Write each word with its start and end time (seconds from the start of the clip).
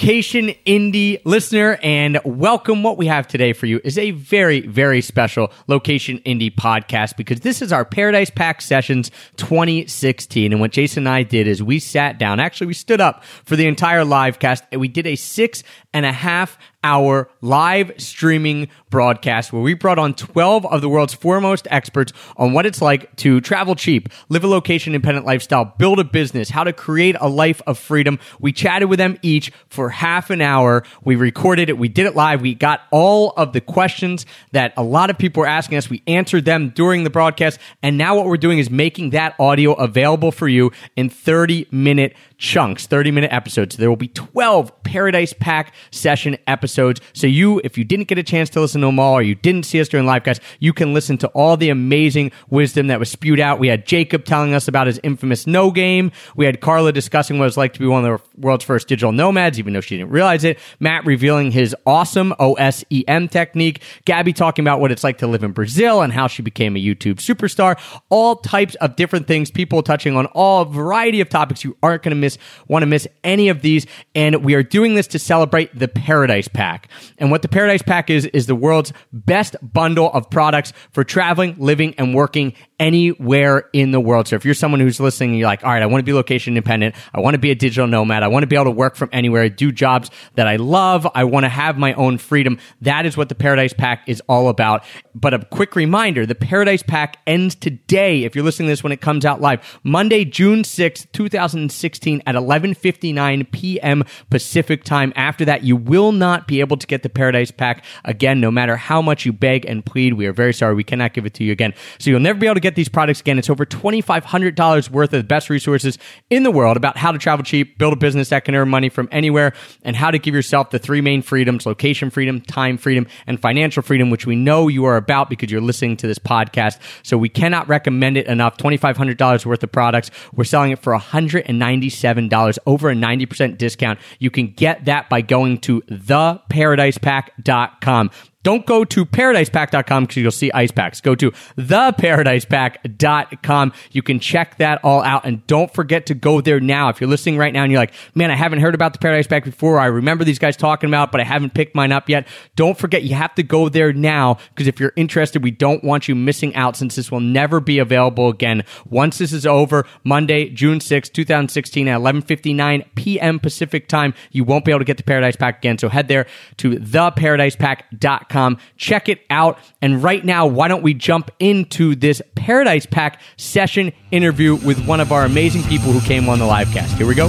Location 0.00 0.54
indie 0.64 1.20
listener, 1.24 1.76
and 1.82 2.20
welcome. 2.24 2.84
What 2.84 2.98
we 2.98 3.08
have 3.08 3.26
today 3.26 3.52
for 3.52 3.66
you 3.66 3.80
is 3.82 3.98
a 3.98 4.12
very, 4.12 4.60
very 4.60 5.00
special 5.00 5.50
location 5.66 6.20
indie 6.20 6.54
podcast 6.54 7.16
because 7.16 7.40
this 7.40 7.60
is 7.60 7.72
our 7.72 7.84
Paradise 7.84 8.30
Pack 8.30 8.60
Sessions 8.60 9.10
2016. 9.38 10.52
And 10.52 10.60
what 10.60 10.70
Jason 10.70 11.00
and 11.00 11.08
I 11.08 11.24
did 11.24 11.48
is 11.48 11.64
we 11.64 11.80
sat 11.80 12.16
down, 12.16 12.38
actually, 12.38 12.68
we 12.68 12.74
stood 12.74 13.00
up 13.00 13.24
for 13.24 13.56
the 13.56 13.66
entire 13.66 14.04
live 14.04 14.38
cast 14.38 14.62
and 14.70 14.80
we 14.80 14.86
did 14.86 15.04
a 15.04 15.16
six 15.16 15.64
and 15.92 16.06
a 16.06 16.12
half 16.12 16.58
hour 16.84 17.28
live 17.40 17.92
streaming 17.98 18.68
broadcast 18.90 19.52
where 19.52 19.62
we 19.62 19.74
brought 19.74 19.98
on 19.98 20.14
12 20.14 20.64
of 20.66 20.80
the 20.80 20.88
world's 20.88 21.14
foremost 21.14 21.66
experts 21.70 22.12
on 22.36 22.52
what 22.52 22.66
it's 22.66 22.80
like 22.80 23.14
to 23.16 23.40
travel 23.40 23.74
cheap, 23.74 24.08
live 24.28 24.44
a 24.44 24.46
location 24.46 24.94
independent 24.94 25.26
lifestyle, 25.26 25.64
build 25.78 25.98
a 25.98 26.04
business, 26.04 26.50
how 26.50 26.64
to 26.64 26.72
create 26.72 27.16
a 27.20 27.28
life 27.28 27.60
of 27.66 27.78
freedom. 27.78 28.18
We 28.38 28.52
chatted 28.52 28.88
with 28.88 28.98
them 28.98 29.18
each 29.22 29.52
for 29.68 29.90
half 29.90 30.30
an 30.30 30.40
hour. 30.40 30.84
We 31.02 31.16
recorded 31.16 31.68
it. 31.68 31.78
We 31.78 31.88
did 31.88 32.06
it 32.06 32.14
live. 32.14 32.40
We 32.40 32.54
got 32.54 32.82
all 32.90 33.32
of 33.36 33.52
the 33.52 33.60
questions 33.60 34.24
that 34.52 34.72
a 34.76 34.82
lot 34.82 35.10
of 35.10 35.18
people 35.18 35.40
were 35.40 35.46
asking 35.46 35.78
us. 35.78 35.90
We 35.90 36.02
answered 36.06 36.44
them 36.44 36.70
during 36.70 37.04
the 37.04 37.10
broadcast. 37.10 37.58
And 37.82 37.98
now 37.98 38.16
what 38.16 38.26
we're 38.26 38.36
doing 38.36 38.58
is 38.58 38.70
making 38.70 39.10
that 39.10 39.34
audio 39.38 39.72
available 39.74 40.32
for 40.32 40.48
you 40.48 40.70
in 40.96 41.10
30 41.10 41.66
minute 41.70 42.14
chunks, 42.38 42.86
30 42.86 43.10
minute 43.10 43.32
episodes. 43.32 43.76
There 43.76 43.88
will 43.88 43.96
be 43.96 44.08
12 44.08 44.84
Paradise 44.84 45.34
Pack 45.34 45.74
session 45.90 46.38
episodes. 46.46 47.00
So 47.12 47.26
you, 47.26 47.60
if 47.64 47.76
you 47.76 47.84
didn't 47.84 48.08
get 48.08 48.16
a 48.16 48.22
chance 48.22 48.48
to 48.50 48.60
listen 48.60 48.80
to 48.80 48.86
them 48.86 48.98
all 48.98 49.14
or 49.14 49.22
you 49.22 49.34
didn't 49.34 49.64
see 49.64 49.80
us 49.80 49.88
during 49.88 50.06
live 50.06 50.24
cast, 50.24 50.40
you 50.60 50.72
can 50.72 50.94
listen 50.94 51.18
to 51.18 51.28
all 51.28 51.56
the 51.56 51.68
amazing 51.68 52.30
wisdom 52.48 52.86
that 52.86 53.00
was 53.00 53.10
spewed 53.10 53.40
out. 53.40 53.58
We 53.58 53.68
had 53.68 53.86
Jacob 53.86 54.24
telling 54.24 54.54
us 54.54 54.68
about 54.68 54.86
his 54.86 55.00
infamous 55.02 55.46
no 55.46 55.70
game. 55.70 56.12
We 56.36 56.46
had 56.46 56.60
Carla 56.60 56.92
discussing 56.92 57.38
what 57.38 57.48
it's 57.48 57.56
like 57.56 57.72
to 57.74 57.80
be 57.80 57.86
one 57.86 58.04
of 58.04 58.22
the 58.22 58.40
world's 58.40 58.64
first 58.64 58.88
digital 58.88 59.12
nomads, 59.12 59.58
even 59.58 59.72
though 59.72 59.80
she 59.80 59.96
didn't 59.96 60.10
realize 60.10 60.44
it. 60.44 60.58
Matt 60.78 61.04
revealing 61.04 61.50
his 61.50 61.74
awesome 61.86 62.32
OSEM 62.38 63.30
technique. 63.30 63.82
Gabby 64.04 64.32
talking 64.32 64.64
about 64.64 64.80
what 64.80 64.92
it's 64.92 65.02
like 65.02 65.18
to 65.18 65.26
live 65.26 65.42
in 65.42 65.50
Brazil 65.50 66.02
and 66.02 66.12
how 66.12 66.28
she 66.28 66.42
became 66.42 66.76
a 66.76 66.78
YouTube 66.78 67.16
superstar. 67.16 67.78
All 68.10 68.36
types 68.36 68.76
of 68.76 68.94
different 68.94 69.26
things, 69.26 69.50
people 69.50 69.82
touching 69.82 70.16
on 70.16 70.26
all 70.26 70.64
variety 70.64 71.20
of 71.20 71.28
topics 71.28 71.64
you 71.64 71.76
aren't 71.82 72.02
going 72.04 72.10
to 72.10 72.16
miss 72.16 72.27
miss 72.36 72.38
want 72.66 72.82
to 72.82 72.86
miss 72.86 73.06
any 73.24 73.48
of 73.48 73.62
these. 73.62 73.86
And 74.14 74.44
we 74.44 74.54
are 74.54 74.62
doing 74.62 74.94
this 74.94 75.06
to 75.08 75.18
celebrate 75.18 75.76
the 75.78 75.88
Paradise 75.88 76.48
Pack. 76.48 76.88
And 77.18 77.30
what 77.30 77.42
the 77.42 77.48
Paradise 77.48 77.82
Pack 77.82 78.10
is 78.10 78.26
is 78.26 78.46
the 78.46 78.54
world's 78.54 78.92
best 79.12 79.56
bundle 79.62 80.12
of 80.12 80.28
products 80.30 80.72
for 80.90 81.04
traveling, 81.04 81.56
living, 81.58 81.94
and 81.96 82.14
working 82.14 82.54
anywhere 82.78 83.68
in 83.72 83.90
the 83.90 84.00
world. 84.00 84.28
So 84.28 84.36
if 84.36 84.44
you're 84.44 84.54
someone 84.54 84.80
who's 84.80 85.00
listening 85.00 85.34
you're 85.34 85.48
like, 85.48 85.64
all 85.64 85.70
right, 85.70 85.82
I 85.82 85.86
want 85.86 86.00
to 86.00 86.04
be 86.04 86.12
location 86.12 86.52
independent. 86.56 86.94
I 87.14 87.20
want 87.20 87.34
to 87.34 87.38
be 87.38 87.50
a 87.50 87.54
digital 87.54 87.86
nomad. 87.86 88.22
I 88.22 88.28
want 88.28 88.42
to 88.42 88.46
be 88.46 88.56
able 88.56 88.66
to 88.66 88.70
work 88.70 88.96
from 88.96 89.08
anywhere, 89.12 89.48
do 89.48 89.72
jobs 89.72 90.10
that 90.34 90.46
I 90.46 90.56
love. 90.56 91.06
I 91.14 91.24
want 91.24 91.44
to 91.44 91.48
have 91.48 91.78
my 91.78 91.92
own 91.94 92.18
freedom. 92.18 92.58
That 92.80 93.06
is 93.06 93.16
what 93.16 93.28
the 93.28 93.34
Paradise 93.34 93.72
Pack 93.72 94.08
is 94.08 94.22
all 94.28 94.48
about. 94.48 94.84
But 95.14 95.34
a 95.34 95.44
quick 95.44 95.74
reminder, 95.76 96.26
the 96.26 96.34
Paradise 96.34 96.82
Pack 96.82 97.18
ends 97.26 97.54
today. 97.54 98.24
If 98.24 98.34
you're 98.34 98.44
listening 98.44 98.68
to 98.68 98.72
this 98.72 98.82
when 98.82 98.92
it 98.92 99.00
comes 99.00 99.24
out 99.24 99.40
live, 99.40 99.80
Monday, 99.82 100.24
June 100.24 100.62
6th, 100.62 101.10
2016 101.12 102.22
at 102.26 102.34
11:59 102.34 103.50
p.m. 103.50 104.04
Pacific 104.30 104.84
time. 104.84 105.12
After 105.16 105.44
that, 105.44 105.64
you 105.64 105.76
will 105.76 106.12
not 106.12 106.46
be 106.46 106.60
able 106.60 106.76
to 106.76 106.86
get 106.86 107.02
the 107.02 107.08
Paradise 107.08 107.50
Pack 107.50 107.84
again 108.04 108.40
no 108.40 108.50
matter 108.50 108.76
how 108.76 109.02
much 109.02 109.26
you 109.26 109.32
beg 109.32 109.64
and 109.64 109.84
plead. 109.84 110.14
We 110.14 110.26
are 110.26 110.32
very 110.32 110.52
sorry 110.52 110.74
we 110.74 110.84
cannot 110.84 111.14
give 111.14 111.26
it 111.26 111.34
to 111.34 111.44
you 111.44 111.52
again. 111.52 111.74
So 111.98 112.10
you'll 112.10 112.20
never 112.20 112.38
be 112.38 112.46
able 112.46 112.54
to 112.54 112.60
get 112.60 112.67
these 112.74 112.88
products 112.88 113.20
again. 113.20 113.38
It's 113.38 113.48
over 113.48 113.64
$2500 113.64 114.90
worth 114.90 115.12
of 115.12 115.20
the 115.20 115.24
best 115.24 115.50
resources 115.50 115.98
in 116.30 116.42
the 116.42 116.50
world 116.50 116.76
about 116.76 116.96
how 116.96 117.12
to 117.12 117.18
travel 117.18 117.44
cheap, 117.44 117.78
build 117.78 117.92
a 117.92 117.96
business 117.96 118.28
that 118.30 118.44
can 118.44 118.54
earn 118.54 118.68
money 118.68 118.88
from 118.88 119.08
anywhere, 119.12 119.52
and 119.82 119.96
how 119.96 120.10
to 120.10 120.18
give 120.18 120.34
yourself 120.34 120.70
the 120.70 120.78
three 120.78 121.00
main 121.00 121.22
freedoms, 121.22 121.66
location 121.66 122.10
freedom, 122.10 122.40
time 122.40 122.76
freedom, 122.76 123.06
and 123.26 123.40
financial 123.40 123.82
freedom, 123.82 124.10
which 124.10 124.26
we 124.26 124.36
know 124.36 124.68
you 124.68 124.84
are 124.84 124.96
about 124.96 125.30
because 125.30 125.50
you're 125.50 125.60
listening 125.60 125.96
to 125.96 126.06
this 126.06 126.18
podcast. 126.18 126.78
So 127.02 127.16
we 127.16 127.28
cannot 127.28 127.68
recommend 127.68 128.16
it 128.16 128.26
enough. 128.26 128.56
$2500 128.56 129.46
worth 129.46 129.62
of 129.62 129.72
products. 129.72 130.10
We're 130.32 130.44
selling 130.44 130.72
it 130.72 130.78
for 130.78 130.92
197 130.92 132.28
$7, 132.28 132.58
over 132.66 132.90
a 132.90 132.94
90% 132.94 133.56
discount. 133.58 133.98
You 134.18 134.30
can 134.30 134.48
get 134.48 134.86
that 134.86 135.08
by 135.08 135.20
going 135.20 135.58
to 135.60 135.82
theparadisepack.com. 135.82 138.10
Don't 138.44 138.64
go 138.66 138.84
to 138.84 139.04
paradisepack.com 139.04 140.04
because 140.04 140.18
you'll 140.18 140.30
see 140.30 140.52
ice 140.52 140.70
packs. 140.70 141.00
Go 141.00 141.16
to 141.16 141.32
theparadisepack.com. 141.56 143.72
You 143.90 144.02
can 144.02 144.20
check 144.20 144.58
that 144.58 144.78
all 144.84 145.02
out. 145.02 145.26
And 145.26 145.44
don't 145.48 145.74
forget 145.74 146.06
to 146.06 146.14
go 146.14 146.40
there 146.40 146.60
now. 146.60 146.88
If 146.88 147.00
you're 147.00 147.10
listening 147.10 147.36
right 147.36 147.52
now 147.52 147.64
and 147.64 147.72
you're 147.72 147.80
like, 147.80 147.94
man, 148.14 148.30
I 148.30 148.36
haven't 148.36 148.60
heard 148.60 148.76
about 148.76 148.92
the 148.92 149.00
Paradise 149.00 149.26
Pack 149.26 149.44
before. 149.44 149.80
I 149.80 149.86
remember 149.86 150.22
these 150.22 150.38
guys 150.38 150.56
talking 150.56 150.88
about, 150.88 151.10
but 151.10 151.20
I 151.20 151.24
haven't 151.24 151.52
picked 151.52 151.74
mine 151.74 151.90
up 151.90 152.08
yet. 152.08 152.28
Don't 152.54 152.78
forget, 152.78 153.02
you 153.02 153.16
have 153.16 153.34
to 153.34 153.42
go 153.42 153.68
there 153.68 153.92
now 153.92 154.38
because 154.50 154.68
if 154.68 154.78
you're 154.78 154.92
interested, 154.94 155.42
we 155.42 155.50
don't 155.50 155.82
want 155.82 156.06
you 156.06 156.14
missing 156.14 156.54
out 156.54 156.76
since 156.76 156.94
this 156.94 157.10
will 157.10 157.18
never 157.18 157.58
be 157.58 157.80
available 157.80 158.28
again. 158.28 158.62
Once 158.88 159.18
this 159.18 159.32
is 159.32 159.46
over, 159.46 159.84
Monday, 160.04 160.48
June 160.48 160.80
6, 160.80 161.08
2016 161.08 161.88
at 161.88 162.00
11:59 162.00 162.84
p.m. 162.94 163.40
Pacific 163.40 163.88
time, 163.88 164.14
you 164.30 164.44
won't 164.44 164.64
be 164.64 164.70
able 164.70 164.78
to 164.78 164.84
get 164.84 164.96
the 164.96 165.02
Paradise 165.02 165.34
Pack 165.34 165.58
again. 165.58 165.76
So 165.76 165.88
head 165.88 166.06
there 166.06 166.26
to 166.58 166.76
theparadisepack.com 166.76 168.27
Check 168.76 169.08
it 169.08 169.20
out. 169.30 169.58
And 169.82 170.02
right 170.02 170.24
now, 170.24 170.46
why 170.46 170.68
don't 170.68 170.82
we 170.82 170.94
jump 170.94 171.30
into 171.38 171.94
this 171.94 172.22
Paradise 172.34 172.86
Pack 172.86 173.20
session 173.36 173.92
interview 174.10 174.56
with 174.56 174.84
one 174.86 175.00
of 175.00 175.12
our 175.12 175.24
amazing 175.24 175.62
people 175.64 175.92
who 175.92 176.00
came 176.06 176.28
on 176.28 176.38
the 176.38 176.46
live 176.46 176.68
cast. 176.72 176.96
Here 176.96 177.06
we 177.06 177.14
go. 177.14 177.28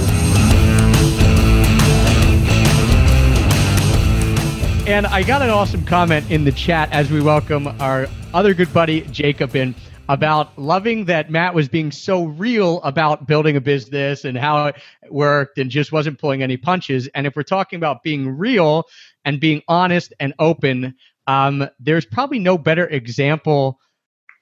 And 4.86 5.06
I 5.06 5.22
got 5.22 5.40
an 5.40 5.50
awesome 5.50 5.84
comment 5.84 6.28
in 6.32 6.42
the 6.42 6.50
chat 6.50 6.90
as 6.90 7.12
we 7.12 7.20
welcome 7.20 7.68
our 7.80 8.08
other 8.34 8.54
good 8.54 8.72
buddy, 8.74 9.02
Jacob, 9.02 9.54
in 9.54 9.74
about 10.08 10.58
loving 10.58 11.04
that 11.04 11.30
Matt 11.30 11.54
was 11.54 11.68
being 11.68 11.92
so 11.92 12.24
real 12.24 12.82
about 12.82 13.28
building 13.28 13.54
a 13.54 13.60
business 13.60 14.24
and 14.24 14.36
how 14.36 14.66
it 14.66 14.76
worked 15.08 15.58
and 15.58 15.70
just 15.70 15.92
wasn't 15.92 16.18
pulling 16.18 16.42
any 16.42 16.56
punches. 16.56 17.06
And 17.14 17.24
if 17.28 17.36
we're 17.36 17.44
talking 17.44 17.76
about 17.76 18.02
being 18.02 18.36
real 18.36 18.88
and 19.24 19.40
being 19.40 19.62
honest 19.68 20.12
and 20.20 20.34
open, 20.38 20.94
um, 21.26 21.68
there's 21.78 22.04
probably 22.04 22.38
no 22.38 22.58
better 22.58 22.86
example 22.86 23.78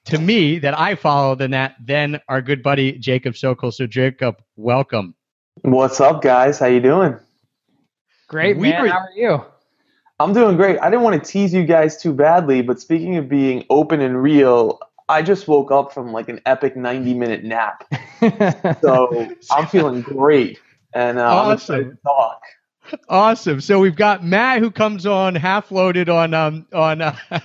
to 0.05 0.17
me 0.17 0.59
that 0.59 0.77
I 0.77 0.95
follow 0.95 1.35
than 1.35 1.51
that 1.51 1.75
than 1.83 2.19
our 2.27 2.41
good 2.41 2.63
buddy 2.63 2.93
Jacob 2.93 3.35
Sokol. 3.35 3.71
So 3.71 3.85
Jacob, 3.85 4.41
welcome. 4.55 5.15
What's 5.61 5.99
up, 5.99 6.21
guys? 6.21 6.59
How 6.59 6.67
you 6.67 6.79
doing? 6.79 7.17
Great, 8.27 8.57
we 8.57 8.69
man. 8.69 8.83
Were, 8.83 8.87
How 8.89 8.99
are 8.99 9.11
you? 9.15 9.43
I'm 10.19 10.33
doing 10.33 10.57
great. 10.57 10.77
I 10.79 10.89
didn't 10.89 11.03
want 11.03 11.23
to 11.23 11.29
tease 11.29 11.53
you 11.53 11.63
guys 11.65 12.01
too 12.01 12.13
badly, 12.13 12.61
but 12.61 12.79
speaking 12.79 13.17
of 13.17 13.29
being 13.29 13.65
open 13.69 14.01
and 14.01 14.21
real, 14.21 14.79
I 15.07 15.21
just 15.21 15.47
woke 15.47 15.71
up 15.71 15.93
from 15.93 16.11
like 16.11 16.29
an 16.29 16.41
epic 16.45 16.75
90 16.75 17.13
minute 17.13 17.43
nap. 17.43 17.85
so 18.81 19.27
I'm 19.51 19.67
feeling 19.67 20.01
great. 20.01 20.59
And 20.93 21.19
uh, 21.19 21.23
awesome. 21.23 21.47
I'm 21.47 21.53
excited 21.53 21.89
to 21.91 21.97
talk. 22.03 22.41
Awesome. 23.09 23.61
So 23.61 23.79
we've 23.79 23.95
got 23.95 24.23
Matt 24.23 24.59
who 24.59 24.71
comes 24.71 25.05
on 25.05 25.35
half 25.35 25.71
loaded 25.71 26.09
on 26.09 26.33
um 26.33 26.65
on 26.73 27.01
uh, 27.01 27.15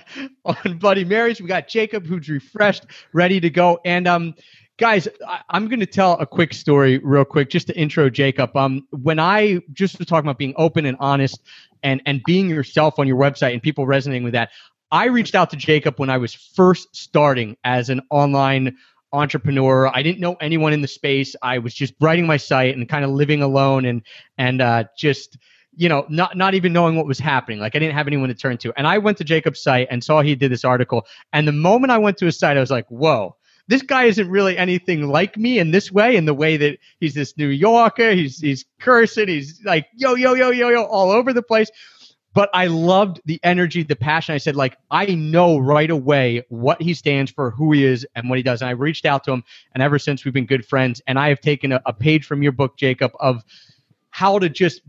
on 0.45 0.77
Bloody 0.77 1.03
Marys. 1.03 1.41
We 1.41 1.47
got 1.47 1.67
Jacob 1.67 2.05
who's 2.05 2.29
refreshed, 2.29 2.85
ready 3.13 3.39
to 3.39 3.49
go. 3.49 3.79
And 3.85 4.07
um 4.07 4.35
guys, 4.77 5.07
I, 5.27 5.41
am 5.51 5.67
going 5.67 5.79
to 5.79 5.85
tell 5.85 6.13
a 6.13 6.25
quick 6.25 6.53
story 6.53 6.97
real 6.99 7.25
quick 7.25 7.49
just 7.49 7.67
to 7.67 7.77
intro 7.77 8.09
Jacob. 8.09 8.55
Um 8.55 8.87
when 8.91 9.19
I 9.19 9.59
just 9.73 9.97
was 9.99 10.07
talking 10.07 10.27
about 10.27 10.37
being 10.37 10.53
open 10.57 10.85
and 10.85 10.97
honest 10.99 11.41
and 11.83 12.01
and 12.05 12.21
being 12.25 12.49
yourself 12.49 12.99
on 12.99 13.07
your 13.07 13.17
website 13.17 13.53
and 13.53 13.61
people 13.61 13.85
resonating 13.85 14.23
with 14.23 14.33
that, 14.33 14.49
I 14.91 15.05
reached 15.05 15.35
out 15.35 15.49
to 15.51 15.57
Jacob 15.57 15.99
when 15.99 16.09
I 16.09 16.17
was 16.17 16.33
first 16.33 16.95
starting 16.95 17.57
as 17.63 17.89
an 17.89 18.01
online 18.09 18.77
entrepreneur. 19.15 19.87
I 19.93 20.03
didn't 20.03 20.19
know 20.19 20.35
anyone 20.35 20.73
in 20.73 20.81
the 20.81 20.87
space. 20.87 21.35
I 21.41 21.59
was 21.59 21.73
just 21.73 21.93
writing 21.99 22.27
my 22.27 22.37
site 22.37 22.75
and 22.75 22.87
kind 22.87 23.05
of 23.05 23.11
living 23.11 23.41
alone 23.41 23.85
and 23.85 24.01
and 24.37 24.61
uh, 24.61 24.85
just 24.97 25.37
you 25.75 25.89
know 25.89 26.05
not 26.09 26.37
not 26.37 26.53
even 26.53 26.73
knowing 26.73 26.95
what 26.95 27.07
was 27.07 27.19
happening. 27.19 27.59
Like 27.59 27.75
I 27.75 27.79
didn't 27.79 27.95
have 27.95 28.07
anyone 28.07 28.29
to 28.29 28.35
turn 28.35 28.57
to. 28.59 28.73
And 28.77 28.87
I 28.87 28.97
went 28.97 29.17
to 29.19 29.23
Jacob's 29.23 29.61
site 29.61 29.87
and 29.89 30.03
saw 30.03 30.21
he 30.21 30.35
did 30.35 30.51
this 30.51 30.65
article. 30.65 31.05
And 31.33 31.47
the 31.47 31.53
moment 31.53 31.91
I 31.91 31.97
went 31.97 32.17
to 32.17 32.25
his 32.25 32.37
site, 32.37 32.57
I 32.57 32.59
was 32.59 32.71
like, 32.71 32.87
whoa. 32.89 33.35
This 33.67 33.81
guy 33.81 34.03
isn't 34.03 34.29
really 34.29 34.59
anything 34.59 35.09
like 35.09 35.37
me 35.37 35.57
in 35.57 35.71
this 35.71 35.91
way, 35.91 36.15
in 36.15 36.25
the 36.25 36.35
way 36.35 36.55
that 36.55 36.77
he's 36.99 37.15
this 37.15 37.35
New 37.35 37.47
Yorker, 37.47 38.11
he's 38.11 38.39
he's 38.39 38.63
cursing, 38.79 39.27
he's 39.27 39.59
like 39.65 39.87
yo 39.95 40.13
yo 40.13 40.35
yo 40.35 40.51
yo 40.51 40.69
yo 40.69 40.83
all 40.83 41.09
over 41.09 41.33
the 41.33 41.41
place 41.41 41.71
but 42.35 42.49
I 42.53 42.67
loved 42.67 43.21
the 43.23 43.39
energy, 43.43 43.81
the 43.81 43.95
passion. 43.95 44.35
I 44.35 44.39
said, 44.39 44.57
like, 44.57 44.77
I 44.91 45.05
know 45.05 45.57
right 45.57 45.89
away 45.89 46.43
what 46.49 46.81
he 46.81 46.93
stands 46.93 47.31
for, 47.31 47.49
who 47.49 47.71
he 47.71 47.85
is, 47.85 48.05
and 48.13 48.29
what 48.29 48.37
he 48.37 48.43
does. 48.43 48.61
And 48.61 48.67
I 48.67 48.73
reached 48.73 49.05
out 49.05 49.23
to 49.23 49.31
him, 49.31 49.43
and 49.73 49.81
ever 49.81 49.97
since 49.97 50.25
we've 50.25 50.33
been 50.33 50.45
good 50.45 50.65
friends. 50.65 51.01
And 51.07 51.17
I 51.17 51.29
have 51.29 51.39
taken 51.39 51.71
a, 51.71 51.81
a 51.85 51.93
page 51.93 52.25
from 52.25 52.43
your 52.43 52.51
book, 52.51 52.77
Jacob, 52.77 53.13
of 53.21 53.41
how 54.09 54.37
to 54.37 54.49
just 54.49 54.81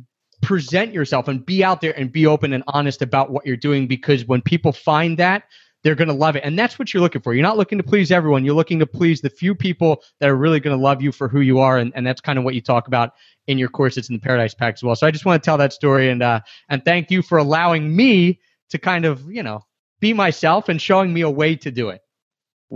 present 0.42 0.92
yourself 0.92 1.28
and 1.28 1.46
be 1.46 1.62
out 1.62 1.80
there 1.80 1.96
and 1.96 2.10
be 2.10 2.26
open 2.26 2.52
and 2.52 2.64
honest 2.66 3.00
about 3.00 3.30
what 3.30 3.46
you're 3.46 3.56
doing. 3.56 3.86
Because 3.86 4.24
when 4.24 4.42
people 4.42 4.72
find 4.72 5.16
that, 5.18 5.44
they're 5.86 5.94
going 5.94 6.08
to 6.08 6.14
love 6.14 6.34
it. 6.34 6.42
And 6.42 6.58
that's 6.58 6.80
what 6.80 6.92
you're 6.92 7.00
looking 7.00 7.22
for. 7.22 7.32
You're 7.32 7.44
not 7.44 7.56
looking 7.56 7.78
to 7.78 7.84
please 7.84 8.10
everyone. 8.10 8.44
You're 8.44 8.56
looking 8.56 8.80
to 8.80 8.86
please 8.86 9.20
the 9.20 9.30
few 9.30 9.54
people 9.54 10.02
that 10.18 10.28
are 10.28 10.34
really 10.34 10.58
going 10.58 10.76
to 10.76 10.82
love 10.82 11.00
you 11.00 11.12
for 11.12 11.28
who 11.28 11.40
you 11.40 11.60
are. 11.60 11.78
And, 11.78 11.92
and 11.94 12.04
that's 12.04 12.20
kind 12.20 12.40
of 12.40 12.44
what 12.44 12.56
you 12.56 12.60
talk 12.60 12.88
about 12.88 13.12
in 13.46 13.56
your 13.56 13.68
course. 13.68 13.96
It's 13.96 14.08
in 14.08 14.16
the 14.16 14.20
Paradise 14.20 14.52
Pack 14.52 14.74
as 14.74 14.82
well. 14.82 14.96
So 14.96 15.06
I 15.06 15.12
just 15.12 15.24
want 15.24 15.40
to 15.40 15.46
tell 15.46 15.58
that 15.58 15.72
story 15.72 16.10
and, 16.10 16.24
uh, 16.24 16.40
and 16.68 16.84
thank 16.84 17.12
you 17.12 17.22
for 17.22 17.38
allowing 17.38 17.94
me 17.94 18.40
to 18.70 18.78
kind 18.78 19.04
of, 19.04 19.30
you 19.30 19.44
know, 19.44 19.60
be 20.00 20.12
myself 20.12 20.68
and 20.68 20.82
showing 20.82 21.14
me 21.14 21.20
a 21.20 21.30
way 21.30 21.54
to 21.54 21.70
do 21.70 21.90
it. 21.90 22.00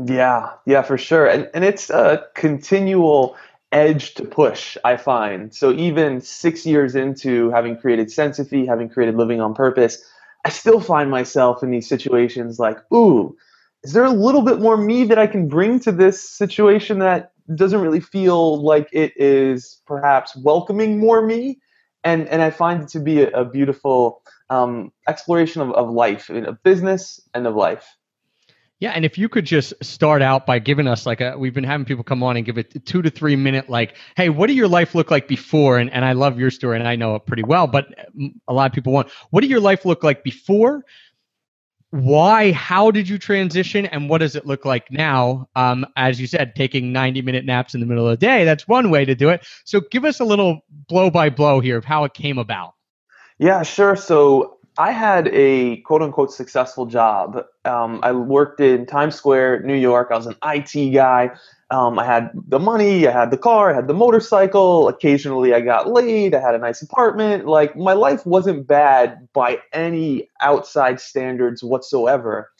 Yeah, 0.06 0.52
yeah, 0.64 0.82
for 0.82 0.96
sure. 0.96 1.26
And, 1.26 1.50
and 1.52 1.64
it's 1.64 1.90
a 1.90 2.28
continual 2.36 3.36
edge 3.72 4.14
to 4.14 4.24
push, 4.24 4.76
I 4.84 4.96
find. 4.96 5.52
So 5.52 5.72
even 5.72 6.20
six 6.20 6.64
years 6.64 6.94
into 6.94 7.50
having 7.50 7.76
created 7.76 8.06
Sensophy, 8.06 8.68
having 8.68 8.88
created 8.88 9.16
Living 9.16 9.40
on 9.40 9.52
Purpose, 9.52 10.08
I 10.44 10.50
still 10.50 10.81
find 10.81 11.10
myself 11.10 11.62
in 11.62 11.70
these 11.70 11.88
situations 11.88 12.58
like, 12.58 12.78
ooh, 12.92 13.37
is 13.82 13.92
there 13.92 14.04
a 14.04 14.10
little 14.10 14.42
bit 14.42 14.60
more 14.60 14.76
me 14.76 15.04
that 15.04 15.19
I 15.19 15.26
can 15.26 15.48
bring 15.48 15.81
to 15.81 15.92
this 15.92 16.28
situation 16.28 16.98
that 17.00 17.32
doesn't 17.54 17.81
really 17.81 18.00
feel 18.00 18.62
like 18.62 18.88
it 18.92 19.12
is 19.16 19.81
perhaps 19.87 20.37
welcoming 20.37 20.98
more 20.98 21.25
me? 21.25 21.60
And 22.04 22.28
and 22.28 22.40
I 22.40 22.50
find 22.50 22.82
it 22.82 22.88
to 22.90 23.00
be 23.00 23.22
a, 23.22 23.31
a 23.31 23.44
beautiful 23.44 24.22
um, 24.48 24.92
exploration 25.06 25.62
of, 25.62 25.70
of 25.72 25.90
life, 25.90 26.31
of 26.31 26.62
business 26.62 27.20
and 27.34 27.46
of 27.46 27.54
life. 27.54 27.96
Yeah, 28.80 28.92
and 28.92 29.04
if 29.04 29.18
you 29.18 29.28
could 29.28 29.44
just 29.44 29.74
start 29.82 30.22
out 30.22 30.46
by 30.46 30.58
giving 30.58 30.88
us 30.88 31.04
like 31.04 31.20
a, 31.20 31.36
we've 31.36 31.52
been 31.52 31.64
having 31.64 31.84
people 31.84 32.02
come 32.02 32.22
on 32.22 32.38
and 32.38 32.46
give 32.46 32.56
it 32.56 32.86
two 32.86 33.02
to 33.02 33.10
three 33.10 33.36
minute, 33.36 33.68
like, 33.68 33.94
hey, 34.16 34.30
what 34.30 34.46
did 34.46 34.56
your 34.56 34.68
life 34.68 34.94
look 34.94 35.10
like 35.10 35.28
before? 35.28 35.78
And 35.78 35.90
and 35.90 36.02
I 36.02 36.12
love 36.12 36.38
your 36.38 36.50
story 36.50 36.78
and 36.78 36.88
I 36.88 36.96
know 36.96 37.14
it 37.14 37.26
pretty 37.26 37.42
well, 37.42 37.66
but 37.66 37.86
a 38.48 38.54
lot 38.54 38.70
of 38.70 38.72
people 38.72 38.94
want, 38.94 39.10
what 39.28 39.42
did 39.42 39.50
your 39.50 39.60
life 39.60 39.84
look 39.84 40.02
like 40.02 40.24
before? 40.24 40.82
Why? 41.90 42.52
How 42.52 42.90
did 42.90 43.06
you 43.06 43.18
transition? 43.18 43.84
And 43.84 44.08
what 44.08 44.18
does 44.18 44.34
it 44.34 44.46
look 44.46 44.64
like 44.64 44.90
now? 44.90 45.48
Um, 45.56 45.84
as 45.96 46.18
you 46.18 46.26
said, 46.26 46.54
taking 46.54 46.90
ninety 46.90 47.20
minute 47.20 47.44
naps 47.44 47.74
in 47.74 47.80
the 47.80 47.86
middle 47.86 48.08
of 48.08 48.18
the 48.18 48.26
day. 48.26 48.44
That's 48.46 48.66
one 48.66 48.90
way 48.90 49.04
to 49.04 49.14
do 49.14 49.28
it. 49.28 49.44
So 49.64 49.82
give 49.90 50.06
us 50.06 50.20
a 50.20 50.24
little 50.24 50.60
blow 50.70 51.10
by 51.10 51.28
blow 51.28 51.60
here 51.60 51.76
of 51.76 51.84
how 51.84 52.04
it 52.04 52.14
came 52.14 52.38
about. 52.38 52.74
Yeah, 53.38 53.62
sure. 53.62 53.96
So 53.96 54.56
I 54.78 54.93
had 54.93 55.28
a 55.28 55.78
quote 55.78 56.02
unquote 56.02 56.32
successful 56.32 56.87
job. 56.87 57.44
Um, 57.64 58.00
I 58.02 58.12
worked 58.12 58.61
in 58.61 58.87
Times 58.87 59.14
Square, 59.14 59.62
New 59.62 59.75
York. 59.75 60.08
I 60.11 60.17
was 60.17 60.26
an 60.26 60.37
IT 60.44 60.93
guy. 60.93 61.31
Um, 61.70 61.99
I 61.99 62.05
had 62.05 62.31
the 62.49 62.58
money, 62.58 63.06
I 63.06 63.12
had 63.12 63.31
the 63.31 63.38
car, 63.38 63.70
I 63.70 63.75
had 63.76 63.87
the 63.87 63.94
motorcycle. 63.94 64.88
Occasionally, 64.88 65.55
I 65.55 65.61
got 65.61 65.88
laid. 65.88 66.34
I 66.34 66.40
had 66.40 66.55
a 66.55 66.58
nice 66.58 66.82
apartment. 66.82 67.46
Like, 67.46 67.76
my 67.76 67.93
life 67.93 68.26
wasn't 68.26 68.67
bad 68.67 69.28
by 69.32 69.58
any 69.72 70.28
outside 70.40 70.99
standards 70.99 71.62
whatsoever. 71.62 72.50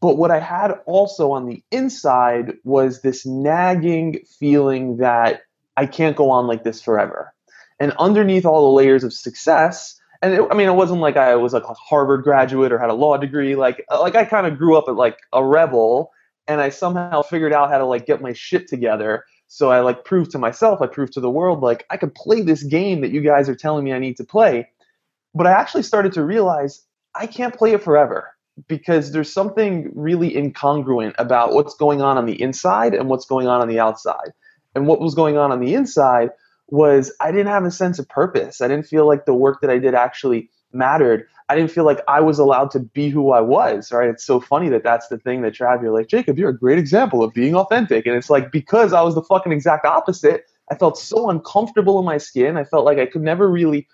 But 0.00 0.16
what 0.16 0.30
I 0.30 0.40
had 0.40 0.72
also 0.86 1.30
on 1.32 1.46
the 1.46 1.62
inside 1.70 2.54
was 2.64 3.02
this 3.02 3.24
nagging 3.24 4.20
feeling 4.38 4.96
that 4.98 5.42
I 5.76 5.86
can't 5.86 6.16
go 6.16 6.30
on 6.30 6.46
like 6.46 6.64
this 6.64 6.82
forever. 6.82 7.32
And 7.80 7.92
underneath 7.98 8.44
all 8.44 8.70
the 8.70 8.76
layers 8.76 9.04
of 9.04 9.12
success, 9.12 10.00
and 10.24 10.32
it, 10.32 10.48
I 10.50 10.54
mean, 10.54 10.68
it 10.68 10.74
wasn't 10.74 11.00
like 11.00 11.18
I 11.18 11.36
was 11.36 11.52
like 11.52 11.64
a 11.64 11.74
Harvard 11.74 12.24
graduate 12.24 12.72
or 12.72 12.78
had 12.78 12.88
a 12.88 12.94
law 12.94 13.18
degree. 13.18 13.56
Like, 13.56 13.84
uh, 13.90 14.00
like 14.00 14.14
I 14.14 14.24
kind 14.24 14.46
of 14.46 14.56
grew 14.56 14.78
up 14.78 14.84
at 14.88 14.94
like 14.94 15.18
a 15.34 15.44
rebel, 15.44 16.12
and 16.48 16.62
I 16.62 16.70
somehow 16.70 17.20
figured 17.20 17.52
out 17.52 17.68
how 17.68 17.76
to 17.76 17.84
like 17.84 18.06
get 18.06 18.22
my 18.22 18.32
shit 18.32 18.66
together. 18.66 19.24
So 19.48 19.70
I 19.70 19.80
like 19.80 20.06
proved 20.06 20.30
to 20.30 20.38
myself, 20.38 20.80
I 20.80 20.86
proved 20.86 21.12
to 21.12 21.20
the 21.20 21.30
world, 21.30 21.60
like 21.60 21.84
I 21.90 21.98
could 21.98 22.14
play 22.14 22.40
this 22.40 22.62
game 22.62 23.02
that 23.02 23.10
you 23.10 23.20
guys 23.20 23.48
are 23.50 23.54
telling 23.54 23.84
me 23.84 23.92
I 23.92 23.98
need 23.98 24.16
to 24.16 24.24
play. 24.24 24.68
But 25.34 25.46
I 25.46 25.52
actually 25.52 25.82
started 25.82 26.12
to 26.14 26.24
realize 26.24 26.82
I 27.14 27.26
can't 27.26 27.54
play 27.54 27.72
it 27.72 27.82
forever 27.82 28.30
because 28.66 29.12
there's 29.12 29.32
something 29.32 29.92
really 29.94 30.30
incongruent 30.30 31.14
about 31.18 31.52
what's 31.52 31.74
going 31.74 32.00
on 32.00 32.16
on 32.16 32.24
the 32.24 32.40
inside 32.40 32.94
and 32.94 33.08
what's 33.08 33.26
going 33.26 33.46
on 33.46 33.60
on 33.60 33.68
the 33.68 33.78
outside. 33.78 34.32
And 34.74 34.86
what 34.86 35.00
was 35.00 35.14
going 35.14 35.36
on 35.36 35.52
on 35.52 35.60
the 35.60 35.74
inside 35.74 36.30
was 36.68 37.12
I 37.20 37.30
didn't 37.30 37.48
have 37.48 37.64
a 37.64 37.70
sense 37.70 37.98
of 37.98 38.08
purpose. 38.08 38.60
I 38.60 38.68
didn't 38.68 38.86
feel 38.86 39.06
like 39.06 39.26
the 39.26 39.34
work 39.34 39.60
that 39.60 39.70
I 39.70 39.78
did 39.78 39.94
actually 39.94 40.50
mattered. 40.72 41.26
I 41.48 41.54
didn't 41.54 41.70
feel 41.70 41.84
like 41.84 42.00
I 42.08 42.20
was 42.20 42.38
allowed 42.38 42.70
to 42.72 42.80
be 42.80 43.10
who 43.10 43.30
I 43.30 43.40
was, 43.40 43.92
right? 43.92 44.08
It's 44.08 44.24
so 44.24 44.40
funny 44.40 44.68
that 44.70 44.82
that's 44.82 45.08
the 45.08 45.18
thing 45.18 45.42
that 45.42 45.54
Trav, 45.54 45.82
you're 45.82 45.92
like, 45.92 46.08
Jacob, 46.08 46.38
you're 46.38 46.50
a 46.50 46.58
great 46.58 46.78
example 46.78 47.22
of 47.22 47.34
being 47.34 47.54
authentic. 47.54 48.06
And 48.06 48.16
it's 48.16 48.30
like, 48.30 48.50
because 48.50 48.92
I 48.92 49.02
was 49.02 49.14
the 49.14 49.22
fucking 49.22 49.52
exact 49.52 49.84
opposite, 49.84 50.46
I 50.70 50.74
felt 50.74 50.98
so 50.98 51.28
uncomfortable 51.28 51.98
in 51.98 52.06
my 52.06 52.18
skin. 52.18 52.56
I 52.56 52.64
felt 52.64 52.84
like 52.84 52.98
I 52.98 53.06
could 53.06 53.22
never 53.22 53.48
really 53.48 53.86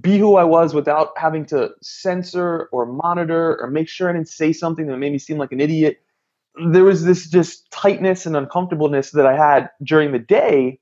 be 0.00 0.18
who 0.18 0.36
I 0.36 0.44
was 0.44 0.74
without 0.74 1.10
having 1.16 1.46
to 1.46 1.70
censor 1.82 2.68
or 2.72 2.86
monitor 2.86 3.60
or 3.60 3.70
make 3.70 3.88
sure 3.88 4.08
I 4.08 4.12
didn't 4.12 4.28
say 4.28 4.52
something 4.52 4.86
that 4.86 4.96
made 4.96 5.12
me 5.12 5.18
seem 5.18 5.38
like 5.38 5.52
an 5.52 5.60
idiot. 5.60 5.98
There 6.70 6.84
was 6.84 7.04
this 7.04 7.28
just 7.28 7.70
tightness 7.70 8.26
and 8.26 8.36
uncomfortableness 8.36 9.12
that 9.12 9.26
I 9.26 9.36
had 9.36 9.70
during 9.82 10.12
the 10.12 10.18
day 10.18 10.80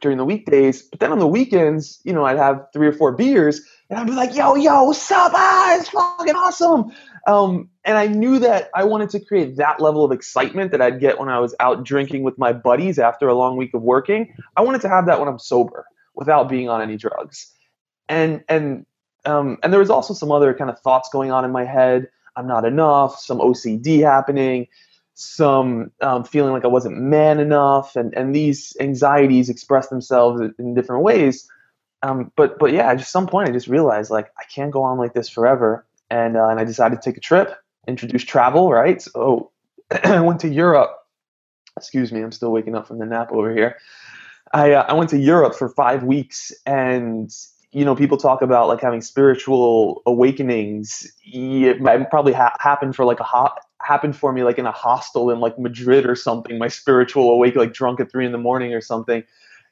during 0.00 0.18
the 0.18 0.24
weekdays. 0.24 0.82
But 0.82 1.00
then 1.00 1.12
on 1.12 1.18
the 1.18 1.26
weekends, 1.26 2.00
you 2.04 2.12
know, 2.12 2.24
I'd 2.24 2.38
have 2.38 2.66
three 2.72 2.86
or 2.86 2.92
four 2.92 3.12
beers 3.12 3.60
and 3.88 3.98
I'd 3.98 4.06
be 4.06 4.12
like, 4.12 4.34
yo, 4.34 4.54
yo, 4.54 4.84
what's 4.84 5.10
up? 5.10 5.32
Ah, 5.34 5.76
it's 5.78 5.88
fucking 5.88 6.34
awesome. 6.34 6.92
Um, 7.26 7.70
and 7.84 7.96
I 7.96 8.06
knew 8.06 8.38
that 8.40 8.70
I 8.74 8.84
wanted 8.84 9.10
to 9.10 9.20
create 9.20 9.56
that 9.56 9.80
level 9.80 10.04
of 10.04 10.12
excitement 10.12 10.72
that 10.72 10.82
I'd 10.82 11.00
get 11.00 11.18
when 11.18 11.28
I 11.28 11.38
was 11.38 11.54
out 11.60 11.84
drinking 11.84 12.22
with 12.22 12.38
my 12.38 12.52
buddies 12.52 12.98
after 12.98 13.28
a 13.28 13.34
long 13.34 13.56
week 13.56 13.74
of 13.74 13.82
working. 13.82 14.34
I 14.56 14.62
wanted 14.62 14.80
to 14.82 14.88
have 14.88 15.06
that 15.06 15.18
when 15.20 15.28
I'm 15.28 15.38
sober 15.38 15.86
without 16.14 16.48
being 16.48 16.68
on 16.68 16.82
any 16.82 16.96
drugs. 16.96 17.52
And, 18.08 18.44
and, 18.48 18.86
um, 19.24 19.58
and 19.62 19.72
there 19.72 19.80
was 19.80 19.90
also 19.90 20.14
some 20.14 20.32
other 20.32 20.54
kind 20.54 20.70
of 20.70 20.78
thoughts 20.80 21.08
going 21.12 21.30
on 21.30 21.44
in 21.44 21.52
my 21.52 21.64
head. 21.64 22.08
I'm 22.36 22.46
not 22.46 22.64
enough, 22.64 23.18
some 23.18 23.38
OCD 23.38 24.00
happening 24.02 24.68
some 25.18 25.90
um, 26.02 26.24
feeling 26.24 26.52
like 26.52 26.64
I 26.64 26.68
wasn't 26.68 26.98
man 26.98 27.40
enough, 27.40 27.96
and, 27.96 28.12
and 28.14 28.34
these 28.34 28.76
anxieties 28.78 29.48
express 29.48 29.88
themselves 29.88 30.42
in 30.58 30.74
different 30.74 31.02
ways. 31.02 31.48
Um, 32.02 32.30
but 32.36 32.58
but 32.58 32.72
yeah, 32.72 32.90
at 32.90 33.00
some 33.00 33.26
point 33.26 33.48
I 33.48 33.52
just 33.52 33.66
realized 33.66 34.10
like 34.10 34.30
I 34.38 34.44
can't 34.44 34.70
go 34.70 34.82
on 34.82 34.98
like 34.98 35.14
this 35.14 35.30
forever, 35.30 35.86
and 36.10 36.36
uh, 36.36 36.48
and 36.48 36.60
I 36.60 36.64
decided 36.64 37.00
to 37.00 37.10
take 37.10 37.16
a 37.16 37.20
trip, 37.20 37.56
introduce 37.88 38.24
travel. 38.24 38.70
Right, 38.70 39.00
so 39.00 39.50
I 39.90 40.20
went 40.26 40.40
to 40.40 40.48
Europe. 40.48 40.94
Excuse 41.78 42.12
me, 42.12 42.20
I'm 42.20 42.32
still 42.32 42.52
waking 42.52 42.74
up 42.74 42.86
from 42.86 42.98
the 42.98 43.06
nap 43.06 43.32
over 43.32 43.54
here. 43.54 43.76
I 44.52 44.72
uh, 44.72 44.84
I 44.86 44.92
went 44.92 45.08
to 45.10 45.18
Europe 45.18 45.54
for 45.54 45.70
five 45.70 46.02
weeks, 46.02 46.52
and 46.66 47.30
you 47.72 47.86
know 47.86 47.96
people 47.96 48.18
talk 48.18 48.42
about 48.42 48.68
like 48.68 48.82
having 48.82 49.00
spiritual 49.00 50.02
awakenings. 50.04 51.10
It 51.24 51.80
might 51.80 52.10
probably 52.10 52.34
ha- 52.34 52.56
happened 52.60 52.94
for 52.94 53.06
like 53.06 53.20
a 53.20 53.24
hot 53.24 53.65
happened 53.86 54.16
for 54.16 54.32
me 54.32 54.42
like 54.42 54.58
in 54.58 54.66
a 54.66 54.72
hostel 54.72 55.30
in 55.30 55.38
like 55.38 55.58
Madrid 55.58 56.06
or 56.06 56.16
something. 56.16 56.58
My 56.58 56.68
spiritual 56.68 57.30
awake 57.30 57.54
like 57.54 57.72
drunk 57.72 58.00
at 58.00 58.10
three 58.10 58.26
in 58.26 58.32
the 58.32 58.38
morning 58.38 58.74
or 58.74 58.80
something. 58.80 59.22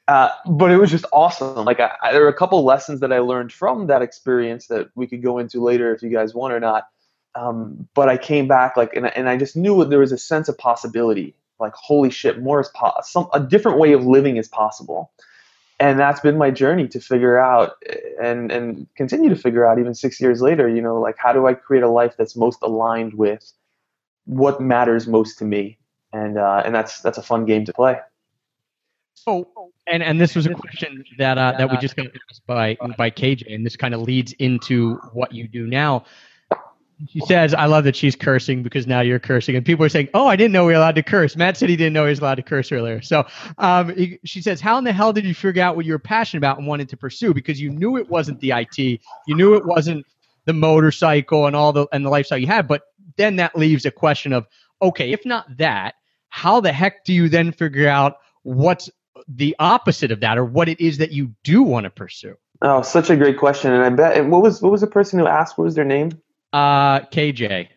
Uh, 0.07 0.29
but 0.47 0.71
it 0.71 0.77
was 0.77 0.89
just 0.89 1.05
awesome. 1.11 1.65
Like 1.65 1.79
I, 1.79 1.91
I, 2.01 2.11
there 2.13 2.21
were 2.21 2.29
a 2.29 2.33
couple 2.33 2.63
lessons 2.63 3.01
that 3.01 3.11
I 3.11 3.19
learned 3.19 3.51
from 3.51 3.87
that 3.87 4.01
experience 4.01 4.67
that 4.67 4.89
we 4.95 5.07
could 5.07 5.21
go 5.21 5.37
into 5.37 5.61
later 5.61 5.93
if 5.93 6.01
you 6.01 6.09
guys 6.09 6.33
want 6.33 6.53
or 6.53 6.59
not. 6.59 6.87
Um, 7.33 7.87
but 7.93 8.07
I 8.07 8.17
came 8.17 8.47
back 8.47 8.77
like 8.77 8.95
and, 8.95 9.07
and 9.07 9.27
I 9.27 9.35
just 9.35 9.57
knew 9.57 9.83
there 9.83 9.99
was 9.99 10.13
a 10.13 10.17
sense 10.17 10.47
of 10.47 10.57
possibility. 10.57 11.35
Like 11.59 11.73
holy 11.73 12.09
shit, 12.09 12.41
more 12.41 12.61
is 12.61 12.69
possible. 12.69 13.29
a 13.33 13.39
different 13.39 13.79
way 13.79 13.93
of 13.93 14.05
living 14.05 14.37
is 14.37 14.47
possible. 14.47 15.11
And 15.77 15.99
that's 15.99 16.21
been 16.21 16.37
my 16.37 16.51
journey 16.51 16.87
to 16.87 17.01
figure 17.01 17.37
out 17.37 17.83
and 18.21 18.49
and 18.51 18.87
continue 18.95 19.29
to 19.29 19.35
figure 19.35 19.65
out 19.65 19.77
even 19.77 19.93
six 19.93 20.21
years 20.21 20.41
later. 20.41 20.69
You 20.69 20.81
know, 20.81 21.01
like 21.01 21.17
how 21.17 21.33
do 21.33 21.47
I 21.47 21.53
create 21.53 21.83
a 21.83 21.89
life 21.89 22.15
that's 22.17 22.37
most 22.37 22.59
aligned 22.61 23.15
with 23.15 23.51
what 24.25 24.59
matters 24.59 25.07
most 25.07 25.39
to 25.39 25.45
me, 25.45 25.77
and 26.11 26.37
uh, 26.37 26.63
and 26.65 26.73
that's 26.73 27.01
that's 27.01 27.17
a 27.17 27.23
fun 27.23 27.45
game 27.45 27.65
to 27.65 27.73
play. 27.73 27.99
So, 29.13 29.47
and 29.87 30.03
and 30.03 30.19
this 30.19 30.35
was 30.35 30.45
a 30.45 30.53
question 30.53 31.03
that 31.17 31.37
uh, 31.37 31.53
that 31.57 31.69
we 31.71 31.77
just 31.77 31.95
got 31.95 32.07
asked 32.07 32.45
by 32.45 32.77
by 32.97 33.09
KJ, 33.09 33.53
and 33.53 33.65
this 33.65 33.75
kind 33.75 33.93
of 33.93 34.01
leads 34.01 34.33
into 34.33 34.95
what 35.13 35.33
you 35.33 35.47
do 35.47 35.67
now. 35.67 36.05
She 37.09 37.19
says, 37.21 37.53
"I 37.53 37.65
love 37.65 37.83
that 37.83 37.95
she's 37.95 38.15
cursing 38.15 38.63
because 38.63 38.87
now 38.87 39.01
you're 39.01 39.19
cursing." 39.19 39.55
And 39.55 39.65
people 39.65 39.83
are 39.83 39.89
saying, 39.89 40.09
"Oh, 40.13 40.27
I 40.27 40.35
didn't 40.35 40.53
know 40.53 40.65
we 40.65 40.73
were 40.73 40.77
allowed 40.77 40.95
to 40.95 41.03
curse." 41.03 41.35
Matt 41.35 41.57
said 41.57 41.69
he 41.69 41.75
didn't 41.75 41.93
know 41.93 42.03
he 42.03 42.09
was 42.09 42.19
allowed 42.19 42.35
to 42.35 42.43
curse 42.43 42.71
earlier. 42.71 43.01
So, 43.01 43.25
um, 43.57 43.93
he, 43.95 44.19
she 44.23 44.41
says, 44.41 44.61
"How 44.61 44.77
in 44.77 44.85
the 44.85 44.93
hell 44.93 45.11
did 45.11 45.25
you 45.25 45.33
figure 45.33 45.61
out 45.61 45.75
what 45.75 45.85
you 45.85 45.91
were 45.91 45.99
passionate 45.99 46.39
about 46.39 46.57
and 46.57 46.67
wanted 46.67 46.89
to 46.89 46.97
pursue? 46.97 47.33
Because 47.33 47.59
you 47.59 47.69
knew 47.69 47.97
it 47.97 48.09
wasn't 48.09 48.39
the 48.39 48.51
IT, 48.51 48.77
you 48.77 49.35
knew 49.35 49.55
it 49.55 49.65
wasn't 49.65 50.05
the 50.45 50.53
motorcycle 50.53 51.47
and 51.47 51.55
all 51.55 51.73
the 51.73 51.87
and 51.91 52.05
the 52.05 52.09
lifestyle 52.09 52.37
you 52.37 52.47
had, 52.47 52.67
but 52.67 52.83
then 53.17 53.37
that 53.37 53.55
leaves 53.55 53.85
a 53.85 53.91
question 53.91 54.33
of 54.33 54.47
okay, 54.81 55.11
if 55.11 55.25
not 55.25 55.57
that, 55.57 55.95
how 56.29 56.59
the 56.59 56.71
heck 56.71 57.05
do 57.05 57.13
you 57.13 57.29
then 57.29 57.51
figure 57.51 57.87
out 57.87 58.17
what's 58.43 58.89
the 59.27 59.55
opposite 59.59 60.11
of 60.11 60.19
that 60.19 60.37
or 60.37 60.45
what 60.45 60.69
it 60.69 60.79
is 60.79 60.97
that 60.97 61.11
you 61.11 61.33
do 61.43 61.63
want 61.63 61.85
to 61.85 61.89
pursue? 61.89 62.35
Oh, 62.61 62.81
such 62.81 63.09
a 63.09 63.15
great 63.15 63.37
question. 63.37 63.71
And 63.71 63.83
I 63.83 63.89
bet 63.89 64.17
and 64.17 64.31
what 64.31 64.41
was 64.41 64.61
what 64.61 64.71
was 64.71 64.81
the 64.81 64.87
person 64.87 65.19
who 65.19 65.27
asked? 65.27 65.57
What 65.57 65.65
was 65.65 65.75
their 65.75 65.85
name? 65.85 66.11
Uh 66.53 67.01
KJ. 67.01 67.69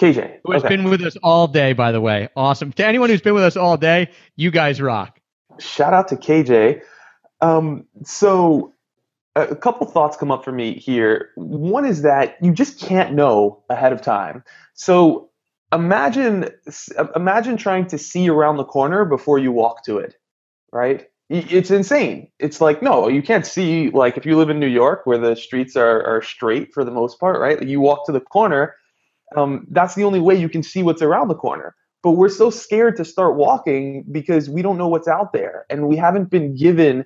KJ. 0.00 0.38
Who 0.44 0.52
has 0.52 0.64
okay. 0.64 0.76
been 0.76 0.88
with 0.90 1.02
us 1.02 1.16
all 1.22 1.48
day, 1.48 1.72
by 1.72 1.92
the 1.92 2.00
way. 2.00 2.28
Awesome. 2.36 2.72
To 2.72 2.86
anyone 2.86 3.10
who's 3.10 3.20
been 3.20 3.34
with 3.34 3.42
us 3.42 3.56
all 3.56 3.76
day, 3.76 4.10
you 4.36 4.50
guys 4.50 4.80
rock. 4.80 5.20
Shout 5.58 5.92
out 5.92 6.08
to 6.08 6.16
KJ. 6.16 6.82
Um, 7.40 7.86
so 8.04 8.74
a 9.36 9.56
couple 9.56 9.86
thoughts 9.86 10.16
come 10.16 10.30
up 10.30 10.44
for 10.44 10.52
me 10.52 10.74
here. 10.74 11.30
One 11.36 11.84
is 11.84 12.02
that 12.02 12.36
you 12.42 12.52
just 12.52 12.80
can't 12.80 13.14
know 13.14 13.62
ahead 13.70 13.92
of 13.92 14.02
time. 14.02 14.42
So 14.74 15.30
imagine 15.72 16.50
imagine 17.14 17.56
trying 17.56 17.86
to 17.88 17.98
see 17.98 18.28
around 18.28 18.56
the 18.56 18.64
corner 18.64 19.04
before 19.04 19.38
you 19.38 19.52
walk 19.52 19.84
to 19.84 19.98
it, 19.98 20.16
right? 20.72 21.06
It's 21.30 21.70
insane. 21.70 22.30
It's 22.38 22.60
like 22.60 22.82
no, 22.82 23.06
you 23.08 23.22
can't 23.22 23.46
see. 23.46 23.90
Like 23.90 24.16
if 24.16 24.24
you 24.24 24.36
live 24.36 24.48
in 24.50 24.58
New 24.58 24.66
York, 24.66 25.02
where 25.04 25.18
the 25.18 25.36
streets 25.36 25.76
are 25.76 26.02
are 26.04 26.22
straight 26.22 26.72
for 26.72 26.84
the 26.84 26.90
most 26.90 27.20
part, 27.20 27.38
right? 27.38 27.62
You 27.62 27.80
walk 27.80 28.06
to 28.06 28.12
the 28.12 28.20
corner, 28.20 28.74
um, 29.36 29.66
that's 29.70 29.94
the 29.94 30.04
only 30.04 30.20
way 30.20 30.34
you 30.34 30.48
can 30.48 30.62
see 30.62 30.82
what's 30.82 31.02
around 31.02 31.28
the 31.28 31.34
corner. 31.34 31.74
But 32.02 32.12
we're 32.12 32.28
so 32.28 32.48
scared 32.48 32.96
to 32.96 33.04
start 33.04 33.36
walking 33.36 34.04
because 34.10 34.48
we 34.48 34.62
don't 34.62 34.78
know 34.78 34.88
what's 34.88 35.08
out 35.08 35.32
there, 35.32 35.66
and 35.68 35.86
we 35.88 35.96
haven't 35.96 36.30
been 36.30 36.54
given 36.54 37.04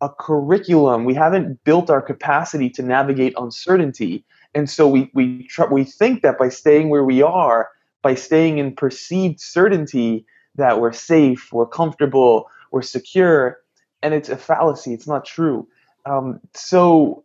a 0.00 0.08
curriculum. 0.08 1.04
We 1.04 1.14
haven't 1.14 1.62
built 1.64 1.90
our 1.90 2.02
capacity 2.02 2.70
to 2.70 2.82
navigate 2.82 3.34
uncertainty, 3.36 4.24
and 4.54 4.68
so 4.68 4.88
we 4.88 5.10
we 5.14 5.46
tr- 5.48 5.66
we 5.70 5.84
think 5.84 6.22
that 6.22 6.38
by 6.38 6.48
staying 6.48 6.88
where 6.88 7.04
we 7.04 7.22
are, 7.22 7.68
by 8.02 8.14
staying 8.14 8.58
in 8.58 8.74
perceived 8.74 9.40
certainty, 9.40 10.24
that 10.56 10.80
we're 10.80 10.92
safe, 10.92 11.52
we're 11.52 11.66
comfortable, 11.66 12.48
we're 12.70 12.82
secure, 12.82 13.58
and 14.02 14.14
it's 14.14 14.28
a 14.28 14.36
fallacy. 14.36 14.94
It's 14.94 15.06
not 15.06 15.24
true. 15.24 15.66
Um, 16.06 16.40
so 16.54 17.24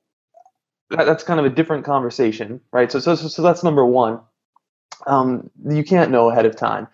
that, 0.89 1.05
that's 1.05 1.23
kind 1.23 1.39
of 1.39 1.45
a 1.45 1.49
different 1.49 1.85
conversation, 1.85 2.61
right? 2.71 2.91
So 2.91 2.99
so 2.99 3.15
so 3.15 3.41
that's 3.41 3.63
number 3.63 3.85
one. 3.85 4.19
Um, 5.05 5.49
you 5.67 5.83
can't 5.83 6.11
know 6.11 6.29
ahead 6.29 6.45
of 6.45 6.55
time. 6.55 6.87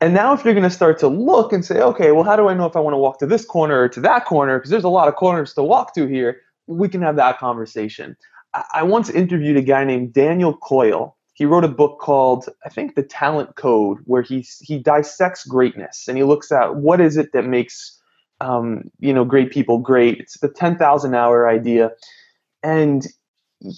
And 0.00 0.14
now, 0.14 0.32
if 0.32 0.44
you're 0.44 0.54
going 0.54 0.64
to 0.64 0.70
start 0.70 0.98
to 1.00 1.08
look 1.08 1.52
and 1.52 1.64
say, 1.64 1.80
okay, 1.80 2.12
well, 2.12 2.24
how 2.24 2.34
do 2.34 2.48
I 2.48 2.54
know 2.54 2.64
if 2.64 2.74
I 2.74 2.80
want 2.80 2.94
to 2.94 2.98
walk 2.98 3.18
to 3.18 3.26
this 3.26 3.44
corner 3.44 3.82
or 3.82 3.88
to 3.90 4.00
that 4.00 4.24
corner? 4.24 4.58
Because 4.58 4.70
there's 4.70 4.84
a 4.84 4.88
lot 4.88 5.08
of 5.08 5.16
corners 5.16 5.52
to 5.54 5.62
walk 5.62 5.94
to 5.94 6.06
here. 6.06 6.40
We 6.66 6.88
can 6.88 7.02
have 7.02 7.16
that 7.16 7.38
conversation. 7.38 8.16
I, 8.74 8.82
once 8.82 9.10
interviewed 9.10 9.56
a 9.56 9.62
guy 9.62 9.84
named 9.84 10.12
Daniel 10.12 10.56
Coyle. 10.56 11.16
He 11.34 11.44
wrote 11.44 11.64
a 11.64 11.68
book 11.68 12.00
called, 12.00 12.48
I 12.64 12.68
think, 12.68 12.94
The 12.94 13.02
Talent 13.02 13.56
Code, 13.56 13.98
where 14.04 14.22
he 14.22 14.46
he 14.60 14.78
dissects 14.78 15.44
greatness 15.44 16.06
and 16.08 16.18
he 16.18 16.24
looks 16.24 16.52
at 16.52 16.76
what 16.76 17.00
is 17.00 17.16
it 17.16 17.32
that 17.32 17.46
makes 17.46 17.98
um, 18.40 18.90
you 18.98 19.12
know 19.12 19.24
great 19.24 19.50
people 19.50 19.78
great. 19.78 20.18
It's 20.18 20.38
the 20.38 20.48
ten 20.48 20.76
thousand 20.76 21.14
hour 21.14 21.48
idea, 21.48 21.92
and 22.62 23.06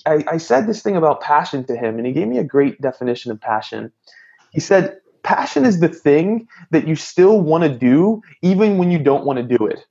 I, 0.06 0.24
I 0.26 0.36
said 0.38 0.66
this 0.66 0.82
thing 0.82 0.96
about 0.96 1.20
passion 1.20 1.64
to 1.66 1.76
him, 1.76 1.98
and 1.98 2.06
he 2.06 2.12
gave 2.12 2.28
me 2.28 2.38
a 2.38 2.44
great 2.44 2.80
definition 2.80 3.30
of 3.30 3.40
passion. 3.40 3.92
He 4.52 4.60
said 4.60 4.98
passion 5.22 5.64
is 5.64 5.80
the 5.80 5.88
thing 5.88 6.48
that 6.70 6.86
you 6.86 6.96
still 6.96 7.40
want 7.40 7.64
to 7.64 7.70
do 7.70 8.22
even 8.42 8.78
when 8.78 8.90
you 8.90 8.98
don't 8.98 9.24
want 9.24 9.38
to 9.38 9.58
do 9.58 9.66
it. 9.66 9.84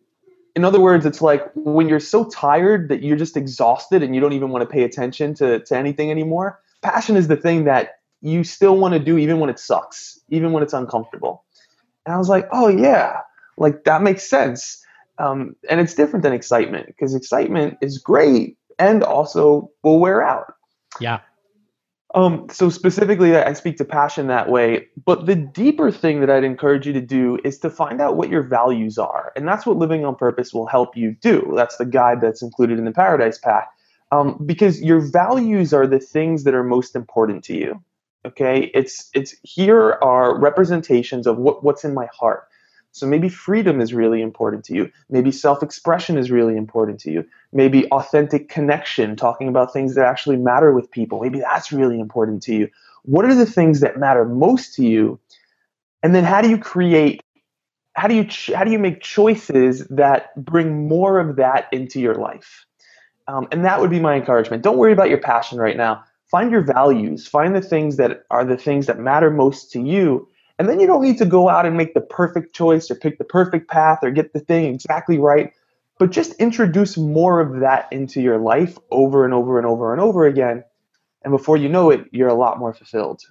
In 0.55 0.65
other 0.65 0.79
words, 0.79 1.05
it's 1.05 1.21
like 1.21 1.49
when 1.55 1.87
you're 1.87 2.01
so 2.01 2.25
tired 2.25 2.89
that 2.89 3.01
you're 3.01 3.17
just 3.17 3.37
exhausted 3.37 4.03
and 4.03 4.13
you 4.13 4.19
don't 4.19 4.33
even 4.33 4.49
want 4.49 4.61
to 4.63 4.65
pay 4.65 4.83
attention 4.83 5.33
to, 5.35 5.59
to 5.59 5.77
anything 5.77 6.11
anymore. 6.11 6.59
Passion 6.81 7.15
is 7.15 7.27
the 7.27 7.37
thing 7.37 7.63
that 7.65 7.99
you 8.21 8.43
still 8.43 8.77
want 8.77 8.93
to 8.93 8.99
do 8.99 9.17
even 9.17 9.39
when 9.39 9.49
it 9.49 9.59
sucks, 9.59 10.19
even 10.29 10.51
when 10.51 10.61
it's 10.61 10.73
uncomfortable. 10.73 11.43
And 12.05 12.13
I 12.13 12.17
was 12.17 12.27
like, 12.27 12.47
oh, 12.51 12.67
yeah, 12.67 13.21
like 13.57 13.85
that 13.85 14.01
makes 14.01 14.29
sense. 14.29 14.83
Um, 15.17 15.55
and 15.69 15.79
it's 15.79 15.93
different 15.93 16.23
than 16.23 16.33
excitement 16.33 16.87
because 16.87 17.15
excitement 17.15 17.77
is 17.81 17.97
great 17.97 18.57
and 18.79 19.03
also 19.03 19.71
will 19.83 19.99
wear 19.99 20.21
out. 20.21 20.53
Yeah. 20.99 21.19
Um, 22.13 22.47
so 22.51 22.69
specifically, 22.69 23.35
I 23.37 23.53
speak 23.53 23.77
to 23.77 23.85
passion 23.85 24.27
that 24.27 24.49
way. 24.49 24.87
But 25.05 25.25
the 25.25 25.35
deeper 25.35 25.91
thing 25.91 26.19
that 26.19 26.29
I'd 26.29 26.43
encourage 26.43 26.85
you 26.85 26.93
to 26.93 27.01
do 27.01 27.39
is 27.45 27.57
to 27.59 27.69
find 27.69 28.01
out 28.01 28.17
what 28.17 28.29
your 28.29 28.43
values 28.43 28.97
are, 28.97 29.31
and 29.35 29.47
that's 29.47 29.65
what 29.65 29.77
living 29.77 30.03
on 30.03 30.15
purpose 30.15 30.53
will 30.53 30.67
help 30.67 30.97
you 30.97 31.15
do. 31.21 31.53
That's 31.55 31.77
the 31.77 31.85
guide 31.85 32.19
that's 32.21 32.41
included 32.41 32.79
in 32.79 32.85
the 32.85 32.91
Paradise 32.91 33.37
Pack, 33.37 33.69
um, 34.11 34.41
because 34.45 34.81
your 34.81 34.99
values 34.99 35.73
are 35.73 35.87
the 35.87 35.99
things 35.99 36.43
that 36.43 36.53
are 36.53 36.63
most 36.63 36.95
important 36.95 37.45
to 37.45 37.55
you. 37.55 37.81
Okay, 38.25 38.69
it's 38.73 39.09
it's 39.13 39.35
here 39.43 39.97
are 40.03 40.37
representations 40.37 41.25
of 41.27 41.37
what, 41.37 41.63
what's 41.63 41.85
in 41.85 41.93
my 41.93 42.07
heart. 42.13 42.43
So 42.91 43.07
maybe 43.07 43.29
freedom 43.29 43.79
is 43.79 43.93
really 43.93 44.21
important 44.21 44.65
to 44.65 44.73
you. 44.73 44.91
Maybe 45.09 45.31
self 45.31 45.63
expression 45.63 46.17
is 46.17 46.29
really 46.29 46.57
important 46.57 46.99
to 47.01 47.11
you. 47.11 47.25
Maybe 47.53 47.89
authentic 47.91 48.49
connection, 48.49 49.15
talking 49.15 49.47
about 49.47 49.73
things 49.73 49.95
that 49.95 50.05
actually 50.05 50.37
matter 50.37 50.73
with 50.73 50.91
people. 50.91 51.21
Maybe 51.21 51.39
that's 51.39 51.71
really 51.71 51.99
important 51.99 52.43
to 52.43 52.55
you. 52.55 52.69
What 53.03 53.25
are 53.25 53.35
the 53.35 53.45
things 53.45 53.79
that 53.79 53.97
matter 53.97 54.25
most 54.25 54.75
to 54.75 54.85
you? 54.85 55.19
And 56.03 56.13
then 56.13 56.23
how 56.23 56.41
do 56.41 56.49
you 56.49 56.57
create 56.57 57.21
how 57.93 58.07
do 58.07 58.15
you 58.15 58.25
ch- 58.25 58.51
how 58.53 58.63
do 58.63 58.71
you 58.71 58.79
make 58.79 59.01
choices 59.01 59.85
that 59.87 60.33
bring 60.43 60.87
more 60.87 61.19
of 61.19 61.35
that 61.37 61.67
into 61.71 61.99
your 61.99 62.15
life? 62.15 62.65
Um, 63.27 63.47
and 63.51 63.65
that 63.65 63.79
would 63.79 63.89
be 63.89 63.99
my 63.99 64.15
encouragement. 64.15 64.63
Don't 64.63 64.77
worry 64.77 64.93
about 64.93 65.09
your 65.09 65.19
passion 65.19 65.57
right 65.59 65.77
now. 65.77 66.03
Find 66.29 66.51
your 66.51 66.61
values. 66.61 67.27
Find 67.27 67.55
the 67.55 67.61
things 67.61 67.97
that 67.97 68.23
are 68.31 68.45
the 68.45 68.57
things 68.57 68.87
that 68.87 68.99
matter 68.99 69.29
most 69.29 69.71
to 69.71 69.81
you, 69.81 70.27
and 70.61 70.69
then 70.69 70.79
you 70.79 70.85
don't 70.85 71.01
need 71.01 71.17
to 71.17 71.25
go 71.25 71.49
out 71.49 71.65
and 71.65 71.75
make 71.75 71.95
the 71.95 72.01
perfect 72.01 72.53
choice 72.53 72.91
or 72.91 72.93
pick 72.93 73.17
the 73.17 73.23
perfect 73.23 73.67
path 73.67 73.97
or 74.03 74.11
get 74.11 74.31
the 74.31 74.39
thing 74.39 74.65
exactly 74.65 75.17
right. 75.17 75.51
But 75.97 76.11
just 76.11 76.33
introduce 76.35 76.97
more 76.97 77.39
of 77.39 77.61
that 77.61 77.91
into 77.91 78.21
your 78.21 78.37
life 78.37 78.77
over 78.91 79.25
and 79.25 79.33
over 79.33 79.57
and 79.57 79.65
over 79.65 79.91
and 79.91 79.99
over 79.99 80.27
again. 80.27 80.63
And 81.23 81.31
before 81.31 81.57
you 81.57 81.67
know 81.67 81.89
it, 81.89 82.05
you're 82.11 82.27
a 82.27 82.35
lot 82.35 82.59
more 82.59 82.75
fulfilled. 82.75 83.23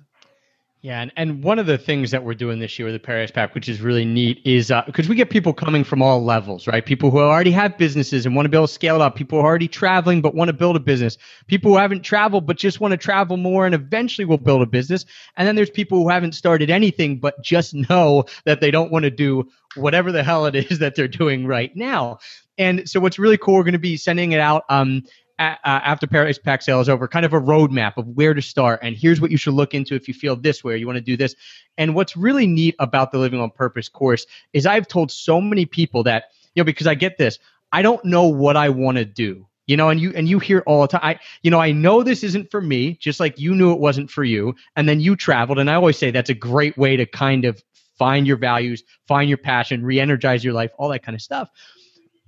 Yeah, 0.83 1.03
and, 1.03 1.13
and 1.15 1.45
one 1.45 1.59
of 1.59 1.67
the 1.67 1.77
things 1.77 2.11
that 2.11 2.25
we're 2.25 2.33
doing 2.33 2.59
this 2.59 2.79
year 2.79 2.87
with 2.87 2.95
the 2.95 3.01
Paradise 3.01 3.31
Pack, 3.31 3.55
which 3.55 3.69
is 3.69 3.83
really 3.83 4.07
neat, 4.07 4.41
is 4.47 4.73
because 4.87 5.07
uh, 5.07 5.11
we 5.11 5.15
get 5.15 5.29
people 5.29 5.53
coming 5.53 5.85
from 5.85 6.01
all 6.01 6.25
levels, 6.25 6.67
right? 6.67 6.85
People 6.85 7.11
who 7.11 7.19
already 7.19 7.51
have 7.51 7.77
businesses 7.77 8.25
and 8.25 8.35
want 8.35 8.47
to 8.47 8.49
be 8.49 8.57
able 8.57 8.67
to 8.67 8.73
scale 8.73 8.95
it 8.95 9.03
up. 9.03 9.15
People 9.15 9.39
who 9.39 9.45
are 9.45 9.49
already 9.49 9.69
traveling 9.69 10.23
but 10.23 10.35
want 10.35 10.49
to 10.49 10.55
build 10.55 10.77
a 10.77 10.81
business. 10.81 11.19
People 11.49 11.73
who 11.73 11.77
haven't 11.77 12.01
traveled 12.01 12.47
but 12.47 12.57
just 12.57 12.81
want 12.81 12.93
to 12.93 12.97
travel 12.97 13.37
more 13.37 13.67
and 13.67 13.75
eventually 13.75 14.25
will 14.25 14.39
build 14.39 14.63
a 14.63 14.67
business. 14.67 15.05
And 15.37 15.47
then 15.47 15.55
there's 15.55 15.69
people 15.69 15.99
who 15.99 16.09
haven't 16.09 16.33
started 16.33 16.71
anything 16.71 17.19
but 17.19 17.43
just 17.43 17.75
know 17.75 18.25
that 18.47 18.63
they 18.63 18.71
don't 18.71 18.91
want 18.91 19.03
to 19.03 19.11
do 19.11 19.51
whatever 19.77 20.13
the 20.13 20.23
hell 20.23 20.47
it 20.47 20.55
is 20.55 20.79
that 20.79 20.95
they're 20.95 21.09
doing 21.09 21.47
right 21.47 21.77
now. 21.77 22.21
And 22.57 22.89
so 22.89 23.01
what's 23.01 23.19
really 23.19 23.39
cool, 23.39 23.57
we're 23.57 23.65
going 23.65 23.73
to 23.73 23.79
be 23.79 23.99
sending 23.99 24.33
it 24.33 24.41
out 24.41 24.65
um, 24.71 25.03
uh, 25.41 25.57
after 25.65 26.07
Paradise 26.07 26.39
Pack 26.39 26.63
sale 26.63 26.81
is 26.81 26.89
over, 26.89 27.09
kind 27.09 27.25
of 27.25 27.33
a 27.33 27.41
roadmap 27.41 27.97
of 27.97 28.07
where 28.09 28.35
to 28.35 28.43
start. 28.43 28.81
And 28.83 28.95
here's 28.97 29.21
what 29.21 29.31
you 29.31 29.37
should 29.37 29.55
look 29.55 29.75
into 29.75 29.95
if 29.95 30.07
you 30.07 30.15
feel 30.15 30.37
this 30.37 30.63
way 30.63 30.77
you 30.77 30.87
want 30.87 30.99
to 30.99 31.03
do 31.03 31.17
this. 31.17 31.35
And 31.79 31.95
what's 31.95 32.17
really 32.17 32.47
neat 32.47 32.77
about 32.79 33.11
the 33.11 33.19
Living 33.19 33.41
on 33.41 33.51
Purpose 33.51 33.89
course 33.89 34.27
is 34.53 34.67
I've 34.67 34.87
told 34.87 35.11
so 35.11 35.41
many 35.41 35.67
people 35.67 36.03
that, 36.05 36.25
you 36.55 36.61
know, 36.61 36.65
because 36.65 36.87
I 36.87 36.95
get 36.95 37.19
this, 37.19 37.39
I 37.73 37.83
don't 37.83 38.05
know 38.05 38.27
what 38.27 38.57
I 38.57 38.69
want 38.69 38.99
to 38.99 39.05
do. 39.05 39.47
You 39.67 39.77
know, 39.77 39.89
and 39.89 40.01
you 40.01 40.13
and 40.17 40.29
you 40.29 40.41
hear 40.41 40.65
all 40.67 40.83
the 40.83 40.89
time. 40.89 41.01
I, 41.05 41.21
you 41.43 41.51
know, 41.51 41.61
I 41.61 41.71
know 41.71 42.03
this 42.03 42.25
isn't 42.25 42.51
for 42.51 42.61
me, 42.61 42.95
just 42.95 43.21
like 43.21 43.39
you 43.39 43.55
knew 43.55 43.73
it 43.73 43.79
wasn't 43.79 44.11
for 44.11 44.25
you, 44.25 44.57
and 44.75 44.89
then 44.89 44.99
you 44.99 45.15
traveled. 45.15 45.61
And 45.61 45.71
I 45.71 45.75
always 45.75 45.97
say 45.97 46.11
that's 46.11 46.31
a 46.31 46.35
great 46.35 46.77
way 46.77 46.97
to 46.97 47.07
kind 47.07 47.45
of 47.45 47.63
find 47.97 48.27
your 48.27 48.37
values, 48.37 48.83
find 49.07 49.29
your 49.29 49.39
passion, 49.39 49.85
re-energize 49.85 50.43
your 50.43 50.55
life, 50.55 50.73
all 50.77 50.89
that 50.89 51.05
kind 51.05 51.15
of 51.15 51.23
stuff. 51.23 51.51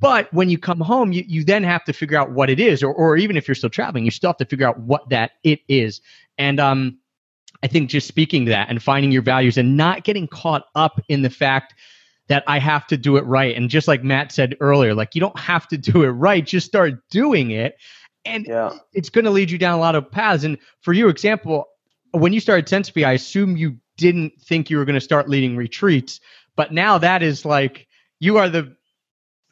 But 0.02 0.34
when 0.34 0.50
you 0.50 0.58
come 0.58 0.80
home, 0.80 1.12
you, 1.12 1.24
you 1.26 1.44
then 1.44 1.62
have 1.62 1.84
to 1.84 1.92
figure 1.92 2.18
out 2.18 2.32
what 2.32 2.50
it 2.50 2.58
is, 2.58 2.82
or, 2.82 2.92
or 2.92 3.16
even 3.16 3.36
if 3.36 3.46
you're 3.46 3.54
still 3.54 3.70
traveling, 3.70 4.04
you 4.04 4.10
still 4.10 4.30
have 4.30 4.36
to 4.38 4.44
figure 4.44 4.66
out 4.66 4.80
what 4.80 5.08
that 5.10 5.30
it 5.44 5.60
is. 5.68 6.00
And 6.36 6.58
um, 6.58 6.98
I 7.62 7.68
think 7.68 7.88
just 7.88 8.08
speaking 8.08 8.46
to 8.46 8.50
that 8.50 8.68
and 8.68 8.82
finding 8.82 9.12
your 9.12 9.22
values 9.22 9.56
and 9.56 9.76
not 9.76 10.02
getting 10.02 10.26
caught 10.26 10.64
up 10.74 11.00
in 11.08 11.22
the 11.22 11.30
fact 11.30 11.74
that 12.26 12.42
I 12.48 12.58
have 12.58 12.84
to 12.88 12.96
do 12.96 13.16
it 13.16 13.24
right. 13.26 13.56
And 13.56 13.70
just 13.70 13.86
like 13.86 14.02
Matt 14.02 14.32
said 14.32 14.56
earlier, 14.58 14.92
like 14.92 15.14
you 15.14 15.20
don't 15.20 15.38
have 15.38 15.68
to 15.68 15.78
do 15.92 16.02
it 16.02 16.08
right, 16.08 16.44
just 16.44 16.66
start 16.66 16.94
doing 17.08 17.52
it. 17.52 17.76
And 18.24 18.46
yeah. 18.46 18.72
it's 18.92 19.08
going 19.08 19.24
to 19.24 19.30
lead 19.30 19.52
you 19.52 19.58
down 19.58 19.74
a 19.74 19.80
lot 19.80 19.94
of 19.94 20.10
paths. 20.10 20.42
And 20.42 20.58
for 20.80 20.92
your 20.92 21.10
example, 21.10 21.68
when 22.10 22.32
you 22.32 22.40
started 22.40 22.66
Sensophy, 22.66 23.06
I 23.06 23.12
assume 23.12 23.56
you 23.56 23.78
didn't 23.96 24.32
think 24.42 24.68
you 24.68 24.78
were 24.78 24.84
going 24.84 24.94
to 24.94 25.00
start 25.00 25.28
leading 25.28 25.56
retreats, 25.56 26.20
but 26.56 26.72
now 26.72 26.98
that 26.98 27.22
is 27.22 27.44
like 27.44 27.86
you 28.20 28.38
are 28.38 28.48
the 28.48 28.76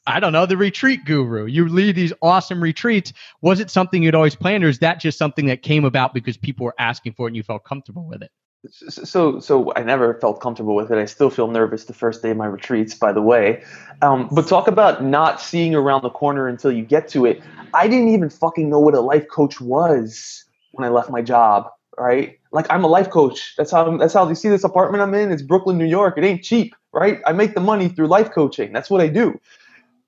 I 0.06 0.20
don't 0.20 0.32
know, 0.32 0.46
the 0.46 0.56
retreat 0.56 1.04
guru. 1.04 1.46
You 1.46 1.68
lead 1.68 1.94
these 1.94 2.12
awesome 2.22 2.62
retreats. 2.62 3.12
Was 3.42 3.60
it 3.60 3.70
something 3.70 4.02
you'd 4.02 4.14
always 4.14 4.34
planned, 4.34 4.64
or 4.64 4.68
is 4.68 4.78
that 4.78 5.00
just 5.00 5.18
something 5.18 5.46
that 5.46 5.62
came 5.62 5.84
about 5.84 6.14
because 6.14 6.36
people 6.36 6.64
were 6.64 6.74
asking 6.78 7.12
for 7.14 7.26
it 7.26 7.30
and 7.30 7.36
you 7.36 7.42
felt 7.42 7.64
comfortable 7.64 8.06
with 8.06 8.22
it? 8.22 8.30
So, 8.68 9.40
so 9.40 9.72
I 9.74 9.82
never 9.82 10.14
felt 10.14 10.40
comfortable 10.40 10.74
with 10.74 10.90
it. 10.90 10.98
I 10.98 11.06
still 11.06 11.30
feel 11.30 11.48
nervous 11.48 11.84
the 11.84 11.94
first 11.94 12.22
day 12.22 12.30
of 12.30 12.36
my 12.36 12.46
retreats, 12.46 12.94
by 12.94 13.12
the 13.12 13.22
way. 13.22 13.62
Um, 14.02 14.28
but 14.32 14.48
talk 14.48 14.68
about 14.68 15.02
not 15.02 15.40
seeing 15.40 15.74
around 15.74 16.02
the 16.02 16.10
corner 16.10 16.46
until 16.46 16.70
you 16.70 16.84
get 16.84 17.08
to 17.10 17.24
it. 17.24 17.42
I 17.72 17.88
didn't 17.88 18.10
even 18.10 18.28
fucking 18.28 18.68
know 18.68 18.80
what 18.80 18.94
a 18.94 19.00
life 19.00 19.28
coach 19.28 19.60
was 19.60 20.44
when 20.72 20.86
I 20.86 20.90
left 20.90 21.10
my 21.10 21.22
job. 21.22 21.68
Right? 21.98 22.38
Like 22.52 22.66
I'm 22.70 22.84
a 22.84 22.86
life 22.86 23.10
coach. 23.10 23.54
That's 23.56 23.70
how. 23.70 23.96
That's 23.98 24.14
how 24.14 24.26
you 24.26 24.34
see 24.34 24.48
this 24.48 24.64
apartment 24.64 25.02
I'm 25.02 25.12
in. 25.12 25.30
It's 25.30 25.42
Brooklyn, 25.42 25.76
New 25.76 25.84
York. 25.84 26.16
It 26.16 26.24
ain't 26.24 26.42
cheap, 26.42 26.74
right? 26.92 27.20
I 27.26 27.32
make 27.32 27.54
the 27.54 27.60
money 27.60 27.88
through 27.88 28.06
life 28.06 28.30
coaching. 28.30 28.72
That's 28.72 28.88
what 28.88 29.02
I 29.02 29.08
do. 29.08 29.38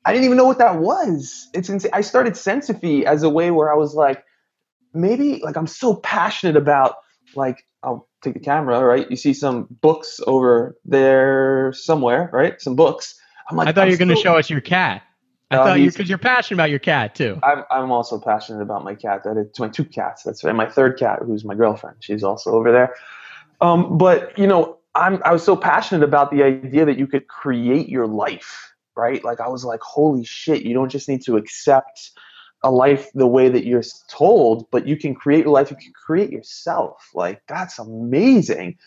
I 0.05 0.13
didn't 0.13 0.25
even 0.25 0.37
know 0.37 0.45
what 0.45 0.59
that 0.59 0.79
was. 0.79 1.49
It's 1.55 1.69
insane. 1.69 1.93
I 1.95 2.01
started 2.01 2.35
Sensophy 2.35 3.05
as 3.05 3.23
a 3.23 3.31
way 3.31 3.51
where 3.51 3.73
I 3.73 3.77
was 3.77 3.95
like, 3.95 4.25
maybe 4.95 5.41
like 5.43 5.57
I'm 5.57 5.67
so 5.67 5.95
passionate 5.95 6.57
about 6.57 6.97
like 7.35 7.65
I'll 7.83 8.09
take 8.23 8.35
the 8.35 8.41
camera, 8.41 8.85
right? 8.85 9.09
You 9.11 9.17
see 9.17 9.35
some 9.35 9.67
books 9.81 10.21
over 10.27 10.77
there 10.85 11.73
somewhere, 11.75 12.31
right? 12.33 12.61
Some 12.61 12.77
books. 12.77 13.19
I'm 13.49 13.57
like, 13.57 13.69
I 13.69 13.73
thought 13.73 13.87
you 13.87 13.93
were 13.93 13.99
going 13.99 14.09
to 14.09 14.17
show 14.17 14.37
us 14.37 14.51
your 14.51 14.61
cat. 14.61 15.03
I 15.51 15.57
uh, 15.57 15.65
thought 15.65 15.81
you 15.81 15.91
because 15.91 16.09
you're 16.09 16.19
passionate 16.19 16.57
about 16.57 16.71
your 16.71 16.79
cat 16.79 17.15
too. 17.15 17.39
I'm 17.43 17.65
I'm 17.71 17.93
also 17.93 18.19
passionate 18.19 18.63
about 18.63 18.85
my 18.85 18.95
cat. 18.95 19.25
That 19.25 19.37
it's 19.37 19.61
my 19.61 19.69
two 19.69 19.85
cats. 19.85 20.23
That's 20.23 20.43
and 20.43 20.57
my 20.57 20.69
third 20.69 20.99
cat, 20.99 21.21
who's 21.25 21.45
my 21.45 21.55
girlfriend. 21.55 21.97
She's 22.01 22.25
also 22.25 22.53
over 22.53 22.73
there. 22.73 22.95
Um, 23.61 23.99
but 23.99 24.37
you 24.39 24.47
know, 24.47 24.79
I'm 24.95 25.23
I 25.25 25.33
was 25.33 25.43
so 25.43 25.57
passionate 25.57 26.05
about 26.05 26.31
the 26.31 26.43
idea 26.43 26.87
that 26.87 26.99
you 26.99 27.07
could 27.07 27.29
create 27.29 27.89
your 27.89 28.07
life, 28.07 28.72
right? 28.97 29.25
Like 29.25 29.41
I 29.41 29.49
was 29.49 29.65
like, 29.65 29.81
holy 29.81 30.25
shit, 30.25 30.63
you 30.63 30.75
don't 30.75 30.91
just 30.91 31.09
need 31.09 31.23
to 31.25 31.37
accept 31.37 32.11
a 32.63 32.71
life 32.71 33.11
the 33.15 33.27
way 33.27 33.49
that 33.49 33.67
you're 33.67 33.83
told, 34.09 34.71
but 34.71 34.87
you 34.87 34.97
can 34.97 35.15
create 35.15 35.45
your 35.45 35.53
life, 35.53 35.71
you 35.71 35.77
can 35.77 35.93
create 35.93 36.31
yourself. 36.31 37.11
Like 37.15 37.43
that's 37.49 37.79
amazing. 37.79 38.79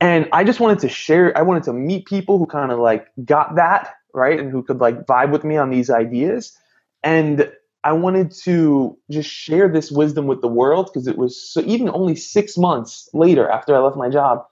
And 0.00 0.28
I 0.32 0.42
just 0.42 0.58
wanted 0.58 0.80
to 0.80 0.88
share, 0.88 1.36
I 1.38 1.42
wanted 1.42 1.62
to 1.64 1.72
meet 1.72 2.06
people 2.06 2.38
who 2.38 2.46
kind 2.46 2.72
of 2.72 2.80
like 2.80 3.06
got 3.24 3.54
that, 3.54 3.94
right? 4.12 4.38
And 4.38 4.50
who 4.50 4.62
could 4.62 4.80
like 4.80 5.06
vibe 5.06 5.30
with 5.30 5.44
me 5.44 5.56
on 5.56 5.70
these 5.70 5.90
ideas. 5.90 6.56
And 7.04 7.52
I 7.84 7.92
wanted 7.92 8.32
to 8.44 8.96
just 9.10 9.28
share 9.28 9.68
this 9.68 9.90
wisdom 9.90 10.26
with 10.26 10.40
the 10.40 10.48
world 10.48 10.86
because 10.86 11.06
it 11.06 11.18
was 11.18 11.40
so, 11.40 11.60
even 11.62 11.88
only 11.90 12.16
six 12.16 12.56
months 12.56 13.08
later 13.12 13.48
after 13.48 13.74
I 13.74 13.80
left 13.80 13.96
my 13.96 14.08
job, 14.08 14.44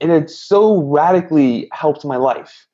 it 0.00 0.08
had 0.08 0.28
so 0.30 0.82
radically 0.82 1.68
helped 1.72 2.04
my 2.04 2.16
life. 2.16 2.66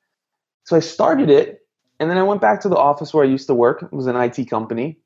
So 0.65 0.75
I 0.75 0.79
started 0.79 1.29
it, 1.29 1.60
and 2.01 2.09
then 2.09 2.17
I 2.17 2.23
went 2.23 2.41
back 2.41 2.59
to 2.61 2.69
the 2.69 2.77
office 2.77 3.13
where 3.13 3.23
I 3.23 3.27
used 3.27 3.45
to 3.47 3.53
work. 3.53 3.83
It 3.83 3.93
was 3.93 4.07
an 4.07 4.15
IT 4.15 4.49
company. 4.49 4.97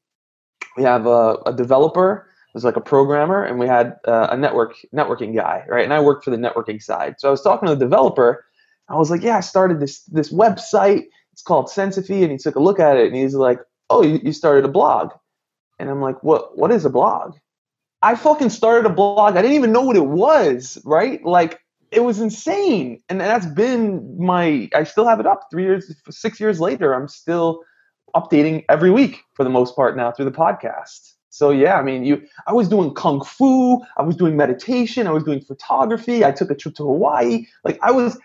We 0.77 0.83
have 0.83 1.05
a, 1.05 1.35
a 1.45 1.53
developer, 1.53 2.27
was 2.55 2.63
like 2.63 2.77
a 2.77 2.81
programmer, 2.81 3.43
and 3.43 3.59
we 3.59 3.67
had 3.67 3.97
uh, 4.07 4.29
a 4.31 4.37
network 4.37 4.75
networking 4.95 5.35
guy, 5.35 5.65
right? 5.67 5.83
And 5.83 5.93
I 5.93 5.99
worked 5.99 6.23
for 6.23 6.31
the 6.31 6.37
networking 6.37 6.81
side. 6.81 7.15
So 7.19 7.27
I 7.27 7.31
was 7.31 7.41
talking 7.41 7.67
to 7.67 7.75
the 7.75 7.85
developer. 7.85 8.45
I 8.87 8.95
was 8.95 9.11
like, 9.11 9.21
"Yeah, 9.21 9.37
I 9.37 9.41
started 9.41 9.81
this 9.81 10.03
this 10.05 10.31
website. 10.31 11.03
It's 11.33 11.41
called 11.41 11.67
Sensophy," 11.67 12.23
and 12.23 12.31
he 12.31 12.37
took 12.37 12.55
a 12.55 12.61
look 12.61 12.79
at 12.79 12.95
it, 12.95 13.07
and 13.07 13.15
he's 13.15 13.35
like, 13.35 13.59
"Oh, 13.89 14.01
you, 14.01 14.21
you 14.23 14.31
started 14.31 14.63
a 14.63 14.69
blog?" 14.69 15.11
And 15.77 15.89
I'm 15.89 16.01
like, 16.01 16.23
"What? 16.23 16.57
What 16.57 16.71
is 16.71 16.85
a 16.85 16.89
blog?" 16.89 17.35
I 18.01 18.15
fucking 18.15 18.51
started 18.51 18.89
a 18.89 18.93
blog. 18.93 19.35
I 19.35 19.41
didn't 19.41 19.57
even 19.57 19.73
know 19.73 19.81
what 19.81 19.97
it 19.97 20.07
was, 20.07 20.77
right? 20.85 21.23
Like 21.25 21.59
it 21.95 22.03
was 22.03 22.19
insane. 22.19 23.01
And 23.09 23.21
that's 23.21 23.45
been 23.45 24.17
my 24.19 24.69
i 24.75 24.83
still 24.83 25.07
have 25.07 25.19
it 25.19 25.25
up. 25.25 25.47
Three 25.49 25.63
years 25.63 25.91
six 26.09 26.39
years 26.39 26.59
later 26.59 26.93
i'm 26.93 27.07
still 27.07 27.61
updating 28.15 28.63
every 28.69 28.91
week 28.91 29.21
for 29.33 29.43
the 29.43 29.49
most 29.49 29.75
part 29.75 29.97
now 29.97 30.11
through 30.11 30.25
the 30.25 30.31
podcast. 30.31 31.13
So 31.29 31.49
yeah 31.49 31.79
i 31.79 31.83
mean 31.83 32.03
you 32.03 32.21
i 32.47 32.53
was 32.53 32.69
doing 32.69 32.93
kung 32.93 33.23
fu 33.23 33.81
i 33.97 34.03
was 34.03 34.15
doing 34.15 34.37
meditation 34.37 35.07
i 35.07 35.11
was 35.11 35.23
doing 35.23 35.41
photography 35.41 36.23
i 36.23 36.31
took 36.31 36.51
a 36.51 36.55
trip 36.55 36.75
to 36.75 36.83
hawaii. 36.83 37.45
Like 37.63 37.79
i 37.81 37.91
was 37.91 38.19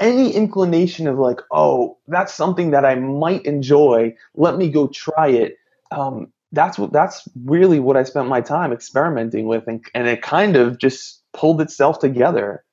any 0.00 0.32
inclination 0.32 1.06
of 1.06 1.18
like 1.18 1.40
oh 1.50 1.96
that's 2.08 2.34
something 2.34 2.72
that 2.72 2.84
i 2.84 2.94
might 2.94 3.44
enjoy 3.46 4.14
let 4.34 4.56
me 4.58 4.68
go 4.68 4.88
try 4.88 5.28
it. 5.28 5.56
Um, 5.90 6.32
that's 6.52 6.78
what 6.78 6.92
that's 6.92 7.26
really 7.44 7.80
what 7.80 7.96
i 7.96 8.02
spent 8.02 8.28
my 8.28 8.40
time 8.40 8.72
experimenting 8.72 9.46
with 9.46 9.66
and, 9.66 9.84
and 9.94 10.06
it 10.08 10.22
kind 10.22 10.56
of 10.56 10.78
just 10.78 11.22
pulled 11.32 11.60
itself 11.60 11.98
together 11.98 12.64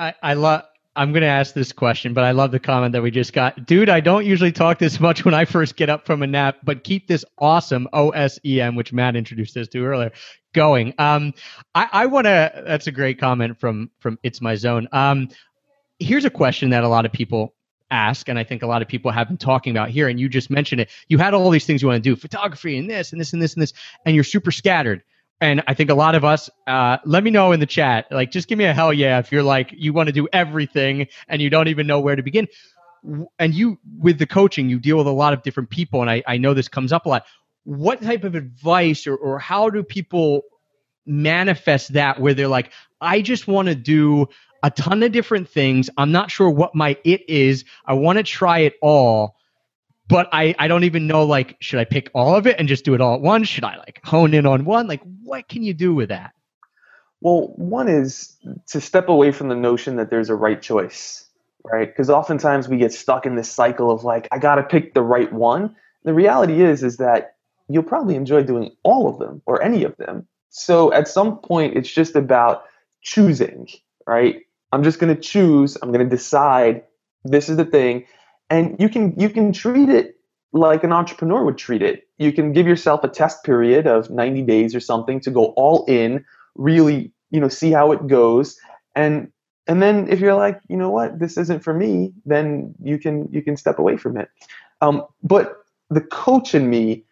I, 0.00 0.14
I 0.22 0.34
love. 0.34 0.62
I'm 0.96 1.12
going 1.12 1.22
to 1.22 1.28
ask 1.28 1.54
this 1.54 1.72
question, 1.72 2.14
but 2.14 2.24
I 2.24 2.32
love 2.32 2.50
the 2.50 2.58
comment 2.58 2.92
that 2.92 3.02
we 3.02 3.12
just 3.12 3.32
got. 3.32 3.64
Dude, 3.64 3.88
I 3.88 4.00
don't 4.00 4.26
usually 4.26 4.50
talk 4.50 4.78
this 4.78 4.98
much 4.98 5.24
when 5.24 5.34
I 5.34 5.44
first 5.44 5.76
get 5.76 5.88
up 5.88 6.04
from 6.04 6.22
a 6.22 6.26
nap, 6.26 6.56
but 6.64 6.82
keep 6.82 7.06
this 7.06 7.24
awesome 7.38 7.86
OSEM, 7.92 8.76
which 8.76 8.92
Matt 8.92 9.14
introduced 9.14 9.56
us 9.56 9.68
to 9.68 9.84
earlier, 9.84 10.10
going. 10.52 10.94
Um, 10.98 11.32
I, 11.74 11.88
I 11.92 12.06
want 12.06 12.24
to. 12.24 12.64
That's 12.66 12.86
a 12.86 12.92
great 12.92 13.20
comment 13.20 13.60
from 13.60 13.90
from 14.00 14.18
It's 14.22 14.40
My 14.40 14.56
Zone. 14.56 14.88
Um, 14.90 15.28
here's 15.98 16.24
a 16.24 16.30
question 16.30 16.70
that 16.70 16.82
a 16.82 16.88
lot 16.88 17.04
of 17.04 17.12
people 17.12 17.54
ask, 17.90 18.28
and 18.28 18.38
I 18.38 18.44
think 18.44 18.62
a 18.62 18.66
lot 18.66 18.82
of 18.82 18.88
people 18.88 19.10
have 19.10 19.28
been 19.28 19.36
talking 19.36 19.70
about 19.70 19.90
here, 19.90 20.08
and 20.08 20.18
you 20.18 20.28
just 20.28 20.50
mentioned 20.50 20.80
it. 20.80 20.90
You 21.08 21.18
had 21.18 21.34
all 21.34 21.50
these 21.50 21.66
things 21.66 21.82
you 21.82 21.88
want 21.88 22.02
to 22.02 22.10
do, 22.10 22.16
photography 22.16 22.78
and 22.78 22.90
this 22.90 23.12
and 23.12 23.20
this 23.20 23.32
and 23.32 23.40
this 23.40 23.54
and 23.54 23.62
this, 23.62 23.74
and 24.06 24.14
you're 24.14 24.24
super 24.24 24.50
scattered 24.50 25.02
and 25.40 25.62
I 25.66 25.74
think 25.74 25.90
a 25.90 25.94
lot 25.94 26.14
of 26.14 26.24
us, 26.24 26.50
uh, 26.66 26.98
let 27.04 27.24
me 27.24 27.30
know 27.30 27.52
in 27.52 27.60
the 27.60 27.66
chat. 27.66 28.06
Like, 28.10 28.30
just 28.30 28.48
give 28.48 28.58
me 28.58 28.64
a 28.64 28.74
hell 28.74 28.92
yeah 28.92 29.18
if 29.18 29.32
you're 29.32 29.42
like, 29.42 29.72
you 29.76 29.92
want 29.92 30.08
to 30.08 30.12
do 30.12 30.28
everything 30.32 31.08
and 31.28 31.40
you 31.40 31.48
don't 31.48 31.68
even 31.68 31.86
know 31.86 32.00
where 32.00 32.16
to 32.16 32.22
begin. 32.22 32.46
And 33.38 33.54
you, 33.54 33.78
with 33.98 34.18
the 34.18 34.26
coaching, 34.26 34.68
you 34.68 34.78
deal 34.78 34.98
with 34.98 35.06
a 35.06 35.12
lot 35.12 35.32
of 35.32 35.42
different 35.42 35.70
people. 35.70 36.02
And 36.02 36.10
I, 36.10 36.22
I 36.26 36.36
know 36.36 36.52
this 36.52 36.68
comes 36.68 36.92
up 36.92 37.06
a 37.06 37.08
lot. 37.08 37.24
What 37.64 38.02
type 38.02 38.24
of 38.24 38.34
advice 38.34 39.06
or, 39.06 39.16
or 39.16 39.38
how 39.38 39.70
do 39.70 39.82
people 39.82 40.42
manifest 41.06 41.94
that 41.94 42.20
where 42.20 42.34
they're 42.34 42.48
like, 42.48 42.72
I 43.00 43.22
just 43.22 43.48
want 43.48 43.68
to 43.68 43.74
do 43.74 44.28
a 44.62 44.70
ton 44.70 45.02
of 45.02 45.12
different 45.12 45.48
things. 45.48 45.88
I'm 45.96 46.12
not 46.12 46.30
sure 46.30 46.50
what 46.50 46.74
my 46.74 46.98
it 47.04 47.28
is. 47.28 47.64
I 47.86 47.94
want 47.94 48.18
to 48.18 48.22
try 48.22 48.60
it 48.60 48.74
all 48.82 49.36
but 50.10 50.28
I, 50.32 50.54
I 50.58 50.68
don't 50.68 50.84
even 50.84 51.06
know 51.06 51.24
like 51.24 51.56
should 51.60 51.78
I 51.78 51.84
pick 51.84 52.10
all 52.14 52.34
of 52.34 52.46
it 52.46 52.56
and 52.58 52.68
just 52.68 52.84
do 52.84 52.94
it 52.94 53.00
all 53.00 53.14
at 53.14 53.20
once? 53.20 53.48
Should 53.48 53.64
I 53.64 53.76
like 53.76 54.00
hone 54.04 54.34
in 54.34 54.44
on 54.44 54.64
one? 54.64 54.88
Like 54.88 55.00
what 55.22 55.48
can 55.48 55.62
you 55.62 55.72
do 55.72 55.94
with 55.94 56.08
that? 56.08 56.32
Well, 57.20 57.52
one 57.56 57.88
is 57.88 58.36
to 58.68 58.80
step 58.80 59.08
away 59.08 59.30
from 59.30 59.48
the 59.48 59.54
notion 59.54 59.96
that 59.96 60.10
there's 60.10 60.28
a 60.28 60.34
right 60.34 60.60
choice, 60.60 61.26
right? 61.64 61.86
Because 61.86 62.10
oftentimes 62.10 62.68
we 62.68 62.76
get 62.76 62.92
stuck 62.92 63.24
in 63.24 63.36
this 63.36 63.50
cycle 63.50 63.90
of 63.90 64.02
like 64.02 64.26
I 64.32 64.38
got 64.38 64.56
to 64.56 64.64
pick 64.64 64.94
the 64.94 65.02
right 65.02 65.32
one. 65.32 65.76
The 66.04 66.14
reality 66.14 66.60
is 66.62 66.82
is 66.82 66.96
that 66.96 67.36
you'll 67.68 67.84
probably 67.84 68.16
enjoy 68.16 68.42
doing 68.42 68.72
all 68.82 69.08
of 69.08 69.18
them 69.18 69.42
or 69.46 69.62
any 69.62 69.84
of 69.84 69.96
them. 69.96 70.26
So 70.48 70.92
at 70.92 71.06
some 71.06 71.38
point 71.38 71.76
it's 71.76 71.90
just 71.90 72.16
about 72.16 72.64
choosing, 73.00 73.68
right? 74.06 74.42
I'm 74.72 74.82
just 74.82 74.98
going 74.98 75.14
to 75.14 75.20
choose, 75.20 75.76
I'm 75.80 75.92
going 75.92 76.08
to 76.08 76.16
decide 76.16 76.82
this 77.24 77.48
is 77.48 77.56
the 77.56 77.64
thing 77.64 78.06
and 78.50 78.76
you 78.78 78.88
can 78.88 79.14
you 79.18 79.30
can 79.30 79.52
treat 79.52 79.88
it 79.88 80.16
like 80.52 80.82
an 80.84 80.92
entrepreneur 80.92 81.44
would 81.44 81.56
treat 81.56 81.82
it. 81.82 82.08
You 82.18 82.32
can 82.32 82.52
give 82.52 82.66
yourself 82.66 83.04
a 83.04 83.08
test 83.08 83.44
period 83.44 83.86
of 83.86 84.10
90 84.10 84.42
days 84.42 84.74
or 84.74 84.80
something 84.80 85.20
to 85.20 85.30
go 85.30 85.46
all 85.56 85.84
in, 85.86 86.24
really, 86.56 87.12
you 87.30 87.40
know, 87.40 87.48
see 87.48 87.70
how 87.70 87.92
it 87.92 88.06
goes. 88.06 88.58
And 88.94 89.30
and 89.66 89.80
then 89.80 90.08
if 90.08 90.18
you're 90.18 90.34
like, 90.34 90.60
you 90.68 90.76
know 90.76 90.90
what, 90.90 91.18
this 91.20 91.38
isn't 91.38 91.62
for 91.62 91.72
me, 91.72 92.12
then 92.26 92.74
you 92.82 92.98
can 92.98 93.28
you 93.30 93.42
can 93.42 93.56
step 93.56 93.78
away 93.78 93.96
from 93.96 94.16
it. 94.16 94.28
Um, 94.80 95.04
but 95.22 95.58
the 95.88 96.00
coach 96.00 96.54
in 96.54 96.68
me, 96.68 97.04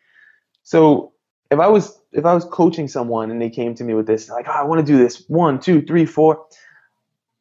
so 0.65 1.13
if 1.51 1.61
I 1.61 1.69
was 1.69 1.97
if 2.13 2.25
I 2.25 2.35
was 2.35 2.45
coaching 2.45 2.89
someone 2.89 3.31
and 3.31 3.41
they 3.41 3.51
came 3.51 3.75
to 3.77 3.85
me 3.85 3.95
with 3.95 4.07
this, 4.07 4.29
like, 4.29 4.49
oh, 4.49 4.53
I 4.53 4.65
want 4.65 4.85
to 4.85 4.93
do 4.93 4.99
this 4.99 5.25
one, 5.29 5.61
two, 5.61 5.83
three, 5.83 6.07
four, 6.07 6.45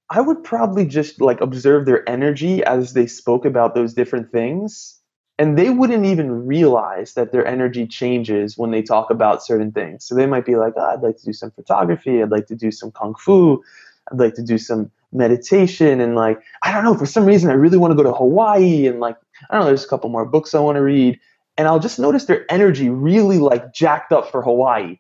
I 0.09 0.21
would 0.21 0.43
probably 0.43 0.85
just 0.85 1.19
like 1.19 1.41
observe 1.41 1.85
their 1.85 2.07
energy 2.09 2.63
as 2.63 2.93
they 2.93 3.07
spoke 3.07 3.45
about 3.45 3.75
those 3.75 3.93
different 3.93 4.31
things. 4.31 4.99
And 5.39 5.57
they 5.57 5.69
wouldn't 5.69 6.05
even 6.05 6.47
realize 6.47 7.13
that 7.13 7.31
their 7.31 7.45
energy 7.45 7.85
changes 7.85 8.57
when 8.57 8.71
they 8.71 8.81
talk 8.81 9.11
about 9.11 9.43
certain 9.43 9.71
things. 9.71 10.03
So 10.03 10.15
they 10.15 10.25
might 10.25 10.45
be 10.45 10.55
like, 10.55 10.73
oh, 10.77 10.85
I'd 10.85 11.03
like 11.03 11.17
to 11.17 11.25
do 11.25 11.33
some 11.33 11.51
photography. 11.51 12.23
I'd 12.23 12.31
like 12.31 12.47
to 12.47 12.55
do 12.55 12.71
some 12.71 12.91
kung 12.91 13.13
fu. 13.13 13.63
I'd 14.11 14.17
like 14.17 14.33
to 14.35 14.41
do 14.41 14.57
some 14.57 14.89
meditation. 15.11 16.01
And 16.01 16.15
like, 16.15 16.41
I 16.63 16.71
don't 16.71 16.83
know, 16.83 16.95
for 16.95 17.05
some 17.05 17.25
reason, 17.25 17.51
I 17.51 17.53
really 17.53 17.77
want 17.77 17.91
to 17.91 17.95
go 17.95 18.09
to 18.09 18.13
Hawaii. 18.13 18.87
And 18.87 18.99
like, 18.99 19.17
I 19.49 19.53
don't 19.53 19.61
know, 19.61 19.67
there's 19.67 19.85
a 19.85 19.89
couple 19.89 20.09
more 20.09 20.25
books 20.25 20.55
I 20.55 20.59
want 20.59 20.77
to 20.77 20.81
read. 20.81 21.19
And 21.55 21.67
I'll 21.67 21.79
just 21.79 21.99
notice 21.99 22.25
their 22.25 22.51
energy 22.51 22.89
really 22.89 23.37
like 23.37 23.73
jacked 23.73 24.11
up 24.11 24.31
for 24.31 24.41
Hawaii 24.41 24.97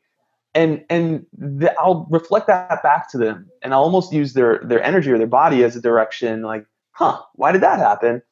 and 0.57 0.83
and 0.89 1.25
the, 1.37 1.73
I'll 1.79 2.07
reflect 2.09 2.47
that 2.47 2.81
back 2.81 3.11
to 3.11 3.17
them, 3.17 3.47
and 3.61 3.73
I'll 3.73 3.83
almost 3.83 4.11
use 4.11 4.33
their 4.33 4.59
their 4.63 4.83
energy 4.83 5.11
or 5.11 5.17
their 5.19 5.27
body 5.27 5.63
as 5.63 5.75
a 5.75 5.81
direction. 5.81 6.41
Like, 6.41 6.65
huh, 6.91 7.21
why 7.35 7.51
did 7.51 7.61
that 7.61 7.77
happen? 7.77 8.23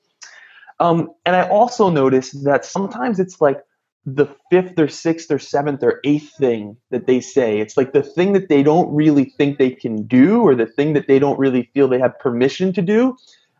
Um, 0.79 1.11
and 1.25 1.35
I 1.35 1.47
also 1.47 1.89
notice 1.89 2.31
that 2.31 2.65
sometimes 2.65 3.19
it's 3.19 3.39
like 3.39 3.61
the 4.07 4.27
fifth 4.49 4.77
or 4.79 4.87
sixth 4.87 5.31
or 5.31 5.39
seventh 5.39 5.83
or 5.83 5.99
eighth 6.03 6.31
thing 6.37 6.77
that 6.89 7.05
they 7.05 7.19
say. 7.21 7.59
It's 7.59 7.77
like 7.77 7.93
the 7.93 8.03
thing 8.03 8.33
that 8.33 8.49
they 8.49 8.63
don't 8.63 8.93
really 8.93 9.25
think 9.37 9.57
they 9.57 9.71
can 9.71 10.07
do, 10.07 10.41
or 10.41 10.55
the 10.55 10.65
thing 10.65 10.93
that 10.93 11.07
they 11.07 11.19
don't 11.19 11.37
really 11.37 11.69
feel 11.75 11.87
they 11.87 11.99
have 11.99 12.17
permission 12.17 12.73
to 12.73 12.81
do. 12.81 13.15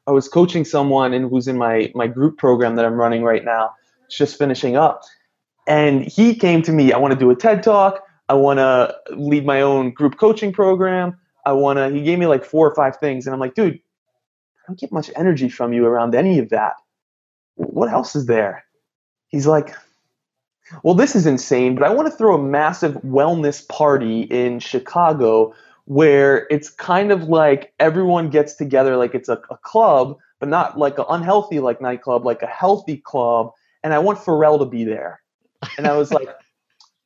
I 0.08 0.12
was 0.12 0.28
coaching 0.28 0.66
someone 0.66 1.14
and 1.14 1.30
who's 1.30 1.48
in 1.48 1.58
my 1.58 1.92
my 1.94 2.08
group 2.08 2.40
program 2.40 2.76
that 2.78 2.86
I'm 2.86 2.96
running 2.96 3.24
right 3.24 3.46
now. 3.46 3.74
It's 4.08 4.18
just 4.18 4.40
finishing 4.40 4.76
up, 4.76 5.04
and 5.68 6.04
he 6.04 6.34
came 6.34 6.64
to 6.64 6.72
me. 6.72 6.94
I 6.94 6.98
want 6.98 7.14
to 7.14 7.20
do 7.20 7.30
a 7.30 7.36
TED 7.36 7.62
talk. 7.62 8.02
I 8.28 8.34
want 8.34 8.58
to 8.60 8.96
lead 9.16 9.46
my 9.46 9.62
own 9.62 9.92
group 9.92 10.18
coaching 10.18 10.52
program. 10.52 11.18
I 11.46 11.52
want 11.52 11.78
to, 11.78 11.90
he 11.90 12.04
gave 12.04 12.18
me 12.18 12.26
like 12.26 12.44
four 12.44 12.68
or 12.68 12.76
five 12.76 12.98
things. 12.98 13.28
And 13.28 13.34
I'm 13.34 13.40
like, 13.40 13.54
dude, 13.54 13.76
I 13.76 14.68
don't 14.68 14.80
get 14.80 14.92
much 14.92 15.12
energy 15.16 15.50
from 15.50 15.74
you 15.74 15.86
around 15.86 16.16
any 16.16 16.40
of 16.40 16.50
that. 16.50 16.74
What 17.56 17.92
else 17.92 18.16
is 18.16 18.26
there? 18.26 18.66
He's 19.28 19.46
like, 19.46 19.76
well, 20.82 20.96
this 20.96 21.16
is 21.16 21.28
insane, 21.28 21.76
but 21.76 21.84
I 21.84 21.94
want 21.94 22.12
to 22.12 22.18
throw 22.18 22.36
a 22.36 22.42
massive 22.42 22.94
wellness 23.04 23.68
party 23.68 24.22
in 24.22 24.60
Chicago 24.60 25.54
where 25.86 26.48
it's 26.50 26.70
kind 26.70 27.12
of 27.12 27.26
like 27.26 27.74
everyone 27.80 28.30
gets 28.32 28.56
together 28.56 28.98
like 28.98 29.14
it's 29.14 29.30
a, 29.30 29.40
a 29.52 29.58
club, 29.58 30.18
but 30.40 30.50
not 30.50 30.80
like 30.80 30.98
an 30.98 31.06
unhealthy 31.08 31.60
like 31.60 31.80
nightclub, 31.80 32.26
like 32.26 32.42
a 32.42 32.48
healthy 32.48 32.98
club. 32.98 33.52
And 33.84 33.94
I 33.94 34.00
want 34.00 34.18
Pharrell 34.18 34.58
to 34.60 34.66
be 34.66 34.84
there. 34.84 35.22
And 35.78 35.86
I 35.86 35.96
was 35.96 36.12
like, 36.12 36.30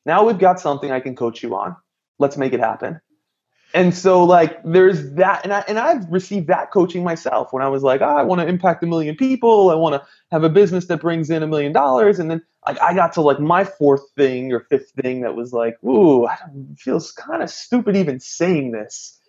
now 0.05 0.25
we've 0.25 0.39
got 0.39 0.59
something 0.59 0.91
I 0.91 0.99
can 0.99 1.15
coach 1.15 1.43
you 1.43 1.55
on. 1.55 1.75
Let's 2.19 2.37
make 2.37 2.53
it 2.53 2.59
happen. 2.59 3.01
And 3.73 3.93
so 3.93 4.23
like 4.23 4.63
there's 4.63 5.11
that 5.13 5.43
and 5.43 5.53
I 5.53 5.63
and 5.67 5.77
I've 5.77 6.11
received 6.11 6.47
that 6.47 6.71
coaching 6.71 7.03
myself 7.03 7.53
when 7.53 7.63
I 7.63 7.69
was 7.69 7.83
like, 7.83 8.01
oh, 8.01 8.05
I 8.05 8.23
want 8.23 8.41
to 8.41 8.47
impact 8.47 8.83
a 8.83 8.87
million 8.87 9.15
people, 9.15 9.69
I 9.69 9.75
want 9.75 9.95
to 10.01 10.07
have 10.31 10.43
a 10.43 10.49
business 10.49 10.87
that 10.87 11.01
brings 11.01 11.29
in 11.29 11.43
a 11.43 11.47
million 11.47 11.71
dollars 11.71 12.19
and 12.19 12.31
then 12.31 12.41
like 12.67 12.81
I 12.81 12.95
got 12.95 13.13
to 13.13 13.21
like 13.21 13.39
my 13.39 13.63
fourth 13.63 14.01
thing 14.17 14.51
or 14.53 14.61
fifth 14.61 14.91
thing 15.01 15.21
that 15.21 15.35
was 15.35 15.53
like, 15.53 15.81
ooh, 15.83 16.25
it 16.27 16.31
feels 16.79 17.11
kind 17.11 17.43
of 17.43 17.49
stupid 17.49 17.95
even 17.95 18.19
saying 18.19 18.71
this. 18.71 19.19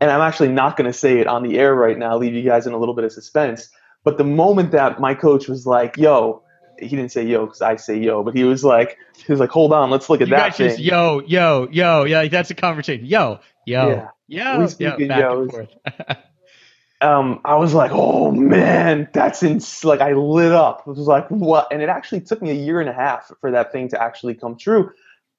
and 0.00 0.10
I'm 0.10 0.20
actually 0.20 0.48
not 0.50 0.76
going 0.76 0.90
to 0.90 0.96
say 0.98 1.18
it 1.20 1.26
on 1.26 1.42
the 1.42 1.58
air 1.58 1.74
right 1.74 1.98
now, 1.98 2.16
leave 2.16 2.34
you 2.34 2.42
guys 2.42 2.66
in 2.66 2.72
a 2.72 2.78
little 2.78 2.94
bit 2.94 3.04
of 3.04 3.12
suspense. 3.12 3.70
But 4.04 4.18
the 4.18 4.24
moment 4.24 4.72
that 4.72 5.00
my 5.00 5.14
coach 5.14 5.48
was 5.48 5.66
like, 5.66 5.96
"Yo," 5.96 6.42
he 6.78 6.88
didn't 6.88 7.10
say 7.10 7.24
"yo" 7.24 7.46
because 7.46 7.62
I 7.62 7.76
say 7.76 7.98
"yo," 7.98 8.22
but 8.22 8.34
he 8.34 8.44
was 8.44 8.64
like, 8.64 8.98
he 9.16 9.32
was 9.32 9.40
like, 9.40 9.50
"Hold 9.50 9.72
on, 9.72 9.90
let's 9.90 10.08
look 10.08 10.20
at 10.20 10.28
you 10.28 10.34
that." 10.34 10.50
Guys 10.50 10.56
just 10.56 10.78
yo, 10.78 11.20
yo, 11.20 11.68
yo, 11.70 12.04
yeah, 12.04 12.18
like 12.18 12.30
that's 12.30 12.50
a 12.50 12.54
conversation. 12.54 13.06
Yo, 13.06 13.40
yo, 13.66 14.08
yeah. 14.26 14.58
yo, 14.58 14.68
yo, 14.78 15.08
back 15.08 15.22
and 15.22 15.50
forth. 15.50 15.68
um, 17.00 17.40
I 17.44 17.56
was 17.56 17.74
like, 17.74 17.90
"Oh 17.92 18.30
man, 18.30 19.08
that's 19.12 19.42
ins-. 19.42 19.84
like 19.84 20.00
I 20.00 20.12
lit 20.12 20.52
up." 20.52 20.82
It 20.86 20.90
was 20.90 20.98
like, 21.00 21.28
"What?" 21.28 21.68
And 21.72 21.82
it 21.82 21.88
actually 21.88 22.22
took 22.22 22.42
me 22.42 22.50
a 22.50 22.54
year 22.54 22.80
and 22.80 22.88
a 22.88 22.94
half 22.94 23.30
for 23.40 23.50
that 23.50 23.72
thing 23.72 23.88
to 23.90 24.02
actually 24.02 24.34
come 24.34 24.56
true, 24.56 24.90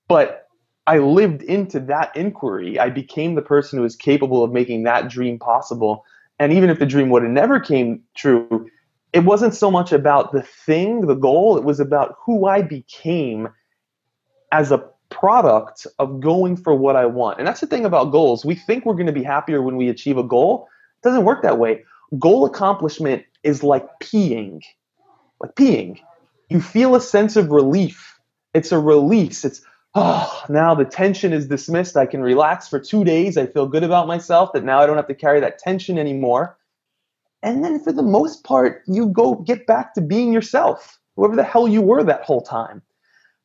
but 0.07 0.49
I 0.89 0.97
lived 0.97 1.43
into 1.43 1.79
that 1.81 2.15
inquiry. 2.15 2.79
I 2.79 2.89
became 2.89 3.35
the 3.35 3.43
person 3.43 3.77
who 3.77 3.83
was 3.83 3.95
capable 3.95 4.43
of 4.43 4.51
making 4.51 4.83
that 4.83 5.07
dream 5.07 5.37
possible. 5.37 6.03
And 6.39 6.51
even 6.51 6.71
if 6.71 6.79
the 6.79 6.87
dream 6.87 7.11
would 7.11 7.21
have 7.21 7.31
never 7.31 7.59
came 7.59 8.01
true, 8.15 8.67
it 9.13 9.21
wasn't 9.21 9.55
so 9.55 9.71
much 9.71 9.91
about 9.91 10.31
the 10.31 10.43
thing, 10.43 11.07
the 11.07 11.15
goal, 11.15 11.57
it 11.57 11.63
was 11.63 11.79
about 11.79 12.15
who 12.25 12.45
I 12.45 12.61
became 12.61 13.49
as 14.51 14.71
a 14.71 14.83
product 15.09 15.87
of 15.97 16.19
going 16.19 16.55
for 16.55 16.75
what 16.75 16.95
I 16.95 17.05
want. 17.05 17.39
And 17.39 17.47
that's 17.47 17.61
the 17.61 17.67
thing 17.67 17.85
about 17.85 18.11
goals. 18.11 18.45
We 18.45 18.55
think 18.55 18.85
we're 18.85 18.93
going 18.93 19.07
to 19.07 19.11
be 19.11 19.23
happier 19.23 19.61
when 19.61 19.75
we 19.75 19.89
achieve 19.89 20.17
a 20.17 20.23
goal. 20.23 20.67
It 21.01 21.07
doesn't 21.07 21.25
work 21.25 21.41
that 21.41 21.57
way. 21.57 21.83
Goal 22.19 22.45
accomplishment 22.45 23.25
is 23.43 23.63
like 23.63 23.87
peeing. 23.99 24.61
Like 25.39 25.55
peeing. 25.55 25.99
You 26.49 26.61
feel 26.61 26.95
a 26.95 27.01
sense 27.01 27.35
of 27.35 27.49
relief. 27.49 28.19
It's 28.53 28.71
a 28.71 28.79
release. 28.79 29.45
It's 29.45 29.61
oh, 29.95 30.43
now 30.49 30.75
the 30.75 30.85
tension 30.85 31.33
is 31.33 31.47
dismissed. 31.47 31.97
I 31.97 32.05
can 32.05 32.21
relax 32.21 32.67
for 32.67 32.79
two 32.79 33.03
days. 33.03 33.37
I 33.37 33.45
feel 33.45 33.67
good 33.67 33.83
about 33.83 34.07
myself 34.07 34.53
that 34.53 34.63
now 34.63 34.79
I 34.79 34.85
don't 34.85 34.97
have 34.97 35.07
to 35.07 35.15
carry 35.15 35.39
that 35.39 35.59
tension 35.59 35.97
anymore. 35.97 36.57
And 37.41 37.63
then 37.63 37.79
for 37.79 37.91
the 37.91 38.03
most 38.03 38.43
part, 38.43 38.83
you 38.87 39.07
go 39.07 39.35
get 39.35 39.65
back 39.65 39.93
to 39.93 40.01
being 40.01 40.33
yourself, 40.33 40.99
whoever 41.15 41.35
the 41.35 41.43
hell 41.43 41.67
you 41.67 41.81
were 41.81 42.03
that 42.03 42.23
whole 42.23 42.41
time. 42.41 42.81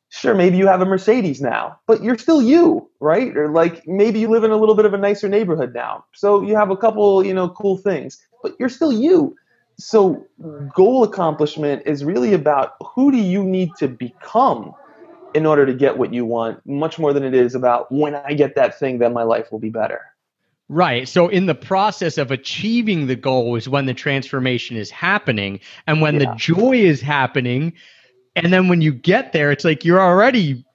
Sure, 0.09 0.35
maybe 0.35 0.57
you 0.57 0.67
have 0.67 0.81
a 0.81 0.85
Mercedes 0.85 1.41
now, 1.41 1.79
but 1.87 2.03
you're 2.03 2.17
still 2.17 2.41
you, 2.41 2.89
right? 2.99 3.35
Or 3.35 3.49
like 3.49 3.85
maybe 3.87 4.19
you 4.19 4.29
live 4.29 4.43
in 4.43 4.51
a 4.51 4.57
little 4.57 4.75
bit 4.75 4.85
of 4.85 4.93
a 4.93 4.97
nicer 4.97 5.27
neighborhood 5.27 5.73
now. 5.73 6.05
So 6.13 6.41
you 6.41 6.55
have 6.55 6.69
a 6.69 6.77
couple, 6.77 7.25
you 7.25 7.33
know, 7.33 7.49
cool 7.49 7.77
things, 7.77 8.21
but 8.43 8.55
you're 8.59 8.69
still 8.69 8.93
you. 8.93 9.35
So 9.77 10.25
goal 10.73 11.03
accomplishment 11.03 11.83
is 11.85 12.05
really 12.05 12.33
about 12.33 12.73
who 12.81 13.11
do 13.11 13.17
you 13.17 13.43
need 13.43 13.71
to 13.79 13.87
become 13.87 14.73
in 15.33 15.45
order 15.45 15.65
to 15.65 15.73
get 15.73 15.97
what 15.97 16.13
you 16.13 16.23
want, 16.23 16.65
much 16.65 16.97
more 16.97 17.11
than 17.11 17.23
it 17.23 17.33
is 17.33 17.55
about 17.55 17.91
when 17.91 18.15
I 18.15 18.33
get 18.33 18.55
that 18.55 18.79
thing, 18.79 18.99
then 18.99 19.11
my 19.11 19.23
life 19.23 19.51
will 19.51 19.59
be 19.59 19.69
better. 19.69 19.99
Right. 20.67 21.07
So 21.07 21.27
in 21.27 21.45
the 21.45 21.55
process 21.55 22.17
of 22.17 22.31
achieving 22.31 23.05
the 23.05 23.15
goal 23.15 23.55
is 23.55 23.69
when 23.69 23.85
the 23.85 23.93
transformation 23.93 24.77
is 24.77 24.89
happening 24.89 25.59
and 25.85 26.01
when 26.01 26.15
yeah. 26.19 26.31
the 26.31 26.35
joy 26.35 26.77
is 26.77 27.01
happening. 27.01 27.73
And 28.35 28.51
then 28.51 28.67
when 28.67 28.81
you 28.81 28.91
get 28.91 29.31
there, 29.31 29.51
it's 29.51 29.63
like 29.63 29.85
you're 29.85 30.01
already 30.01 30.65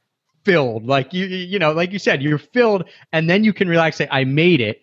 filled. 0.44 0.86
Like 0.86 1.12
you 1.12 1.26
you 1.26 1.58
know, 1.58 1.72
like 1.72 1.92
you 1.92 1.98
said, 1.98 2.22
you're 2.22 2.38
filled 2.38 2.84
and 3.12 3.28
then 3.28 3.42
you 3.42 3.52
can 3.52 3.68
relax 3.68 3.96
say 3.96 4.08
I 4.10 4.24
made 4.24 4.60
it. 4.60 4.80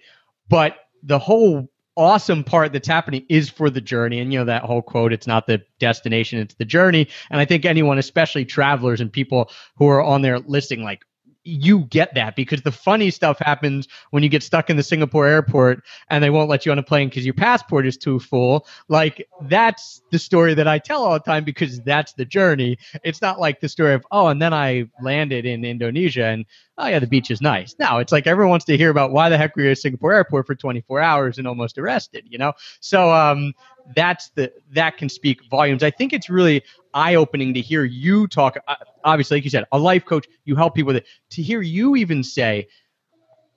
But 0.49 0.75
the 1.03 1.19
whole 1.19 1.69
awesome 1.95 2.43
part 2.43 2.73
that's 2.73 2.87
happening 2.87 3.25
is 3.29 3.49
for 3.49 3.69
the 3.69 3.81
journey. 3.81 4.19
And 4.19 4.33
you 4.33 4.39
know 4.39 4.45
that 4.45 4.63
whole 4.63 4.81
quote, 4.81 5.13
it's 5.13 5.25
not 5.25 5.47
the 5.47 5.61
destination, 5.79 6.39
it's 6.39 6.55
the 6.55 6.65
journey. 6.65 7.07
And 7.31 7.39
I 7.39 7.45
think 7.45 7.65
anyone, 7.65 7.97
especially 7.97 8.43
travelers 8.43 8.99
and 8.99 9.11
people 9.11 9.49
who 9.77 9.87
are 9.87 10.03
on 10.03 10.21
there 10.21 10.39
listing 10.39 10.83
like 10.83 11.03
you 11.47 11.85
get 11.85 12.13
that 12.15 12.35
because 12.35 12.61
the 12.61 12.71
funny 12.71 13.09
stuff 13.09 13.39
happens 13.39 13.87
when 14.11 14.21
you 14.21 14.29
get 14.29 14.43
stuck 14.43 14.69
in 14.69 14.75
the 14.75 14.83
Singapore 14.83 15.25
airport 15.25 15.83
and 16.09 16.23
they 16.23 16.29
won't 16.29 16.49
let 16.49 16.65
you 16.65 16.71
on 16.71 16.79
a 16.79 16.83
plane 16.83 17.07
because 17.07 17.25
your 17.25 17.33
passport 17.33 17.87
is 17.87 17.97
too 17.97 18.19
full. 18.19 18.67
Like 18.89 19.27
that's 19.43 20.01
the 20.11 20.19
story 20.19 20.53
that 20.55 20.67
I 20.67 20.79
tell 20.79 21.03
all 21.03 21.13
the 21.13 21.19
time 21.19 21.45
because 21.45 21.79
that's 21.81 22.13
the 22.13 22.25
journey. 22.25 22.77
It's 23.03 23.21
not 23.21 23.39
like 23.39 23.61
the 23.61 23.69
story 23.69 23.93
of, 23.93 24.05
oh, 24.11 24.27
and 24.27 24.41
then 24.41 24.53
I 24.53 24.89
landed 25.01 25.45
in 25.45 25.63
Indonesia 25.63 26.25
and 26.25 26.45
oh 26.77 26.87
yeah, 26.87 26.99
the 26.99 27.07
beach 27.07 27.31
is 27.31 27.41
nice. 27.41 27.75
No, 27.79 27.97
it's 27.99 28.11
like 28.11 28.27
everyone 28.27 28.49
wants 28.49 28.65
to 28.65 28.77
hear 28.77 28.89
about 28.89 29.11
why 29.11 29.29
the 29.29 29.37
heck 29.37 29.55
we 29.55 29.63
were 29.63 29.67
you 29.67 29.71
at 29.71 29.77
Singapore 29.77 30.13
airport 30.13 30.47
for 30.47 30.55
24 30.55 30.99
hours 30.99 31.37
and 31.37 31.47
almost 31.47 31.77
arrested, 31.77 32.25
you 32.27 32.37
know? 32.37 32.53
So 32.81 33.11
um 33.11 33.53
that's 33.95 34.29
the 34.31 34.51
that 34.71 34.97
can 34.97 35.09
speak 35.09 35.39
volumes. 35.49 35.83
I 35.83 35.91
think 35.91 36.13
it's 36.13 36.29
really 36.29 36.63
eye 36.97 37.15
opening 37.15 37.53
to 37.53 37.61
hear 37.61 37.83
you 37.83 38.27
talk. 38.27 38.57
Uh, 38.67 38.75
obviously, 39.03 39.37
like 39.37 39.43
you 39.43 39.49
said, 39.49 39.65
a 39.71 39.77
life 39.77 40.05
coach, 40.05 40.27
you 40.45 40.55
help 40.55 40.75
people 40.75 40.87
with 40.87 40.97
it. 40.97 41.05
To 41.31 41.41
hear 41.43 41.61
you 41.61 41.95
even 41.95 42.23
say, 42.23 42.67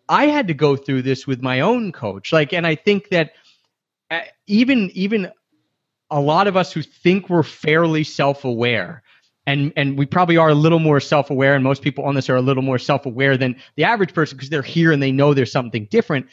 I 0.09 0.27
had 0.27 0.49
to 0.49 0.55
go 0.55 0.77
through 0.77 1.03
this 1.03 1.27
with 1.27 1.43
my 1.43 1.61
own 1.61 1.93
coach. 1.93 2.33
Like, 2.33 2.53
and 2.53 2.67
I 2.67 2.75
think 2.75 3.09
that 3.09 3.33
uh, 4.11 4.21
even 4.47 4.91
even 4.93 5.33
a 6.11 6.21
lot 6.21 6.47
of 6.49 6.57
us 6.57 6.73
who 6.73 6.83
think 6.83 7.31
we're 7.31 7.43
fairly 7.43 8.05
self 8.05 8.45
aware. 8.45 9.03
And, 9.47 9.73
and 9.75 9.99
we 9.99 10.07
probably 10.07 10.37
are 10.37 10.51
a 10.51 10.55
little 10.55 10.79
more 10.79 11.01
self-aware 11.01 11.55
and 11.55 11.65
most 11.65 11.83
people 11.83 12.05
on 12.05 12.15
this 12.15 12.29
are 12.29 12.37
a 12.37 12.43
little 12.43 12.63
more 12.63 12.79
self-aware 12.79 13.37
than 13.37 13.57
the 13.75 13.85
average 13.85 14.15
person 14.15 14.37
because 14.37 14.51
they're 14.51 14.63
here 14.63 14.93
and 14.93 15.03
they 15.03 15.11
know 15.11 15.35
there's 15.35 15.51
something 15.51 15.87
different 15.91 16.27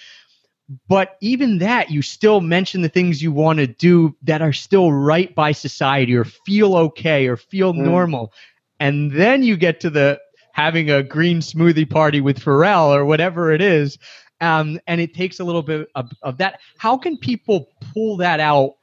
but 0.88 1.18
even 1.22 1.60
that 1.60 1.92
you 1.92 2.02
still 2.02 2.42
mention 2.42 2.82
the 2.82 2.90
things 2.90 3.22
you 3.22 3.32
want 3.32 3.60
to 3.60 3.68
do 3.68 4.16
that 4.24 4.42
are 4.42 4.54
still 4.54 4.92
right 4.92 5.34
by 5.34 5.52
society 5.52 6.16
or 6.16 6.26
feel 6.26 6.76
okay 6.76 7.28
or 7.28 7.38
feel 7.38 7.74
mm. 7.74 7.78
normal. 7.78 8.34
And 8.80 9.12
then 9.12 9.44
you 9.44 9.58
get 9.58 9.80
to 9.82 9.90
the 9.90 10.20
having 10.52 10.90
a 10.90 11.04
green 11.04 11.40
smoothie 11.40 11.90
party 11.90 12.20
with 12.20 12.40
Pharrell 12.40 12.90
or 12.90 13.06
whatever 13.06 13.52
it 13.52 13.62
is 13.62 13.98
um, 14.42 14.80
and 14.88 15.02
it 15.02 15.14
takes 15.14 15.40
a 15.40 15.44
little 15.44 15.64
bit 15.64 15.90
of, 15.96 16.12
of 16.22 16.38
that. 16.38 16.60
How 16.78 16.98
can 16.98 17.18
people 17.18 17.70
pull 17.94 18.18
that 18.18 18.40
out? 18.40 18.76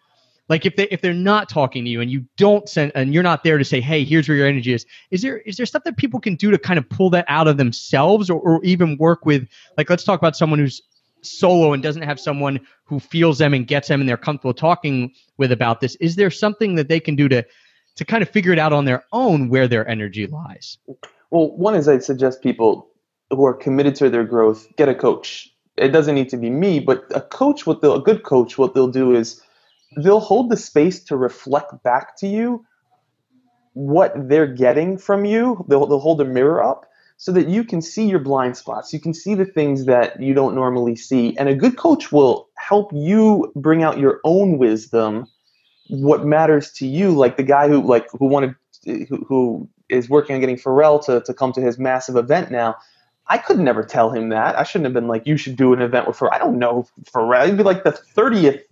Like 0.48 0.66
if 0.66 0.76
they 0.76 0.84
if 0.88 1.00
they're 1.00 1.14
not 1.14 1.48
talking 1.48 1.84
to 1.84 1.90
you 1.90 2.02
and 2.02 2.10
you 2.10 2.26
don't 2.36 2.68
send 2.68 2.92
and 2.94 3.14
you're 3.14 3.22
not 3.22 3.44
there 3.44 3.56
to 3.56 3.64
say 3.64 3.80
hey 3.80 4.04
here's 4.04 4.28
where 4.28 4.36
your 4.36 4.46
energy 4.46 4.74
is 4.74 4.84
is 5.10 5.22
there 5.22 5.38
is 5.38 5.56
there 5.56 5.64
stuff 5.64 5.84
that 5.84 5.96
people 5.96 6.20
can 6.20 6.34
do 6.34 6.50
to 6.50 6.58
kind 6.58 6.78
of 6.78 6.86
pull 6.90 7.08
that 7.08 7.24
out 7.28 7.48
of 7.48 7.56
themselves 7.56 8.28
or, 8.28 8.38
or 8.40 8.62
even 8.62 8.98
work 8.98 9.24
with 9.24 9.48
like 9.78 9.88
let's 9.88 10.04
talk 10.04 10.20
about 10.20 10.36
someone 10.36 10.58
who's 10.58 10.82
solo 11.24 11.72
and 11.72 11.82
doesn't 11.82 12.02
have 12.02 12.20
someone 12.20 12.60
who 12.84 13.00
feels 13.00 13.38
them 13.38 13.54
and 13.54 13.66
gets 13.66 13.88
them 13.88 14.00
and 14.00 14.08
they're 14.08 14.16
comfortable 14.16 14.54
talking 14.54 15.12
with 15.38 15.52
about 15.52 15.80
this 15.80 15.94
is 15.96 16.16
there 16.16 16.30
something 16.30 16.74
that 16.74 16.88
they 16.88 17.00
can 17.00 17.16
do 17.16 17.28
to 17.28 17.44
to 17.96 18.04
kind 18.04 18.22
of 18.22 18.28
figure 18.28 18.52
it 18.52 18.58
out 18.58 18.72
on 18.72 18.84
their 18.84 19.04
own 19.12 19.48
where 19.48 19.68
their 19.68 19.86
energy 19.88 20.26
lies? 20.26 20.78
Well 21.30 21.56
one 21.56 21.74
is 21.74 21.88
i'd 21.88 22.04
suggest 22.04 22.42
people 22.42 22.88
who 23.30 23.44
are 23.44 23.54
committed 23.54 23.94
to 23.96 24.10
their 24.10 24.24
growth 24.24 24.66
get 24.76 24.88
a 24.88 24.94
coach. 24.94 25.50
It 25.76 25.88
doesn't 25.88 26.14
need 26.14 26.28
to 26.30 26.36
be 26.36 26.50
me 26.50 26.80
but 26.80 27.04
a 27.14 27.20
coach 27.20 27.66
what 27.66 27.78
a 27.82 28.00
good 28.00 28.22
coach 28.22 28.58
what 28.58 28.74
they'll 28.74 28.88
do 28.88 29.14
is 29.14 29.40
they'll 29.96 30.20
hold 30.20 30.50
the 30.50 30.56
space 30.56 31.02
to 31.04 31.16
reflect 31.16 31.82
back 31.82 32.16
to 32.18 32.26
you 32.28 32.64
what 33.74 34.12
they're 34.28 34.46
getting 34.46 34.96
from 34.96 35.24
you. 35.24 35.64
They'll, 35.68 35.86
they'll 35.86 35.98
hold 35.98 36.20
a 36.20 36.24
mirror 36.24 36.62
up 36.62 36.86
so 37.16 37.32
that 37.32 37.48
you 37.48 37.64
can 37.64 37.80
see 37.80 38.06
your 38.06 38.18
blind 38.18 38.56
spots. 38.56 38.92
You 38.92 39.00
can 39.00 39.14
see 39.14 39.34
the 39.34 39.44
things 39.44 39.86
that 39.86 40.20
you 40.20 40.34
don't 40.34 40.54
normally 40.54 40.96
see. 40.96 41.36
And 41.38 41.48
a 41.48 41.54
good 41.54 41.76
coach 41.76 42.12
will 42.12 42.48
help 42.58 42.90
you 42.92 43.52
bring 43.56 43.82
out 43.82 43.98
your 43.98 44.20
own 44.24 44.58
wisdom, 44.58 45.26
what 45.88 46.24
matters 46.24 46.72
to 46.72 46.86
you. 46.86 47.10
Like 47.12 47.36
the 47.36 47.42
guy 47.42 47.68
who 47.68 47.82
like 47.82 48.08
who 48.12 48.26
wanted 48.26 48.54
who, 48.84 49.24
who 49.28 49.68
is 49.88 50.08
working 50.08 50.34
on 50.34 50.40
getting 50.40 50.56
Pharrell 50.56 51.04
to, 51.06 51.20
to 51.22 51.34
come 51.34 51.52
to 51.52 51.60
his 51.60 51.78
massive 51.78 52.16
event 52.16 52.50
now. 52.50 52.76
I 53.26 53.38
could 53.38 53.58
never 53.58 53.82
tell 53.82 54.10
him 54.10 54.28
that. 54.28 54.58
I 54.58 54.64
shouldn't 54.64 54.84
have 54.84 54.92
been 54.92 55.08
like, 55.08 55.26
you 55.26 55.38
should 55.38 55.56
do 55.56 55.72
an 55.72 55.80
event 55.80 56.06
with 56.06 56.18
Pharrell. 56.18 56.32
I 56.32 56.38
don't 56.38 56.58
know 56.58 56.86
Pharrell. 57.04 57.46
He'd 57.46 57.56
be 57.56 57.62
like 57.62 57.82
the 57.82 57.92
thirtieth, 57.92 58.62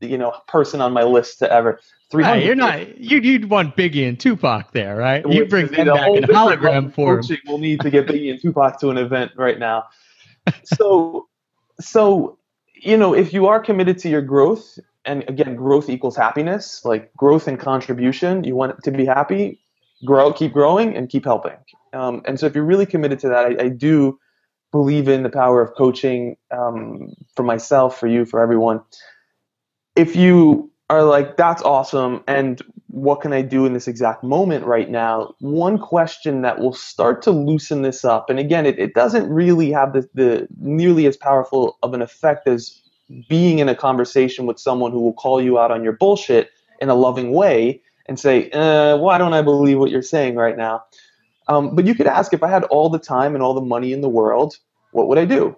you 0.00 0.18
know, 0.18 0.34
person 0.48 0.80
on 0.80 0.92
my 0.92 1.04
list 1.04 1.38
to 1.40 1.52
ever. 1.52 1.80
Three 2.10 2.24
hundred. 2.24 2.44
you're 2.44 2.54
not. 2.56 2.98
You 2.98 3.18
you'd 3.18 3.50
want 3.50 3.76
Biggie 3.76 4.08
and 4.08 4.18
Tupac 4.18 4.72
there, 4.72 4.96
right? 4.96 5.24
You 5.28 5.44
bring 5.46 5.68
them 5.68 5.86
back 5.86 6.08
in 6.08 6.24
hologram 6.24 6.92
form. 6.92 7.22
We'll 7.46 7.58
need 7.58 7.80
to 7.82 7.90
get 7.90 8.06
Biggie 8.08 8.30
and 8.32 8.40
Tupac 8.40 8.80
to 8.80 8.90
an 8.90 8.98
event 8.98 9.32
right 9.36 9.58
now. 9.58 9.84
so, 10.64 11.28
so 11.80 12.38
you 12.74 12.96
know, 12.96 13.14
if 13.14 13.32
you 13.32 13.46
are 13.46 13.60
committed 13.60 13.98
to 13.98 14.08
your 14.08 14.22
growth, 14.22 14.78
and 15.04 15.24
again, 15.28 15.54
growth 15.54 15.88
equals 15.88 16.16
happiness. 16.16 16.84
Like 16.84 17.14
growth 17.14 17.46
and 17.46 17.58
contribution, 17.58 18.44
you 18.44 18.56
want 18.56 18.82
to 18.82 18.90
be 18.90 19.04
happy. 19.04 19.60
Grow, 20.04 20.32
keep 20.32 20.52
growing, 20.52 20.96
and 20.96 21.08
keep 21.08 21.24
helping. 21.24 21.56
Um, 21.92 22.22
and 22.24 22.38
so 22.38 22.46
if 22.46 22.54
you're 22.54 22.64
really 22.64 22.86
committed 22.86 23.18
to 23.20 23.28
that, 23.28 23.44
I, 23.46 23.64
I 23.64 23.68
do 23.68 24.18
believe 24.72 25.08
in 25.08 25.22
the 25.22 25.30
power 25.30 25.62
of 25.62 25.74
coaching 25.76 26.36
um, 26.50 27.14
for 27.36 27.44
myself, 27.44 27.98
for 27.98 28.08
you, 28.08 28.24
for 28.24 28.40
everyone. 28.40 28.80
If 29.94 30.16
you 30.16 30.72
are 30.90 31.04
like, 31.04 31.36
that's 31.36 31.62
awesome, 31.62 32.24
and 32.26 32.60
what 32.88 33.20
can 33.20 33.32
I 33.32 33.42
do 33.42 33.66
in 33.66 33.72
this 33.72 33.88
exact 33.88 34.22
moment 34.22 34.66
right 34.66 34.90
now? 34.90 35.34
One 35.40 35.78
question 35.78 36.42
that 36.42 36.58
will 36.58 36.72
start 36.72 37.22
to 37.22 37.30
loosen 37.30 37.82
this 37.82 38.04
up, 38.04 38.28
and 38.28 38.38
again, 38.38 38.66
it, 38.66 38.78
it 38.78 38.94
doesn't 38.94 39.30
really 39.30 39.70
have 39.70 39.92
the, 39.92 40.08
the 40.14 40.48
nearly 40.58 41.06
as 41.06 41.16
powerful 41.16 41.78
of 41.82 41.94
an 41.94 42.02
effect 42.02 42.48
as 42.48 42.80
being 43.28 43.58
in 43.60 43.68
a 43.68 43.74
conversation 43.74 44.46
with 44.46 44.58
someone 44.58 44.90
who 44.90 45.00
will 45.00 45.12
call 45.12 45.40
you 45.40 45.58
out 45.58 45.70
on 45.70 45.84
your 45.84 45.92
bullshit 45.92 46.50
in 46.80 46.88
a 46.88 46.94
loving 46.94 47.32
way 47.32 47.80
and 48.06 48.18
say, 48.18 48.50
uh, 48.50 48.96
why 48.96 49.18
don't 49.18 49.34
I 49.34 49.42
believe 49.42 49.78
what 49.78 49.90
you're 49.90 50.02
saying 50.02 50.36
right 50.36 50.56
now? 50.56 50.84
Um, 51.48 51.74
but 51.74 51.86
you 51.86 51.94
could 51.94 52.06
ask 52.06 52.32
if 52.32 52.42
I 52.42 52.48
had 52.48 52.64
all 52.64 52.88
the 52.88 52.98
time 52.98 53.34
and 53.34 53.42
all 53.42 53.54
the 53.54 53.60
money 53.60 53.92
in 53.92 54.00
the 54.00 54.08
world, 54.08 54.58
what 54.92 55.08
would 55.08 55.18
I 55.18 55.24
do? 55.24 55.56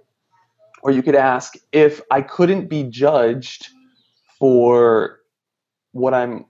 Or 0.83 0.91
you 0.91 1.03
could 1.03 1.15
ask 1.15 1.55
if 1.73 2.01
I 2.11 2.23
couldn't 2.23 2.69
be 2.69 2.85
judged 2.85 3.69
for 4.39 5.21
what 5.93 6.15
I'm 6.15 6.47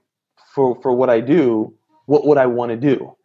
for 0.53 0.79
for 0.81 0.91
what 0.91 1.09
I 1.09 1.21
do, 1.21 1.73
what 2.05 2.25
would 2.25 2.37
I 2.37 2.47
want 2.47 2.71
to 2.71 2.77
do? 2.77 3.15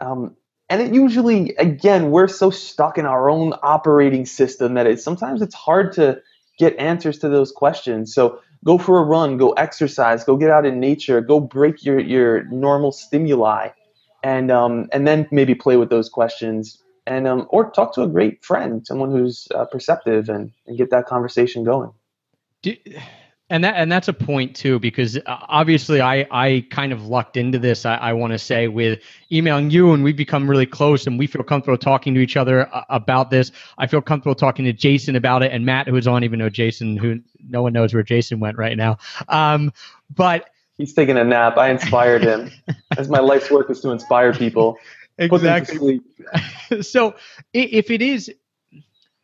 Um, 0.00 0.36
and 0.70 0.82
it 0.82 0.92
usually, 0.92 1.54
again, 1.56 2.10
we're 2.10 2.28
so 2.28 2.50
stuck 2.50 2.98
in 2.98 3.06
our 3.06 3.30
own 3.30 3.54
operating 3.62 4.26
system 4.26 4.74
that 4.74 4.86
it 4.86 5.00
sometimes 5.00 5.40
it's 5.40 5.54
hard 5.54 5.92
to 5.94 6.20
get 6.58 6.76
answers 6.76 7.18
to 7.20 7.28
those 7.28 7.52
questions. 7.52 8.14
So 8.14 8.40
go 8.64 8.78
for 8.78 8.98
a 8.98 9.04
run, 9.04 9.36
go 9.36 9.52
exercise, 9.52 10.24
go 10.24 10.36
get 10.36 10.50
out 10.50 10.66
in 10.66 10.80
nature, 10.80 11.20
go 11.20 11.40
break 11.40 11.84
your 11.84 11.98
your 11.98 12.44
normal 12.44 12.92
stimuli, 12.92 13.68
and 14.22 14.50
um, 14.50 14.88
and 14.92 15.06
then 15.06 15.28
maybe 15.30 15.54
play 15.54 15.76
with 15.76 15.90
those 15.90 16.08
questions 16.08 16.82
and 17.08 17.26
um, 17.26 17.46
or 17.48 17.70
talk 17.70 17.94
to 17.94 18.02
a 18.02 18.08
great 18.08 18.44
friend, 18.44 18.86
someone 18.86 19.10
who's 19.10 19.48
uh, 19.54 19.64
perceptive, 19.64 20.28
and, 20.28 20.52
and 20.66 20.76
get 20.76 20.90
that 20.90 21.06
conversation 21.06 21.64
going. 21.64 21.90
Do, 22.62 22.76
and 23.50 23.64
that 23.64 23.76
and 23.76 23.90
that's 23.90 24.08
a 24.08 24.12
point 24.12 24.54
too, 24.54 24.78
because 24.78 25.16
uh, 25.16 25.20
obviously 25.26 26.00
I 26.00 26.26
I 26.30 26.66
kind 26.70 26.92
of 26.92 27.06
lucked 27.06 27.36
into 27.36 27.58
this. 27.58 27.86
I, 27.86 27.96
I 27.96 28.12
want 28.12 28.32
to 28.32 28.38
say 28.38 28.68
with 28.68 29.00
emailing 29.32 29.70
you, 29.70 29.92
and 29.92 30.04
we've 30.04 30.16
become 30.16 30.48
really 30.48 30.66
close, 30.66 31.06
and 31.06 31.18
we 31.18 31.26
feel 31.26 31.42
comfortable 31.42 31.78
talking 31.78 32.14
to 32.14 32.20
each 32.20 32.36
other 32.36 32.72
uh, 32.74 32.84
about 32.90 33.30
this. 33.30 33.50
I 33.78 33.86
feel 33.86 34.02
comfortable 34.02 34.34
talking 34.34 34.64
to 34.66 34.72
Jason 34.72 35.16
about 35.16 35.42
it, 35.42 35.52
and 35.52 35.64
Matt, 35.64 35.88
who's 35.88 36.06
on, 36.06 36.24
even 36.24 36.38
though 36.38 36.50
Jason, 36.50 36.96
who 36.96 37.20
no 37.48 37.62
one 37.62 37.72
knows 37.72 37.94
where 37.94 38.02
Jason 38.02 38.38
went 38.38 38.58
right 38.58 38.76
now. 38.76 38.98
Um, 39.28 39.72
but 40.14 40.50
he's 40.76 40.92
taking 40.92 41.16
a 41.16 41.24
nap. 41.24 41.56
I 41.56 41.70
inspired 41.70 42.22
him. 42.22 42.50
As 42.98 43.08
my 43.08 43.20
life's 43.20 43.50
work 43.50 43.70
is 43.70 43.80
to 43.80 43.90
inspire 43.90 44.34
people. 44.34 44.76
Exactly. 45.16 46.00
so 46.82 47.14
if 47.54 47.90
it 47.90 48.02
is, 48.02 48.30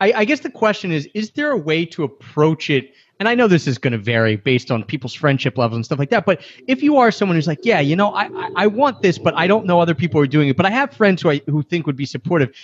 I, 0.01 0.13
I 0.13 0.25
guess 0.25 0.41
the 0.41 0.51
question 0.51 0.93
is: 0.93 1.09
Is 1.15 1.33
there 1.33 1.51
a 1.51 1.59
way 1.59 1.85
to 1.87 2.05
approach 2.05 2.71
it? 2.71 2.95
And 3.25 3.31
I 3.31 3.35
know 3.35 3.49
this 3.49 3.67
is 3.67 3.79
going 3.79 3.93
to 3.93 3.99
vary 3.99 4.37
based 4.37 4.71
on 4.71 4.85
people's 4.85 5.15
friendship 5.15 5.57
levels 5.57 5.77
and 5.77 5.85
stuff 5.85 5.99
like 5.99 6.11
that. 6.11 6.27
But 6.27 6.43
if 6.69 6.83
you 6.83 6.99
are 6.99 7.11
someone 7.11 7.37
who's 7.37 7.47
like, 7.47 7.61
yeah, 7.63 7.81
you 7.81 7.97
know, 7.97 8.11
I, 8.11 8.25
I, 8.25 8.51
I 8.55 8.67
want 8.67 9.01
this, 9.01 9.17
but 9.17 9.33
I 9.35 9.47
don't 9.47 9.65
know 9.65 9.81
other 9.81 9.95
people 9.95 10.21
are 10.21 10.27
doing 10.27 10.51
it, 10.51 10.59
but 10.59 10.67
I 10.67 10.71
have 10.71 10.93
friends 10.93 11.23
who 11.23 11.31
I 11.31 11.41
who 11.47 11.63
think 11.63 11.87
would 11.87 11.97
be 11.97 12.05
supportive. 12.05 12.55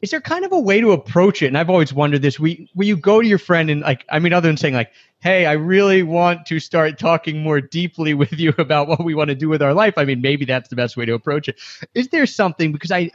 Is 0.00 0.10
there 0.10 0.22
kind 0.22 0.46
of 0.46 0.52
a 0.52 0.58
way 0.58 0.80
to 0.80 0.92
approach 0.92 1.42
it? 1.42 1.48
And 1.48 1.58
I've 1.58 1.68
always 1.68 1.92
wondered 1.92 2.22
this: 2.22 2.40
where, 2.40 2.54
where 2.72 2.86
you 2.86 2.96
go 2.96 3.20
to 3.20 3.28
your 3.28 3.38
friend 3.38 3.68
and 3.68 3.82
like, 3.82 4.06
I 4.08 4.20
mean, 4.20 4.32
other 4.32 4.48
than 4.48 4.56
saying 4.56 4.72
like, 4.72 4.90
"Hey, 5.18 5.44
I 5.44 5.52
really 5.52 6.02
want 6.02 6.46
to 6.46 6.60
start 6.60 6.98
talking 6.98 7.42
more 7.42 7.60
deeply 7.60 8.14
with 8.14 8.32
you 8.32 8.54
about 8.56 8.88
what 8.88 9.04
we 9.04 9.14
want 9.14 9.28
to 9.28 9.34
do 9.34 9.50
with 9.50 9.60
our 9.60 9.74
life." 9.74 9.98
I 9.98 10.06
mean, 10.06 10.22
maybe 10.22 10.46
that's 10.46 10.70
the 10.70 10.76
best 10.76 10.96
way 10.96 11.04
to 11.04 11.12
approach 11.12 11.46
it. 11.46 11.58
Is 11.94 12.08
there 12.08 12.24
something 12.24 12.72
because 12.72 12.90
I, 12.90 13.10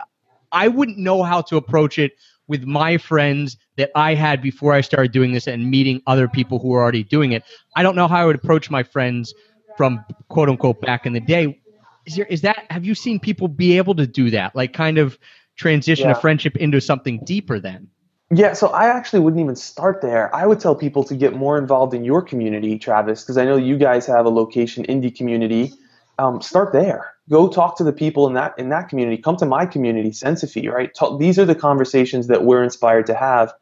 I 0.51 0.67
wouldn't 0.67 0.99
know 0.99 1.23
how 1.23 1.41
to 1.41 1.57
approach 1.57 1.97
it 1.97 2.11
with 2.47 2.63
my 2.63 2.97
friends 2.97 3.57
that 3.77 3.91
I 3.95 4.13
had 4.13 4.41
before 4.41 4.73
I 4.73 4.81
started 4.81 5.11
doing 5.11 5.31
this 5.31 5.47
and 5.47 5.69
meeting 5.69 6.01
other 6.07 6.27
people 6.27 6.59
who 6.59 6.73
are 6.73 6.81
already 6.81 7.03
doing 7.03 7.31
it. 7.31 7.43
I 7.75 7.83
don't 7.83 7.95
know 7.95 8.07
how 8.07 8.21
I 8.21 8.25
would 8.25 8.35
approach 8.35 8.69
my 8.69 8.83
friends 8.83 9.33
from 9.77 10.03
quote 10.29 10.49
unquote 10.49 10.81
back 10.81 11.05
in 11.05 11.13
the 11.13 11.19
day. 11.19 11.61
Is 12.05 12.15
there 12.15 12.25
is 12.25 12.41
that 12.41 12.65
have 12.69 12.85
you 12.85 12.95
seen 12.95 13.19
people 13.19 13.47
be 13.47 13.77
able 13.77 13.95
to 13.95 14.07
do 14.07 14.29
that? 14.31 14.55
Like 14.55 14.73
kind 14.73 14.97
of 14.97 15.17
transition 15.55 16.05
yeah. 16.05 16.11
a 16.11 16.21
friendship 16.21 16.55
into 16.57 16.79
something 16.79 17.23
deeper 17.25 17.59
then? 17.59 17.87
Yeah, 18.31 18.53
so 18.53 18.67
I 18.67 18.87
actually 18.87 19.19
wouldn't 19.19 19.39
even 19.39 19.55
start 19.55 20.01
there. 20.01 20.33
I 20.35 20.47
would 20.47 20.59
tell 20.59 20.75
people 20.75 21.03
to 21.05 21.15
get 21.15 21.35
more 21.35 21.59
involved 21.59 21.93
in 21.93 22.03
your 22.03 22.23
community, 22.23 22.79
Travis, 22.79 23.21
because 23.21 23.37
I 23.37 23.45
know 23.45 23.55
you 23.55 23.77
guys 23.77 24.07
have 24.07 24.25
a 24.25 24.29
location 24.29 24.83
indie 24.85 25.15
community. 25.15 25.73
Um, 26.17 26.41
start 26.41 26.73
there 26.73 27.14
go 27.29 27.47
talk 27.47 27.77
to 27.77 27.83
the 27.83 27.93
people 27.93 28.27
in 28.27 28.33
that 28.33 28.57
in 28.57 28.69
that 28.69 28.89
community. 28.89 29.21
Come 29.21 29.37
to 29.37 29.45
my 29.45 29.65
community 29.65 30.09
Sensophy, 30.09 30.71
right? 30.71 30.93
Talk, 30.93 31.19
these 31.19 31.39
are 31.39 31.45
the 31.45 31.55
conversations 31.55 32.27
that 32.27 32.43
we're 32.43 32.63
inspired 32.63 33.05
to 33.07 33.15
have. 33.15 33.53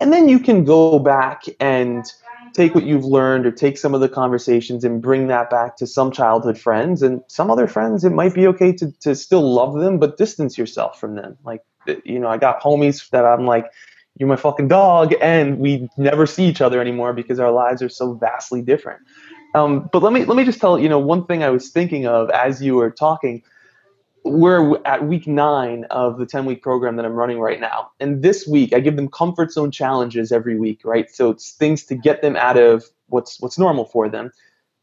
And 0.00 0.12
then 0.12 0.28
you 0.28 0.38
can 0.38 0.64
go 0.64 0.98
back 0.98 1.44
and 1.58 2.04
take 2.54 2.74
what 2.74 2.84
you've 2.84 3.04
learned 3.04 3.46
or 3.46 3.50
take 3.50 3.76
some 3.76 3.94
of 3.94 4.00
the 4.00 4.08
conversations 4.08 4.84
and 4.84 5.02
bring 5.02 5.26
that 5.26 5.50
back 5.50 5.76
to 5.76 5.86
some 5.86 6.10
childhood 6.10 6.58
friends. 6.58 7.02
And 7.02 7.22
some 7.28 7.50
other 7.50 7.66
friends 7.66 8.04
it 8.04 8.10
might 8.10 8.34
be 8.34 8.46
okay 8.46 8.72
to, 8.72 8.92
to 9.00 9.14
still 9.14 9.52
love 9.52 9.74
them 9.74 9.98
but 9.98 10.16
distance 10.16 10.56
yourself 10.56 11.00
from 11.00 11.14
them. 11.16 11.36
Like 11.44 11.62
you 12.04 12.18
know 12.18 12.28
i 12.28 12.36
got 12.36 12.60
homies 12.60 13.08
that 13.10 13.24
i'm 13.24 13.46
like 13.46 13.66
you're 14.18 14.28
my 14.28 14.36
fucking 14.36 14.68
dog 14.68 15.14
and 15.20 15.58
we 15.58 15.88
never 15.96 16.26
see 16.26 16.44
each 16.44 16.60
other 16.60 16.80
anymore 16.80 17.12
because 17.12 17.38
our 17.38 17.52
lives 17.52 17.82
are 17.82 17.88
so 17.88 18.14
vastly 18.14 18.60
different 18.60 19.00
um, 19.58 19.90
but 19.92 20.02
let 20.02 20.12
me 20.12 20.24
let 20.24 20.36
me 20.36 20.44
just 20.44 20.60
tell 20.60 20.78
you 20.78 20.88
know 20.88 20.98
one 20.98 21.26
thing 21.26 21.42
I 21.42 21.50
was 21.50 21.70
thinking 21.70 22.06
of 22.06 22.30
as 22.30 22.62
you 22.62 22.74
were 22.76 22.90
talking. 22.90 23.42
We're 24.24 24.78
at 24.84 25.06
week 25.06 25.26
nine 25.26 25.84
of 25.90 26.18
the 26.18 26.26
10 26.26 26.44
week 26.44 26.62
program 26.62 26.96
that 26.96 27.06
I'm 27.06 27.14
running 27.14 27.38
right 27.38 27.60
now. 27.60 27.92
And 27.98 28.22
this 28.22 28.46
week, 28.46 28.74
I 28.74 28.80
give 28.80 28.96
them 28.96 29.08
comfort 29.08 29.52
zone 29.52 29.70
challenges 29.70 30.32
every 30.32 30.58
week, 30.58 30.80
right? 30.84 31.10
So 31.10 31.30
it's 31.30 31.52
things 31.52 31.84
to 31.84 31.94
get 31.94 32.20
them 32.20 32.36
out 32.36 32.58
of 32.58 32.84
what's 33.06 33.40
what's 33.40 33.58
normal 33.58 33.86
for 33.86 34.08
them, 34.08 34.30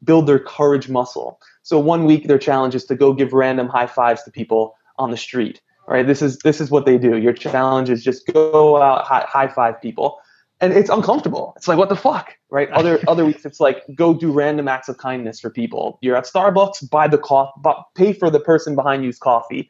build 0.03 0.25
their 0.27 0.39
courage 0.39 0.89
muscle. 0.89 1.39
So 1.61 1.77
one 1.79 2.05
week, 2.05 2.27
their 2.27 2.39
challenge 2.39 2.75
is 2.75 2.85
to 2.85 2.95
go 2.95 3.13
give 3.13 3.33
random 3.33 3.67
high 3.67 3.87
fives 3.87 4.23
to 4.23 4.31
people 4.31 4.75
on 4.97 5.11
the 5.11 5.17
street. 5.17 5.61
Right? 5.87 6.07
This 6.07 6.21
is 6.21 6.39
this 6.39 6.59
is 6.59 6.71
what 6.71 6.85
they 6.85 6.97
do. 6.97 7.17
Your 7.17 7.33
challenge 7.33 7.89
is 7.89 8.03
just 8.03 8.25
go 8.27 8.81
out 8.81 9.05
high, 9.05 9.25
high 9.27 9.47
five 9.47 9.79
people 9.81 10.19
and 10.61 10.73
it's 10.73 10.89
uncomfortable. 10.89 11.53
It's 11.57 11.67
like 11.67 11.77
what 11.77 11.89
the 11.89 11.95
fuck, 11.95 12.35
right? 12.49 12.69
Other 12.69 12.99
other 13.07 13.25
weeks 13.25 13.45
it's 13.45 13.59
like 13.59 13.83
go 13.95 14.13
do 14.13 14.31
random 14.31 14.67
acts 14.67 14.89
of 14.89 14.97
kindness 14.97 15.39
for 15.39 15.49
people. 15.49 15.99
You're 16.01 16.15
at 16.15 16.25
Starbucks, 16.25 16.89
buy 16.89 17.07
the 17.07 17.17
coffee, 17.17 17.59
but 17.61 17.83
pay 17.95 18.13
for 18.13 18.29
the 18.29 18.39
person 18.39 18.75
behind 18.75 19.03
you's 19.03 19.17
coffee. 19.17 19.69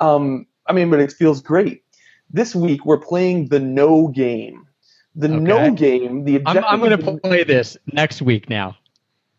Um, 0.00 0.46
I 0.66 0.72
mean, 0.72 0.90
but 0.90 1.00
it 1.00 1.12
feels 1.12 1.40
great. 1.40 1.82
This 2.30 2.54
week 2.54 2.84
we're 2.84 2.98
playing 2.98 3.48
the 3.48 3.60
no 3.60 4.08
game. 4.08 4.66
The 5.14 5.28
okay. 5.28 5.38
no 5.38 5.70
game. 5.70 6.24
The 6.24 6.42
I'm, 6.44 6.64
I'm 6.64 6.80
going 6.80 6.98
to 6.98 7.18
play 7.20 7.44
this 7.44 7.78
next 7.92 8.20
week 8.20 8.50
now. 8.50 8.76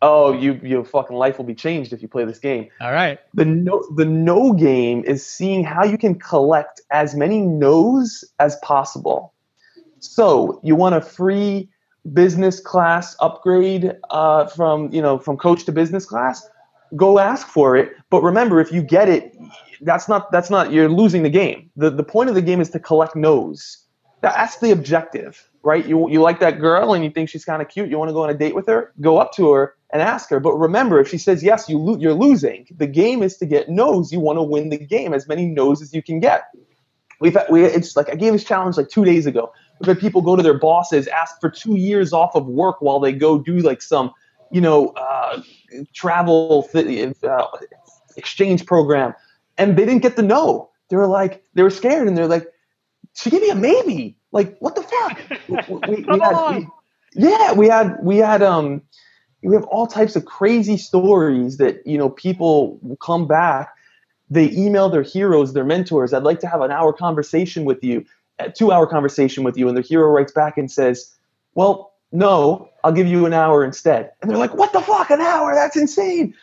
Oh, 0.00 0.32
you 0.32 0.60
your 0.62 0.84
fucking 0.84 1.16
life 1.16 1.38
will 1.38 1.44
be 1.44 1.54
changed 1.54 1.92
if 1.92 2.02
you 2.02 2.08
play 2.08 2.24
this 2.24 2.38
game. 2.38 2.68
All 2.80 2.92
right. 2.92 3.18
The 3.34 3.44
no 3.44 3.84
the 3.96 4.04
no 4.04 4.52
game 4.52 5.04
is 5.04 5.26
seeing 5.26 5.64
how 5.64 5.84
you 5.84 5.98
can 5.98 6.18
collect 6.18 6.80
as 6.90 7.14
many 7.14 7.40
no's 7.40 8.24
as 8.38 8.56
possible 8.62 9.34
so 10.00 10.60
you 10.62 10.74
want 10.74 10.94
a 10.94 11.00
free 11.00 11.68
business 12.12 12.60
class 12.60 13.16
upgrade 13.20 13.92
uh, 14.10 14.46
from 14.46 14.92
you 14.92 15.02
know 15.02 15.18
from 15.18 15.36
coach 15.36 15.64
to 15.64 15.72
business 15.72 16.06
class? 16.06 16.48
Go 16.96 17.18
ask 17.18 17.46
for 17.46 17.76
it. 17.76 17.92
But 18.10 18.22
remember, 18.22 18.60
if 18.60 18.72
you 18.72 18.82
get 18.82 19.08
it, 19.08 19.36
that's 19.82 20.08
not 20.08 20.30
that's 20.32 20.50
not 20.50 20.72
you're 20.72 20.88
losing 20.88 21.22
the 21.22 21.30
game. 21.30 21.70
The 21.76 21.90
the 21.90 22.04
point 22.04 22.28
of 22.28 22.34
the 22.34 22.42
game 22.42 22.60
is 22.60 22.70
to 22.70 22.80
collect 22.80 23.16
no's. 23.16 23.84
That's 24.20 24.56
the 24.58 24.72
objective, 24.72 25.48
right? 25.62 25.86
You 25.86 26.10
you 26.10 26.20
like 26.20 26.40
that 26.40 26.58
girl 26.60 26.94
and 26.94 27.04
you 27.04 27.10
think 27.10 27.28
she's 27.28 27.44
kind 27.44 27.62
of 27.62 27.68
cute. 27.68 27.88
You 27.88 27.98
want 27.98 28.08
to 28.08 28.12
go 28.12 28.22
on 28.24 28.30
a 28.30 28.34
date 28.34 28.54
with 28.54 28.66
her? 28.66 28.92
Go 29.00 29.18
up 29.18 29.32
to 29.34 29.52
her 29.52 29.74
and 29.92 30.02
ask 30.02 30.28
her. 30.30 30.40
But 30.40 30.54
remember, 30.54 30.98
if 31.00 31.08
she 31.08 31.18
says 31.18 31.42
yes, 31.42 31.68
you 31.68 31.78
lo- 31.78 31.98
you're 31.98 32.14
losing. 32.14 32.66
The 32.76 32.86
game 32.86 33.22
is 33.22 33.36
to 33.38 33.46
get 33.46 33.68
no's. 33.68 34.12
You 34.12 34.20
want 34.20 34.38
to 34.38 34.42
win 34.42 34.70
the 34.70 34.78
game, 34.78 35.14
as 35.14 35.28
many 35.28 35.46
no's 35.46 35.80
as 35.80 35.94
you 35.94 36.02
can 36.02 36.20
get. 36.20 36.44
We've 37.20 37.36
we 37.50 37.64
it's 37.64 37.96
like 37.96 38.08
I 38.10 38.14
gave 38.14 38.32
this 38.32 38.44
challenge 38.44 38.76
like 38.76 38.88
two 38.88 39.04
days 39.04 39.26
ago. 39.26 39.52
We've 39.80 39.88
had 39.88 39.98
people 39.98 40.22
go 40.22 40.36
to 40.36 40.42
their 40.42 40.58
bosses, 40.58 41.06
ask 41.08 41.40
for 41.40 41.50
two 41.50 41.76
years 41.76 42.12
off 42.12 42.34
of 42.34 42.46
work 42.46 42.80
while 42.80 43.00
they 43.00 43.12
go 43.12 43.38
do 43.38 43.58
like 43.58 43.82
some, 43.82 44.12
you 44.50 44.60
know, 44.60 44.88
uh, 44.88 45.42
travel 45.94 46.68
th- 46.72 47.14
uh, 47.22 47.46
exchange 48.16 48.66
program, 48.66 49.14
and 49.56 49.76
they 49.76 49.84
didn't 49.84 50.02
get 50.02 50.16
the 50.16 50.22
no. 50.22 50.70
They 50.88 50.96
were 50.96 51.06
like, 51.06 51.44
they 51.54 51.62
were 51.62 51.70
scared, 51.70 52.08
and 52.08 52.16
they're 52.16 52.26
like, 52.26 52.46
she 53.14 53.30
gave 53.30 53.42
me 53.42 53.50
a 53.50 53.54
maybe. 53.54 54.18
Like, 54.32 54.58
what 54.58 54.74
the 54.74 54.82
fuck? 54.82 55.18
we, 55.68 55.96
we, 55.96 56.04
we 56.04 56.18
had, 56.18 56.56
we, 56.56 56.68
yeah, 57.14 57.52
we 57.52 57.68
had 57.68 57.96
we 58.02 58.16
had 58.18 58.42
um 58.42 58.82
we 59.42 59.54
have 59.54 59.64
all 59.64 59.86
types 59.86 60.16
of 60.16 60.24
crazy 60.24 60.76
stories 60.76 61.58
that 61.58 61.86
you 61.86 61.98
know 61.98 62.10
people 62.10 62.80
come 63.00 63.26
back 63.26 63.74
they 64.30 64.50
email 64.50 64.88
their 64.88 65.02
heroes 65.02 65.52
their 65.52 65.64
mentors 65.64 66.12
i'd 66.12 66.22
like 66.22 66.40
to 66.40 66.46
have 66.46 66.60
an 66.60 66.70
hour 66.70 66.92
conversation 66.92 67.64
with 67.64 67.82
you 67.82 68.04
two 68.54 68.72
hour 68.72 68.86
conversation 68.86 69.44
with 69.44 69.56
you 69.56 69.68
and 69.68 69.76
the 69.76 69.82
hero 69.82 70.10
writes 70.10 70.32
back 70.32 70.58
and 70.58 70.70
says, 70.70 71.14
Well, 71.54 71.92
no, 72.12 72.68
I'll 72.84 72.92
give 72.92 73.06
you 73.06 73.26
an 73.26 73.32
hour 73.32 73.64
instead. 73.64 74.12
And 74.20 74.30
they're 74.30 74.38
like, 74.38 74.54
What 74.54 74.72
the 74.72 74.80
fuck, 74.80 75.10
an 75.10 75.20
hour? 75.20 75.54
That's 75.54 75.76
insane. 75.76 76.34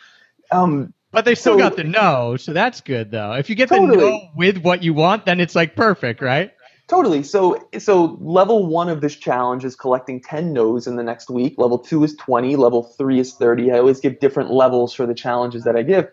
Um, 0.50 0.92
but 1.12 1.24
they 1.24 1.34
still 1.34 1.54
so, 1.54 1.58
got 1.58 1.76
the 1.76 1.84
no, 1.84 2.36
so 2.36 2.52
that's 2.52 2.80
good 2.80 3.10
though. 3.10 3.32
If 3.32 3.48
you 3.48 3.56
get 3.56 3.68
totally. 3.68 3.96
the 3.96 3.96
no 3.96 4.30
with 4.36 4.58
what 4.58 4.82
you 4.82 4.92
want, 4.92 5.24
then 5.24 5.40
it's 5.40 5.54
like 5.54 5.74
perfect, 5.74 6.20
right? 6.20 6.52
Totally. 6.88 7.22
So 7.22 7.68
so 7.78 8.16
level 8.20 8.66
one 8.66 8.88
of 8.88 9.00
this 9.00 9.16
challenge 9.16 9.64
is 9.64 9.74
collecting 9.74 10.20
10 10.20 10.52
no's 10.52 10.86
in 10.86 10.96
the 10.96 11.02
next 11.02 11.30
week. 11.30 11.54
Level 11.58 11.78
two 11.78 12.04
is 12.04 12.14
20. 12.16 12.56
Level 12.56 12.82
three 12.82 13.18
is 13.18 13.34
30. 13.34 13.72
I 13.72 13.78
always 13.78 13.98
give 13.98 14.20
different 14.20 14.50
levels 14.50 14.92
for 14.92 15.06
the 15.06 15.14
challenges 15.14 15.64
that 15.64 15.74
I 15.74 15.82
give 15.82 16.08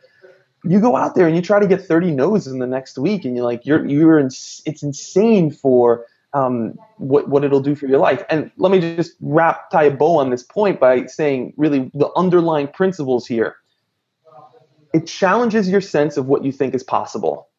you 0.63 0.79
go 0.79 0.95
out 0.95 1.15
there 1.15 1.27
and 1.27 1.35
you 1.35 1.41
try 1.41 1.59
to 1.59 1.67
get 1.67 1.85
30 1.85 2.11
no's 2.11 2.47
in 2.47 2.59
the 2.59 2.67
next 2.67 2.97
week 2.97 3.25
and 3.25 3.35
you're 3.35 3.45
like 3.45 3.65
you're 3.65 3.85
you're 3.85 4.19
in, 4.19 4.27
it's 4.27 4.83
insane 4.83 5.51
for 5.51 6.05
um, 6.33 6.77
what 6.97 7.29
what 7.29 7.43
it'll 7.43 7.61
do 7.61 7.75
for 7.75 7.85
your 7.85 7.99
life 7.99 8.23
and 8.29 8.51
let 8.57 8.71
me 8.71 8.79
just 8.79 9.13
wrap 9.21 9.69
tie 9.69 9.83
a 9.83 9.91
bow 9.91 10.17
on 10.17 10.29
this 10.29 10.43
point 10.43 10.79
by 10.79 11.05
saying 11.05 11.53
really 11.57 11.91
the 11.93 12.09
underlying 12.15 12.67
principles 12.67 13.27
here 13.27 13.55
it 14.93 15.07
challenges 15.07 15.69
your 15.69 15.81
sense 15.81 16.17
of 16.17 16.27
what 16.27 16.43
you 16.43 16.51
think 16.51 16.73
is 16.73 16.83
possible 16.83 17.49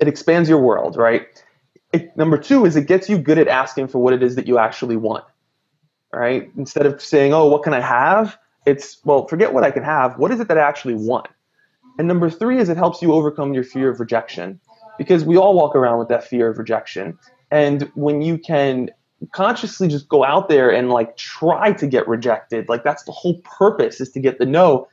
it 0.00 0.08
expands 0.08 0.48
your 0.48 0.58
world 0.58 0.96
right 0.96 1.26
it, 1.92 2.16
number 2.16 2.38
two 2.38 2.64
is 2.64 2.76
it 2.76 2.86
gets 2.86 3.08
you 3.08 3.18
good 3.18 3.38
at 3.38 3.46
asking 3.46 3.88
for 3.88 3.98
what 3.98 4.14
it 4.14 4.22
is 4.22 4.36
that 4.36 4.46
you 4.46 4.58
actually 4.58 4.96
want 4.96 5.24
right? 6.14 6.50
Instead 6.56 6.86
of 6.86 7.02
saying, 7.02 7.32
oh, 7.32 7.46
what 7.46 7.62
can 7.62 7.74
I 7.74 7.80
have? 7.80 8.38
It's, 8.66 8.98
well, 9.04 9.26
forget 9.26 9.52
what 9.52 9.64
I 9.64 9.70
can 9.70 9.82
have. 9.82 10.18
What 10.18 10.30
is 10.30 10.40
it 10.40 10.48
that 10.48 10.58
I 10.58 10.62
actually 10.62 10.94
want? 10.94 11.26
And 11.98 12.08
number 12.08 12.30
three 12.30 12.58
is 12.58 12.68
it 12.68 12.76
helps 12.76 13.02
you 13.02 13.12
overcome 13.12 13.54
your 13.54 13.64
fear 13.64 13.88
of 13.90 14.00
rejection 14.00 14.60
because 14.98 15.24
we 15.24 15.36
all 15.36 15.54
walk 15.54 15.76
around 15.76 15.98
with 15.98 16.08
that 16.08 16.24
fear 16.24 16.48
of 16.48 16.58
rejection. 16.58 17.18
And 17.50 17.90
when 17.94 18.22
you 18.22 18.38
can 18.38 18.90
consciously 19.32 19.88
just 19.88 20.08
go 20.08 20.24
out 20.24 20.48
there 20.48 20.70
and 20.70 20.90
like 20.90 21.16
try 21.16 21.72
to 21.72 21.86
get 21.86 22.06
rejected, 22.08 22.68
like 22.68 22.84
that's 22.84 23.04
the 23.04 23.12
whole 23.12 23.40
purpose 23.40 24.00
is 24.00 24.10
to 24.12 24.20
get 24.20 24.38
the 24.38 24.46
no. 24.46 24.88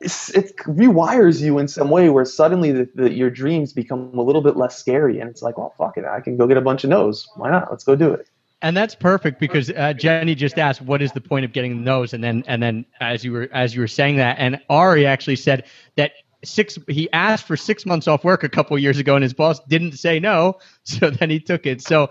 It's, 0.00 0.30
it 0.30 0.56
rewires 0.58 1.40
you 1.40 1.58
in 1.58 1.66
some 1.66 1.90
way 1.90 2.08
where 2.08 2.24
suddenly 2.24 2.70
the, 2.70 2.88
the, 2.94 3.12
your 3.12 3.30
dreams 3.30 3.72
become 3.72 4.16
a 4.16 4.22
little 4.22 4.42
bit 4.42 4.56
less 4.56 4.78
scary 4.78 5.18
and 5.18 5.28
it's 5.28 5.42
like 5.42 5.58
well 5.58 5.74
fuck 5.76 5.96
it 5.96 6.04
i 6.04 6.20
can 6.20 6.36
go 6.36 6.46
get 6.46 6.56
a 6.56 6.60
bunch 6.60 6.84
of 6.84 6.90
no's 6.90 7.26
why 7.34 7.50
not 7.50 7.68
let's 7.68 7.82
go 7.82 7.96
do 7.96 8.12
it 8.12 8.30
and 8.62 8.76
that's 8.76 8.94
perfect 8.94 9.38
because 9.38 9.70
uh, 9.70 9.92
Jenny 9.92 10.34
just 10.34 10.58
asked, 10.58 10.82
"What 10.82 11.00
is 11.00 11.12
the 11.12 11.20
point 11.20 11.44
of 11.44 11.52
getting 11.52 11.76
the 11.76 11.82
no's?" 11.82 12.12
And 12.12 12.22
then, 12.22 12.42
and 12.46 12.62
then, 12.62 12.84
as 13.00 13.24
you 13.24 13.32
were 13.32 13.48
as 13.52 13.74
you 13.74 13.80
were 13.80 13.88
saying 13.88 14.16
that, 14.16 14.36
and 14.38 14.60
Ari 14.68 15.06
actually 15.06 15.36
said 15.36 15.64
that 15.96 16.12
six. 16.44 16.78
He 16.88 17.10
asked 17.12 17.46
for 17.46 17.56
six 17.56 17.86
months 17.86 18.08
off 18.08 18.24
work 18.24 18.42
a 18.42 18.48
couple 18.48 18.76
years 18.78 18.98
ago, 18.98 19.14
and 19.14 19.22
his 19.22 19.32
boss 19.32 19.60
didn't 19.68 19.92
say 19.92 20.18
no, 20.18 20.58
so 20.82 21.10
then 21.10 21.30
he 21.30 21.38
took 21.38 21.66
it. 21.66 21.82
So, 21.82 22.10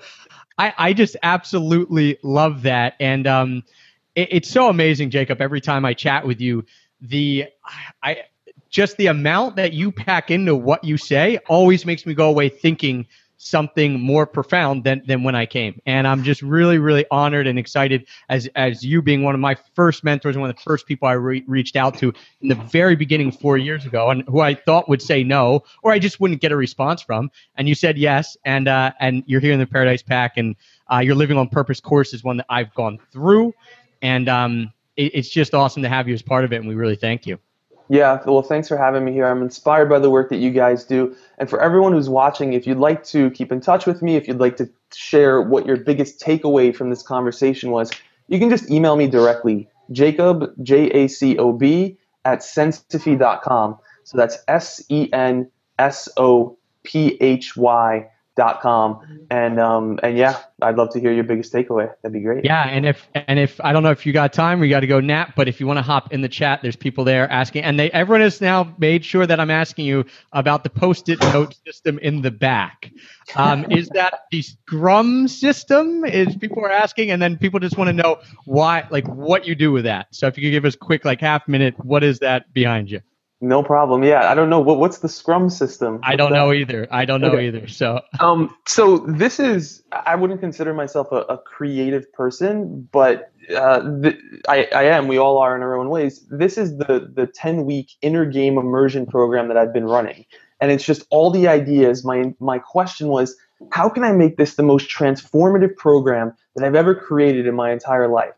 I 0.58 0.74
I 0.78 0.94
just 0.94 1.18
absolutely 1.22 2.18
love 2.24 2.62
that, 2.64 2.96
and 3.00 3.28
um, 3.28 3.64
it, 4.16 4.30
it's 4.32 4.50
so 4.50 4.70
amazing, 4.70 5.10
Jacob. 5.10 5.42
Every 5.42 5.62
time 5.62 5.84
I 5.84 5.94
chat 5.94 6.26
with 6.26 6.40
you, 6.40 6.66
the 7.02 7.46
I 8.02 8.24
just 8.70 8.98
the 8.98 9.08
amount 9.08 9.58
that 9.58 9.74
you 9.74 9.92
pack 9.92 10.32
into 10.32 10.56
what 10.56 10.84
you 10.84 10.98
say 10.98 11.40
always 11.48 11.86
makes 11.86 12.06
me 12.06 12.14
go 12.14 12.30
away 12.30 12.50
thinking 12.50 13.06
something 13.38 14.00
more 14.00 14.26
profound 14.26 14.84
than 14.84 15.02
than 15.06 15.24
when 15.24 15.36
I 15.36 15.46
came. 15.46 15.80
And 15.86 16.08
I'm 16.08 16.24
just 16.24 16.42
really 16.42 16.80
really 16.80 17.06
honored 17.12 17.48
and 17.48 17.58
excited 17.58 18.08
as 18.30 18.48
as 18.56 18.84
you 18.84 19.02
being 19.02 19.24
one 19.24 19.36
of 19.36 19.42
my 19.42 19.56
first 19.76 20.04
mentors 20.04 20.36
and 20.36 20.42
one 20.42 20.50
of 20.50 20.56
the 20.56 20.62
first 20.62 20.88
people 20.88 21.08
I 21.08 21.14
re- 21.14 21.44
reached 21.48 21.76
out 21.76 21.98
to 22.00 22.14
in 22.42 22.50
the 22.50 22.56
very 22.56 22.96
beginning 22.96 23.32
4 23.32 23.58
years 23.58 23.86
ago 23.86 24.10
and 24.10 24.24
who 24.28 24.40
I 24.42 24.56
thought 24.56 24.90
would 24.90 25.02
say 25.02 25.24
no 25.24 25.64
or 25.84 25.92
I 25.92 26.00
just 26.00 26.20
wouldn't 26.20 26.42
get 26.42 26.52
a 26.52 26.58
response 26.58 27.02
from 27.02 27.30
and 27.56 27.70
you 27.70 27.76
said 27.76 27.98
yes 27.98 28.36
and 28.44 28.68
uh 28.68 28.92
and 29.00 29.24
you're 29.28 29.42
here 29.42 29.54
in 29.54 29.60
the 29.60 29.68
Paradise 29.68 30.02
Pack 30.02 30.38
and 30.38 30.56
uh, 30.92 31.00
your 31.00 31.16
living 31.16 31.38
on 31.38 31.48
purpose 31.48 31.80
course 31.80 32.14
is 32.14 32.24
one 32.24 32.38
that 32.38 32.46
I've 32.50 32.74
gone 32.74 32.98
through 33.12 33.54
and 34.02 34.28
um 34.28 34.74
it, 34.96 35.12
it's 35.14 35.30
just 35.30 35.54
awesome 35.54 35.84
to 35.84 35.90
have 35.90 36.08
you 36.08 36.14
as 36.14 36.22
part 36.22 36.44
of 36.44 36.54
it 36.54 36.58
and 36.58 36.68
we 36.68 36.76
really 36.76 36.96
thank 36.96 37.28
you. 37.28 37.40
Yeah, 37.90 38.22
well, 38.26 38.42
thanks 38.42 38.68
for 38.68 38.78
having 38.78 39.06
me 39.06 39.14
here. 39.14 39.26
I'm 39.26 39.42
inspired 39.42 39.90
by 39.90 40.00
the 40.00 40.10
work 40.10 40.30
that 40.30 40.38
you 40.38 40.52
guys 40.52 40.84
do. 40.84 41.16
And 41.38 41.50
for 41.50 41.62
everyone 41.62 41.94
who's 41.94 42.10
watching, 42.10 42.54
if 42.54 42.68
you'd 42.68 42.80
like 42.80 43.04
to 43.06 43.32
keep 43.32 43.52
in 43.52 43.62
touch 43.62 43.86
with 43.86 44.02
me, 44.02 44.18
if 44.18 44.28
you'd 44.28 44.40
like 44.40 44.58
to 44.58 44.70
share 44.94 45.42
what 45.42 45.66
your 45.66 45.78
biggest 45.78 46.20
takeaway 46.20 46.76
from 46.76 46.90
this 46.90 47.02
conversation 47.02 47.72
was, 47.72 47.92
you 48.28 48.40
can 48.40 48.50
just 48.50 48.70
email 48.70 48.98
me 48.98 49.08
directly, 49.08 49.70
Jacob, 49.92 50.52
J 50.62 50.90
A 50.92 51.08
C 51.08 51.38
O 51.38 51.54
B, 51.54 51.98
at 52.26 52.40
sensophy.com. 52.40 53.78
So 54.04 54.18
that's 54.18 54.38
S 54.50 54.84
E 54.90 55.10
N 55.14 55.50
S 55.80 56.10
O 56.18 56.58
P 56.84 57.18
H 57.22 57.56
Y 57.56 58.10
dot 58.38 58.62
com. 58.62 59.26
And 59.30 59.60
um 59.60 60.00
and 60.04 60.18
yeah 60.18 60.38
i'd 60.62 60.78
love 60.78 60.90
to 60.94 61.00
hear 61.00 61.12
your 61.12 61.26
biggest 61.26 61.52
takeaway. 61.52 61.92
That'd 62.02 62.14
be 62.14 62.22
great. 62.22 62.46
Yeah 62.46 62.64
and 62.64 62.86
if 62.86 63.08
and 63.14 63.40
if 63.40 63.60
i 63.62 63.74
don't 63.74 63.84
know 63.84 63.92
if 63.92 64.06
you 64.06 64.14
got 64.14 64.32
time 64.32 64.62
or 64.62 64.66
you 64.66 64.70
got 64.70 64.82
to 64.82 64.88
go 64.88 65.00
nap 65.02 65.34
but 65.36 65.48
if 65.48 65.60
you 65.60 65.68
want 65.68 65.78
to 65.78 65.84
hop 65.84 66.14
in 66.14 66.22
the 66.22 66.30
chat 66.30 66.62
there's 66.62 66.76
people 66.76 67.04
there 67.04 67.30
asking 67.30 67.64
and 67.64 67.78
they 67.78 67.92
everyone 67.92 68.22
has 68.22 68.40
now 68.40 68.74
made 68.78 69.04
sure 69.04 69.28
that 69.28 69.40
i'm 69.40 69.52
asking 69.52 69.86
you 69.86 70.06
about 70.32 70.64
the 70.64 70.70
post-it 70.70 71.20
note 71.20 71.56
system 71.66 72.00
in 72.00 72.22
the 72.22 72.32
back. 72.32 72.92
Um, 73.36 73.66
is 73.72 73.90
that 73.90 74.22
the 74.32 74.42
scrum 74.42 75.28
system 75.28 76.06
is 76.06 76.36
people 76.36 76.64
are 76.64 76.72
asking 76.72 77.12
and 77.12 77.22
then 77.22 77.38
people 77.38 77.60
just 77.60 77.78
want 77.78 77.90
to 77.90 77.94
know 77.94 78.20
why 78.46 78.88
like 78.90 79.06
what 79.08 79.46
you 79.46 79.56
do 79.56 79.72
with 79.72 79.84
that. 79.84 80.08
So 80.12 80.28
if 80.28 80.38
you 80.38 80.44
could 80.44 80.52
give 80.52 80.66
us 80.66 80.76
quick 80.76 81.04
like 81.04 81.20
half 81.20 81.48
minute 81.48 81.76
what 81.84 82.04
is 82.04 82.20
that 82.20 82.54
behind 82.54 82.90
you 82.90 83.02
no 83.40 83.62
problem. 83.62 84.04
Yeah, 84.04 84.32
I 84.32 84.36
don't 84.36 84.50
know 84.50 84.60
what 84.60 84.80
what's 84.80 85.00
the 85.00 85.10
Scrum 85.10 85.50
system. 85.50 85.96
What's 85.96 86.08
I 86.08 86.16
don't 86.16 86.32
that? 86.32 86.38
know 86.38 86.54
either. 86.54 86.88
I 86.90 87.06
don't 87.06 87.22
know 87.22 87.32
okay. 87.32 87.48
either. 87.48 87.68
So, 87.68 88.02
um, 88.20 88.56
so 88.66 88.98
this 88.98 89.40
is 89.40 89.84
I 89.92 90.16
wouldn't 90.16 90.40
consider 90.40 90.74
myself 90.74 91.12
a, 91.12 91.22
a 91.22 91.38
creative 91.38 92.12
person, 92.14 92.88
but 92.92 93.32
uh, 93.56 94.12
I, 94.48 94.68
I 94.74 94.84
am. 94.86 95.08
We 95.08 95.18
all 95.18 95.38
are 95.38 95.56
in 95.56 95.62
our 95.62 95.78
own 95.78 95.90
ways. 95.90 96.26
This 96.32 96.58
is 96.58 96.78
the 96.78 97.12
the 97.14 97.28
ten 97.28 97.66
week 97.66 97.92
inner 98.02 98.26
game 98.26 98.58
immersion 98.58 99.06
program 99.06 99.50
that 99.50 99.58
I've 99.58 99.74
been 99.74 99.86
running, 99.86 100.26
and 100.60 100.72
it's 100.72 100.84
just 100.86 101.06
all 101.12 101.30
the 101.30 101.48
ideas. 101.48 102.04
My 102.04 102.34
my 102.40 102.58
question 102.58 103.10
was, 103.10 103.38
how 103.72 103.88
can 103.88 104.04
I 104.04 104.14
make 104.14 104.38
this 104.38 104.56
the 104.56 104.64
most 104.64 104.90
transformative 104.90 105.76
program 105.76 106.34
that 106.56 106.66
I've 106.66 106.76
ever 106.76 106.96
created 106.96 107.46
in 107.46 107.56
my 107.56 107.72
entire 107.72 108.08
life? 108.08 108.34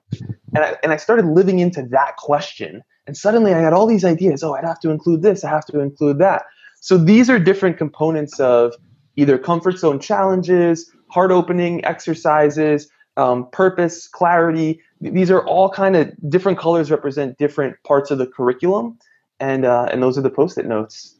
And 0.53 0.65
I, 0.65 0.75
and 0.83 0.91
I 0.91 0.97
started 0.97 1.25
living 1.25 1.59
into 1.59 1.83
that 1.91 2.17
question 2.17 2.83
and 3.09 3.17
suddenly 3.17 3.55
I 3.55 3.59
had 3.59 3.73
all 3.73 3.87
these 3.87 4.05
ideas. 4.05 4.43
Oh, 4.43 4.53
I'd 4.53 4.63
have 4.63 4.79
to 4.81 4.91
include 4.91 5.23
this, 5.23 5.43
I 5.43 5.49
have 5.49 5.65
to 5.65 5.79
include 5.79 6.19
that. 6.19 6.43
So 6.79 6.95
these 6.95 7.27
are 7.27 7.39
different 7.39 7.79
components 7.79 8.39
of 8.39 8.75
either 9.15 9.39
comfort 9.39 9.79
zone 9.79 9.99
challenges, 9.99 10.91
heart 11.09 11.31
opening 11.31 11.83
exercises, 11.85 12.87
um, 13.17 13.49
purpose, 13.49 14.07
clarity. 14.07 14.79
These 15.01 15.31
are 15.31 15.43
all 15.43 15.71
kind 15.71 15.95
of 15.95 16.13
different 16.29 16.59
colors 16.59 16.91
represent 16.91 17.39
different 17.39 17.77
parts 17.83 18.11
of 18.11 18.19
the 18.19 18.27
curriculum, 18.27 18.99
and 19.39 19.65
uh, 19.65 19.89
and 19.91 20.03
those 20.03 20.19
are 20.19 20.21
the 20.21 20.29
post-it 20.29 20.67
notes. 20.67 21.15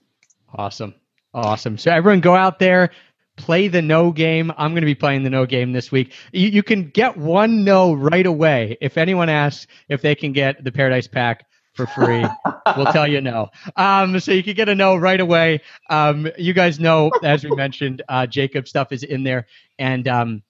Awesome, 0.54 0.94
awesome. 1.34 1.80
So 1.80 1.92
everyone, 1.92 2.22
go 2.22 2.36
out 2.36 2.60
there, 2.60 2.92
play 3.36 3.68
the 3.68 3.82
no 3.82 4.12
game. 4.12 4.52
I'm 4.60 4.74
going 4.74 4.84
to 4.84 4.86
be 4.86 4.94
playing 4.94 5.24
the 5.24 5.32
no 5.32 5.48
game 5.48 5.74
this 5.74 5.92
week. 5.92 6.14
You, 6.34 6.50
you 6.50 6.62
can 6.62 6.92
get 6.92 7.18
one 7.18 7.64
no 7.64 7.94
right 7.94 8.28
away 8.28 8.78
if 8.80 8.96
anyone 8.96 9.30
asks 9.30 9.66
if 9.90 10.04
they 10.04 10.14
can 10.14 10.34
get 10.34 10.64
the 10.64 10.72
Paradise 10.72 11.08
Pack 11.08 11.49
for 11.74 11.88
free. 11.88 12.26
we'll 12.78 12.92
tell 12.92 13.08
you 13.08 13.22
no. 13.22 13.50
Um, 13.76 14.20
so 14.20 14.32
you 14.32 14.44
can 14.44 14.54
get 14.54 14.70
a 14.70 14.76
no 14.76 14.96
right 14.96 15.20
away. 15.20 15.62
Um, 15.90 16.30
you 16.38 16.54
guys 16.54 16.80
know, 16.80 17.12
as 17.24 17.44
we 17.44 17.52
mentioned, 17.52 18.02
uh, 18.10 18.26
Jacob 18.28 18.68
stuff 18.68 18.92
is 18.92 19.04
in 19.04 19.24
there. 19.24 19.48
And 19.78 20.08
um, 20.08 20.44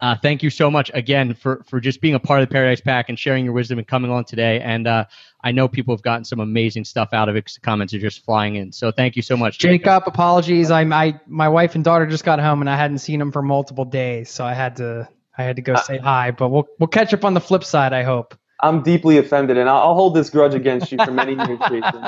uh, 0.00 0.16
thank 0.16 0.42
you 0.42 0.50
so 0.50 0.70
much 0.70 0.90
again 0.94 1.34
for, 1.34 1.62
for 1.68 1.80
just 1.80 2.00
being 2.00 2.14
a 2.14 2.18
part 2.18 2.42
of 2.42 2.48
the 2.48 2.52
Paradise 2.52 2.80
Pack 2.80 3.08
and 3.08 3.18
sharing 3.18 3.44
your 3.44 3.52
wisdom 3.52 3.78
and 3.78 3.86
coming 3.86 4.10
on 4.10 4.24
today. 4.24 4.60
And 4.60 4.86
uh, 4.86 5.04
I 5.42 5.52
know 5.52 5.68
people 5.68 5.94
have 5.94 6.02
gotten 6.02 6.24
some 6.24 6.40
amazing 6.40 6.84
stuff 6.84 7.10
out 7.12 7.28
of 7.28 7.36
it 7.36 7.40
because 7.40 7.54
the 7.54 7.60
comments 7.60 7.92
are 7.92 7.98
just 7.98 8.24
flying 8.24 8.56
in. 8.56 8.72
So 8.72 8.90
thank 8.90 9.16
you 9.16 9.22
so 9.22 9.36
much, 9.36 9.58
Jacob. 9.58 9.84
Jacob 9.84 10.02
apologies. 10.06 10.70
I, 10.70 10.82
I 10.82 11.20
my 11.26 11.48
wife 11.48 11.74
and 11.74 11.84
daughter 11.84 12.06
just 12.06 12.24
got 12.24 12.40
home 12.40 12.60
and 12.60 12.70
I 12.70 12.76
hadn't 12.76 12.98
seen 12.98 13.18
them 13.18 13.30
for 13.30 13.42
multiple 13.42 13.84
days, 13.84 14.30
so 14.30 14.44
I 14.44 14.54
had 14.54 14.76
to 14.76 15.08
I 15.36 15.42
had 15.42 15.56
to 15.56 15.62
go 15.62 15.74
uh, 15.74 15.82
say 15.82 15.98
hi. 15.98 16.30
But 16.30 16.48
we'll 16.48 16.66
we'll 16.78 16.88
catch 16.88 17.12
up 17.12 17.24
on 17.24 17.34
the 17.34 17.40
flip 17.40 17.64
side. 17.64 17.92
I 17.92 18.02
hope. 18.02 18.34
I'm 18.62 18.82
deeply 18.82 19.18
offended, 19.18 19.56
and 19.56 19.68
I'll, 19.68 19.88
I'll 19.88 19.94
hold 19.94 20.14
this 20.14 20.30
grudge 20.30 20.54
against 20.54 20.92
you 20.92 20.98
for 21.04 21.10
many 21.10 21.34
years, 21.34 21.58
Jason. 21.68 22.04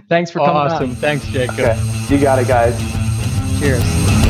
Thanks 0.08 0.30
for 0.30 0.38
coming. 0.40 0.54
Oh, 0.54 0.74
awesome. 0.74 0.90
On. 0.90 0.96
Thanks, 0.96 1.26
Jacob. 1.26 1.58
Okay. 1.58 2.06
You 2.08 2.20
got 2.20 2.38
it, 2.38 2.48
guys. 2.48 2.78
Cheers. 3.58 4.23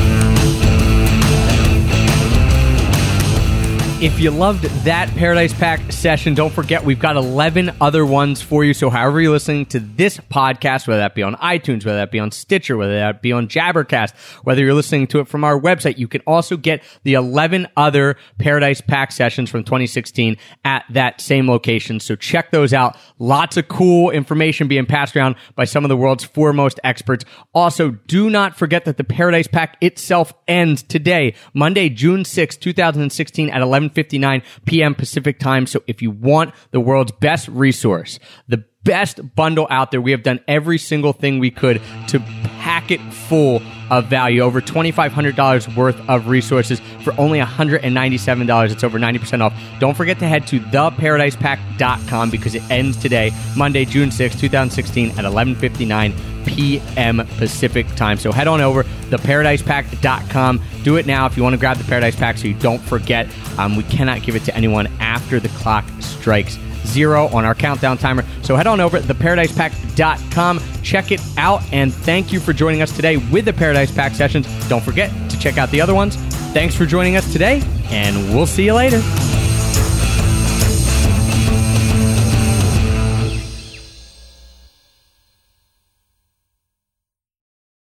If 4.04 4.20
you 4.20 4.30
loved 4.30 4.64
that 4.84 5.08
Paradise 5.16 5.54
Pack 5.54 5.90
session, 5.90 6.34
don't 6.34 6.52
forget 6.52 6.84
we've 6.84 6.98
got 6.98 7.16
11 7.16 7.74
other 7.80 8.04
ones 8.04 8.42
for 8.42 8.62
you. 8.62 8.74
So, 8.74 8.90
however 8.90 9.18
you're 9.18 9.32
listening 9.32 9.64
to 9.64 9.80
this 9.80 10.18
podcast, 10.18 10.86
whether 10.86 11.00
that 11.00 11.14
be 11.14 11.22
on 11.22 11.36
iTunes, 11.36 11.86
whether 11.86 11.96
that 11.96 12.10
be 12.10 12.18
on 12.18 12.30
Stitcher, 12.30 12.76
whether 12.76 12.98
that 12.98 13.22
be 13.22 13.32
on 13.32 13.48
Jabbercast, 13.48 14.14
whether 14.44 14.62
you're 14.62 14.74
listening 14.74 15.06
to 15.06 15.20
it 15.20 15.28
from 15.28 15.42
our 15.42 15.58
website, 15.58 15.96
you 15.96 16.06
can 16.06 16.20
also 16.26 16.58
get 16.58 16.82
the 17.04 17.14
11 17.14 17.66
other 17.78 18.18
Paradise 18.36 18.82
Pack 18.82 19.10
sessions 19.10 19.48
from 19.48 19.64
2016 19.64 20.36
at 20.66 20.84
that 20.90 21.22
same 21.22 21.48
location. 21.48 21.98
So, 21.98 22.14
check 22.14 22.50
those 22.50 22.74
out. 22.74 22.98
Lots 23.18 23.56
of 23.56 23.68
cool 23.68 24.10
information 24.10 24.68
being 24.68 24.84
passed 24.84 25.16
around 25.16 25.36
by 25.54 25.64
some 25.64 25.82
of 25.82 25.88
the 25.88 25.96
world's 25.96 26.24
foremost 26.24 26.78
experts. 26.84 27.24
Also, 27.54 27.92
do 28.06 28.28
not 28.28 28.54
forget 28.54 28.84
that 28.84 28.98
the 28.98 29.04
Paradise 29.04 29.46
Pack 29.46 29.78
itself 29.80 30.34
ends 30.46 30.82
today, 30.82 31.34
Monday, 31.54 31.88
June 31.88 32.26
6, 32.26 32.58
2016 32.58 33.48
at 33.48 33.62
11 33.62 33.93
7:59 33.94 34.42
p.m. 34.64 34.94
Pacific 34.94 35.38
time. 35.38 35.66
So 35.66 35.82
if 35.86 36.02
you 36.02 36.10
want 36.10 36.54
the 36.70 36.80
world's 36.80 37.12
best 37.12 37.48
resource, 37.48 38.18
the 38.48 38.64
best 38.84 39.34
bundle 39.34 39.66
out 39.70 39.90
there, 39.90 40.00
we 40.00 40.12
have 40.12 40.22
done 40.22 40.40
every 40.46 40.78
single 40.78 41.12
thing 41.12 41.38
we 41.38 41.50
could 41.50 41.80
to 42.08 42.20
pack 42.64 42.90
it 42.90 43.00
full 43.12 43.60
of 43.90 44.06
value. 44.06 44.40
Over 44.40 44.60
$2,500 44.60 45.76
worth 45.76 46.08
of 46.08 46.28
resources 46.28 46.80
for 47.02 47.18
only 47.18 47.38
$197. 47.38 48.70
It's 48.70 48.84
over 48.84 48.98
90% 48.98 49.40
off. 49.40 49.54
Don't 49.80 49.96
forget 49.96 50.18
to 50.20 50.26
head 50.26 50.46
to 50.48 50.60
theparadisepack.com 50.60 52.30
because 52.30 52.54
it 52.54 52.62
ends 52.70 52.96
today, 52.96 53.32
Monday, 53.56 53.84
June 53.84 54.10
6, 54.10 54.40
2016 54.40 55.10
at 55.10 55.24
1159 55.24 56.14
p.m. 56.46 57.26
Pacific 57.38 57.86
time. 57.96 58.18
So 58.18 58.32
head 58.32 58.48
on 58.48 58.60
over 58.60 58.84
theparadisepack.com. 58.84 60.62
Do 60.82 60.96
it 60.96 61.06
now 61.06 61.26
if 61.26 61.36
you 61.36 61.42
want 61.42 61.54
to 61.54 61.58
grab 61.58 61.76
the 61.76 61.84
Paradise 61.84 62.16
Pack 62.16 62.38
so 62.38 62.48
you 62.48 62.54
don't 62.54 62.80
forget. 62.80 63.28
Um, 63.58 63.76
we 63.76 63.82
cannot 63.84 64.22
give 64.22 64.36
it 64.36 64.44
to 64.44 64.54
anyone 64.54 64.86
after 65.00 65.40
the 65.40 65.48
clock 65.50 65.84
strikes 66.00 66.58
zero 66.86 67.28
on 67.28 67.44
our 67.44 67.54
countdown 67.54 67.98
timer. 67.98 68.24
So 68.42 68.56
head 68.56 68.66
on 68.66 68.80
over 68.80 69.00
to 69.00 69.06
theparadisepack.com, 69.06 70.60
check 70.82 71.10
it 71.12 71.20
out, 71.36 71.62
and 71.72 71.92
thank 71.92 72.32
you 72.32 72.40
for 72.40 72.52
joining 72.52 72.82
us 72.82 72.94
today 72.94 73.16
with 73.16 73.44
the 73.44 73.52
Paradise 73.52 73.90
Pack 73.90 74.14
sessions. 74.14 74.46
Don't 74.68 74.82
forget 74.82 75.10
to 75.30 75.38
check 75.38 75.58
out 75.58 75.70
the 75.70 75.80
other 75.80 75.94
ones. 75.94 76.16
Thanks 76.52 76.74
for 76.74 76.86
joining 76.86 77.16
us 77.16 77.30
today, 77.32 77.62
and 77.86 78.34
we'll 78.34 78.46
see 78.46 78.64
you 78.64 78.74
later. 78.74 79.00